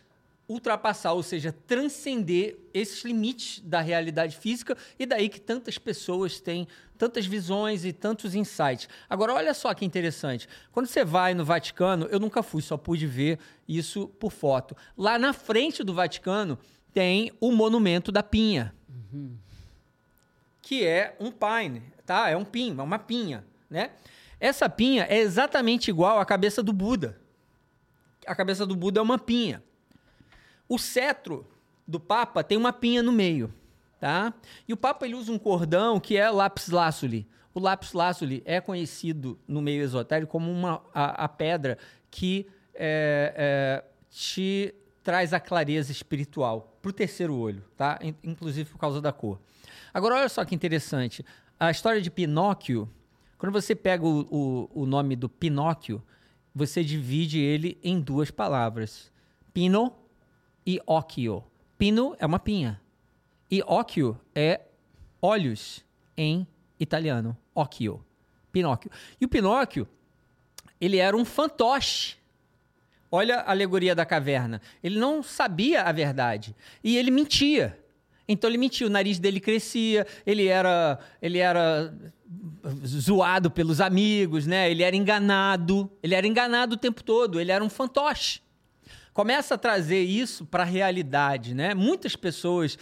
[0.51, 6.67] ultrapassar, ou seja, transcender esses limites da realidade física e daí que tantas pessoas têm
[6.97, 8.87] tantas visões e tantos insights.
[9.09, 10.47] Agora, olha só que interessante.
[10.71, 14.75] Quando você vai no Vaticano, eu nunca fui, só pude ver isso por foto.
[14.97, 16.59] Lá na frente do Vaticano
[16.93, 18.73] tem o Monumento da Pinha
[20.71, 22.29] que é um pine, tá?
[22.29, 23.91] É um pin, é uma pinha, né?
[24.39, 27.19] Essa pinha é exatamente igual à cabeça do Buda.
[28.25, 29.61] A cabeça do Buda é uma pinha.
[30.73, 31.45] O cetro
[31.85, 33.53] do Papa tem uma pinha no meio,
[33.99, 34.33] tá?
[34.65, 37.27] E o Papa ele usa um cordão que é lápis lazuli.
[37.53, 41.77] O lápis lazuli é conhecido no meio esotérico como uma, a, a pedra
[42.09, 44.73] que é, é, te
[45.03, 47.99] traz a clareza espiritual para o terceiro olho, tá?
[48.01, 49.41] In- Inclusive por causa da cor.
[49.93, 51.25] Agora, olha só que interessante.
[51.59, 52.89] A história de Pinóquio,
[53.37, 56.01] quando você pega o, o, o nome do Pinóquio,
[56.55, 59.11] você divide ele em duas palavras.
[59.53, 59.93] Pino
[60.65, 61.43] e occhio.
[61.77, 62.79] Pino é uma pinha.
[63.49, 64.61] E occhio é
[65.21, 65.83] olhos
[66.15, 66.47] em
[66.79, 67.37] italiano.
[67.53, 68.03] Occhio.
[68.51, 68.91] Pinóquio.
[69.19, 69.87] E o Pinóquio,
[70.79, 72.17] ele era um fantoche.
[73.09, 74.61] Olha a alegoria da caverna.
[74.83, 76.55] Ele não sabia a verdade.
[76.83, 77.77] E ele mentia.
[78.27, 81.93] Então ele mentia, o nariz dele crescia, ele era, ele era
[82.85, 84.71] zoado pelos amigos, né?
[84.71, 88.41] Ele era enganado, ele era enganado o tempo todo, ele era um fantoche.
[89.21, 91.73] Começa a trazer isso para a realidade, né?
[91.75, 92.77] Muitas pessoas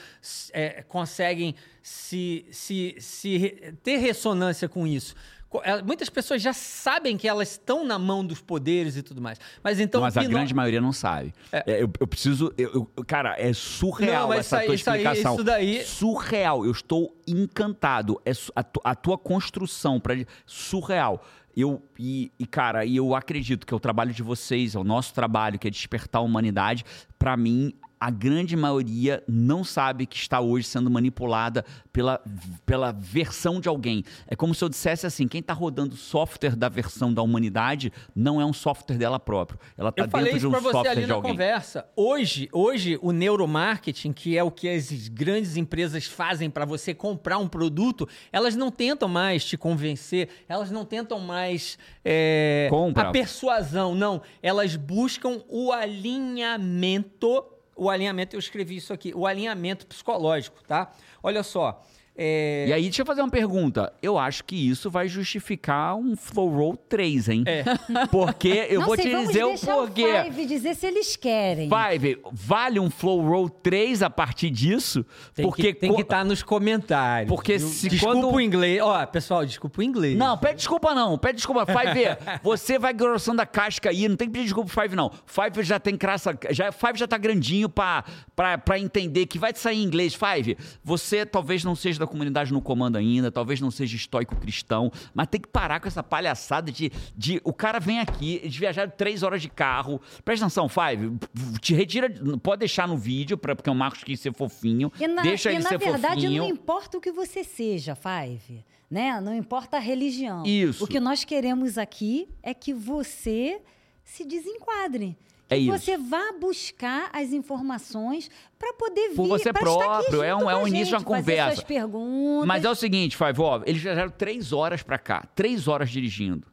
[0.54, 1.54] é, conseguem
[1.84, 5.16] se, se, se ter ressonância com isso.
[5.64, 9.40] É, Muitas pessoas já sabem que elas estão na mão dos poderes e tudo mais.
[9.64, 11.34] Mas então mas a Pinó- grande maioria não sabe.
[11.52, 12.54] É, eu, eu preciso.
[12.58, 15.34] eu- eu- cara, é surreal Não, essa isso aí- tua isso aí- explicação.
[15.36, 16.66] isso daí- Surreal.
[16.66, 18.22] Eu estou encantado.
[18.26, 20.14] É a, a tua construção para
[20.46, 21.26] surreal.
[21.56, 25.14] Eu, e, e, cara, eu acredito que é o trabalho de vocês, é o nosso
[25.14, 26.86] trabalho, que é despertar a humanidade,
[27.18, 32.22] para mim, a grande maioria não sabe que está hoje sendo manipulada pela,
[32.66, 34.04] pela versão de alguém.
[34.28, 38.40] É como se eu dissesse assim: quem está rodando software da versão da humanidade não
[38.40, 39.60] é um software dela próprio.
[39.78, 41.32] Ela está Eu falei dentro de isso um pra você software ali de na alguém.
[41.32, 41.86] conversa.
[41.96, 47.38] Hoje, hoje, o neuromarketing, que é o que as grandes empresas fazem para você comprar
[47.38, 53.94] um produto, elas não tentam mais te convencer, elas não tentam mais é, a persuasão,
[53.94, 54.22] não.
[54.42, 57.59] Elas buscam o alinhamento.
[57.80, 60.94] O alinhamento, eu escrevi isso aqui, o alinhamento psicológico, tá?
[61.24, 61.82] Olha só.
[62.22, 63.94] É, E aí, deixa eu fazer uma pergunta.
[64.02, 67.44] Eu acho que isso vai justificar um Flow Roll 3, hein?
[67.46, 67.64] É.
[68.12, 70.04] Porque eu não vou sei, te dizer o deixar porquê.
[70.06, 71.70] o Five dizer se eles querem.
[71.70, 75.06] Five, vale um Flow Roll 3 a partir disso?
[75.34, 77.30] Tem porque que, tem co- que estar nos comentários.
[77.30, 77.68] Porque viu?
[77.68, 78.82] se desculpa quando- o inglês.
[78.82, 80.18] Ó, pessoal, desculpa o inglês.
[80.18, 81.66] Não, pede desculpa não, pede desculpa.
[81.66, 85.12] Five, você vai grossando a casca aí, não tem que pedir desculpa pro Five não.
[85.26, 88.04] Five já tem graça, já, Five já tá grandinho pra,
[88.36, 90.14] pra, pra entender que vai te sair em inglês.
[90.14, 94.92] Five, você talvez não seja da comunidade no comando ainda, talvez não seja estoico cristão,
[95.14, 98.92] mas tem que parar com essa palhaçada de, de o cara vem aqui, eles viajaram
[98.96, 100.02] três horas de carro.
[100.26, 101.18] Presta atenção, Five,
[101.62, 102.10] te retira,
[102.44, 105.56] pode deixar no vídeo, pra, porque o Marcos quis ser fofinho, E na, deixa e
[105.56, 106.44] ele na ser verdade, fofinho.
[106.44, 109.22] não importa o que você seja, Five, né?
[109.22, 110.44] Não importa a religião.
[110.46, 110.84] Isso.
[110.84, 113.62] O que nós queremos aqui é que você
[114.04, 115.18] se desenquadre.
[115.50, 115.72] É isso.
[115.78, 120.36] você vá buscar as informações para poder vir Por você pra estar aqui próprio, é
[120.36, 121.56] um- é um a início de uma conversa.
[121.56, 122.48] suas perguntas.
[122.48, 126.46] Mas é o seguinte, Five, ó, eles viajaram três horas pra cá, três horas dirigindo.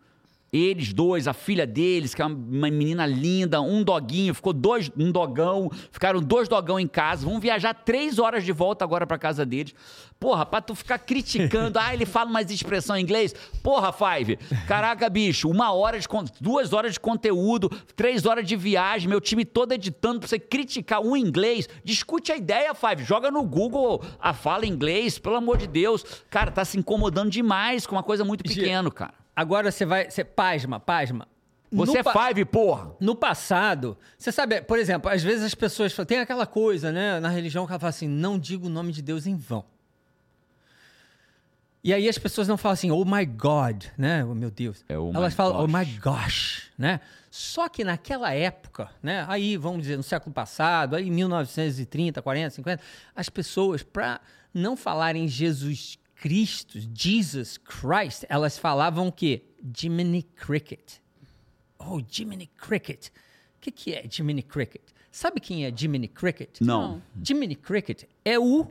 [0.52, 5.10] Eles dois, a filha deles, que é uma menina linda, um doguinho, ficou dois, um
[5.10, 9.44] dogão, ficaram dois dogão em casa, vão viajar três horas de volta agora pra casa
[9.44, 9.74] deles.
[10.20, 13.35] Porra, pra tu ficar criticando, ah, ele fala umas expressão em inglês.
[13.62, 14.36] Porra, Five,
[14.68, 16.06] caraca, bicho, uma hora de,
[16.40, 21.02] duas horas de conteúdo, três horas de viagem, meu time todo editando pra você criticar
[21.05, 21.68] o inglês.
[21.85, 26.05] Discute a ideia, Five, joga no Google a fala em inglês, pelo amor de Deus.
[26.31, 29.26] Cara, tá se incomodando demais com uma coisa muito pequena, cara.
[29.37, 30.11] Agora você vai.
[30.11, 31.29] Você, pasma, pasma.
[31.71, 32.97] Você No é five, porra.
[32.99, 37.21] No passado, você sabe, por exemplo, às vezes as pessoas falam, tem aquela coisa, né,
[37.21, 39.65] na religião que ela fala assim, não diga o nome de Deus em vão.
[41.83, 44.85] E aí as pessoas não falam assim, oh my God, né, oh meu Deus.
[44.89, 45.73] É, oh Elas falam, oh gosh.
[45.73, 47.01] my gosh, né.
[47.31, 52.83] Só que naquela época, né, aí vamos dizer, no século passado, aí 1930, 40, 50,
[53.15, 54.21] as pessoas, para
[54.55, 59.43] não falarem Jesus Cristo, Jesus Christ, elas falavam o quê?
[59.74, 60.94] Jiminy Cricket.
[61.78, 63.09] Oh, Jiminy Cricket.
[63.09, 63.12] O
[63.60, 64.82] que, que é Jiminy Cricket?
[65.10, 66.60] Sabe quem é Jiminy Cricket?
[66.60, 67.02] Não.
[67.22, 68.66] Jiminy Cricket é o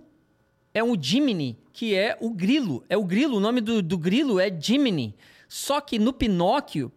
[0.73, 2.84] é um Jiminy, que é o grilo.
[2.89, 5.15] É o grilo, o nome do, do grilo é Jiminy.
[5.47, 6.91] Só que no Pinóquio,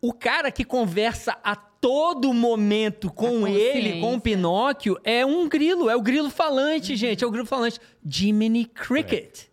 [0.00, 4.20] o cara que conversa a todo momento com ele, com o.
[4.20, 5.88] Pinóquio, é um grilo.
[5.88, 7.22] É o grilo falante, gente.
[7.22, 7.80] É o grilo falante.
[8.04, 9.44] Jiminy Cricket.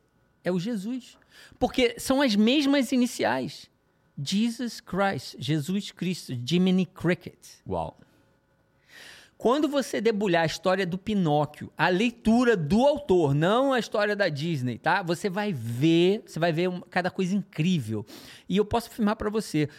[0.44, 1.18] É o Jesus.
[1.60, 3.70] Porque são as mesmas iniciais.
[4.22, 5.36] Jesus Christ.
[5.40, 6.34] Jesus Cristo.
[6.44, 7.38] Jiminy Cricket.
[7.68, 7.98] Uau.
[9.38, 14.30] Quando você debulhar a história do Pinóquio, a leitura do autor, não a história da
[14.30, 15.04] Disney, tá?
[15.04, 18.06] Você vai ver, você vai ver cada coisa incrível.
[18.48, 19.70] E eu posso afirmar para você,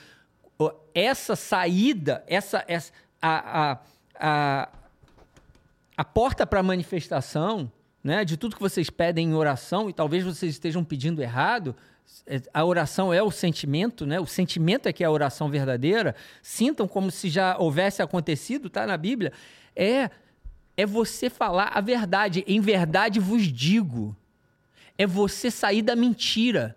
[0.95, 3.79] essa saída, essa, essa a, a,
[4.19, 4.69] a,
[5.97, 7.71] a porta para manifestação,
[8.03, 11.75] né, de tudo que vocês pedem em oração e talvez vocês estejam pedindo errado,
[12.27, 14.21] é, a oração é o sentimento, né?
[14.21, 16.15] O sentimento é que é a oração verdadeira.
[16.41, 19.33] Sintam como se já houvesse acontecido, tá na Bíblia.
[19.75, 20.09] É
[20.77, 22.45] é você falar a verdade.
[22.47, 24.15] Em verdade vos digo.
[24.99, 26.77] É você sair da mentira,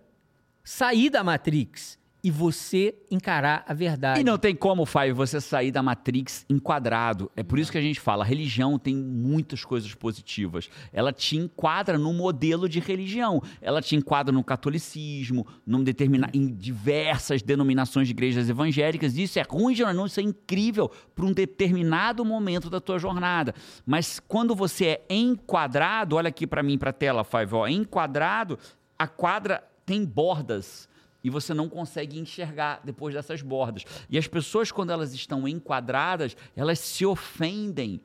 [0.64, 4.20] sair da Matrix e você encarar a verdade.
[4.20, 7.32] E não tem como, Fábio, você sair da Matrix enquadrado.
[7.36, 10.70] É por isso que a gente fala, a religião tem muitas coisas positivas.
[10.92, 13.42] Ela te enquadra no modelo de religião.
[13.62, 19.18] Ela te enquadra no catolicismo, num determina, em diversas denominações de igrejas evangélicas.
[19.18, 23.54] Isso é ruim, não, isso é incrível para um determinado momento da tua jornada.
[23.86, 28.60] Mas quando você é enquadrado, olha aqui para mim, para a tela, Five, ó, enquadrado,
[28.98, 30.89] a quadra tem bordas
[31.24, 33.84] e você não consegue enxergar depois dessas bordas.
[34.10, 38.02] E as pessoas, quando elas estão enquadradas, elas se ofendem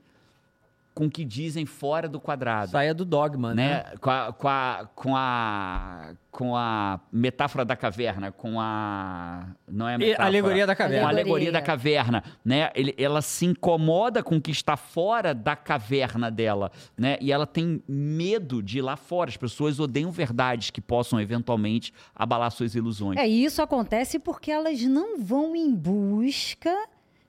[0.94, 2.70] com o que dizem fora do quadrado.
[2.70, 3.68] Saia do dogma, né?
[3.68, 3.84] Né?
[4.00, 9.48] Com, a, com, a, com, a, com a metáfora da caverna, com a.
[9.66, 10.26] Não é E metáfora.
[10.28, 11.00] alegoria da caverna.
[11.02, 11.52] Com a alegoria Alegoria.
[11.52, 12.70] da caverna, né?
[12.76, 17.18] Ele- ela se incomoda com o que está fora da caverna dela, né?
[17.20, 19.30] E ela tem medo de ir lá fora.
[19.30, 23.18] As pessoas odeiam verdades que possam eventualmente abalar suas ilusões.
[23.18, 26.72] É, e isso acontece porque elas não vão em busca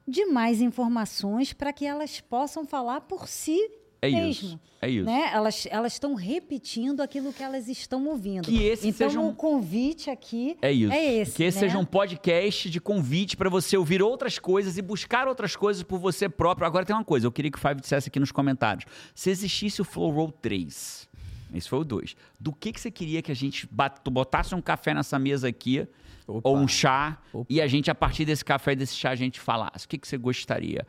[0.08, 3.60] de mais informações para que elas possam falar por si
[4.02, 4.30] É mesmo.
[4.30, 4.60] isso.
[4.82, 5.06] É isso.
[5.06, 5.32] Né?
[5.72, 8.44] Elas estão repetindo aquilo que elas estão ouvindo.
[8.44, 10.94] Que esse então seja um- o convite aqui É isso.
[10.94, 11.36] é esse.
[11.36, 11.68] que esse né?
[11.68, 15.98] seja um podcast de convite para você ouvir outras coisas e buscar outras coisas por
[15.98, 16.68] você próprio.
[16.68, 18.86] Agora tem uma coisa, eu queria que o Five dissesse aqui nos comentários.
[19.16, 21.10] Se existisse o Flow Roll 3,
[21.54, 23.68] esse foi o 2, do que, que você queria que a gente
[24.12, 25.88] botasse um café nessa mesa aqui,
[26.28, 26.50] Opa.
[26.50, 27.46] ou um chá, Opa.
[27.50, 29.86] e a gente, a partir desse café e desse chá, a gente falasse?
[29.86, 30.86] O que, que você gostaria?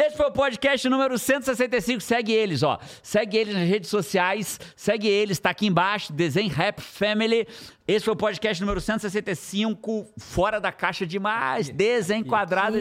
[0.00, 2.00] Esse foi o podcast número 165.
[2.00, 2.78] Segue eles, ó.
[3.02, 4.60] Segue eles nas redes sociais.
[4.76, 6.12] Segue eles, tá aqui embaixo.
[6.12, 7.48] Desenho Rap Family.
[7.86, 10.06] Esse foi o podcast número 165.
[10.16, 11.68] Fora da caixa demais.
[11.70, 12.78] Desenquadrado.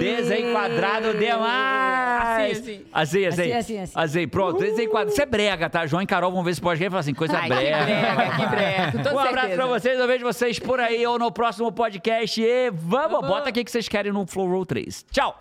[0.00, 2.58] Desenquadrado demais.
[2.58, 3.40] Assim, Assim, assim.
[3.40, 3.92] Assim, assim, assim.
[3.94, 4.58] Assim, pronto.
[4.58, 5.12] Desenquadrado.
[5.12, 5.86] Isso é brega, tá?
[5.86, 7.84] João e Carol vão ver esse podcast e falar assim, coisa Ai, que brega.
[7.84, 9.14] brega, que brega.
[9.14, 9.54] Um abraço certeza.
[9.54, 9.98] pra vocês.
[10.00, 12.42] Eu vejo vocês por aí ou no próximo podcast.
[12.42, 13.28] E vamos, Vamos.
[13.28, 15.04] bota aqui que vocês querem no Flow Roll 3.
[15.12, 15.38] Tchau!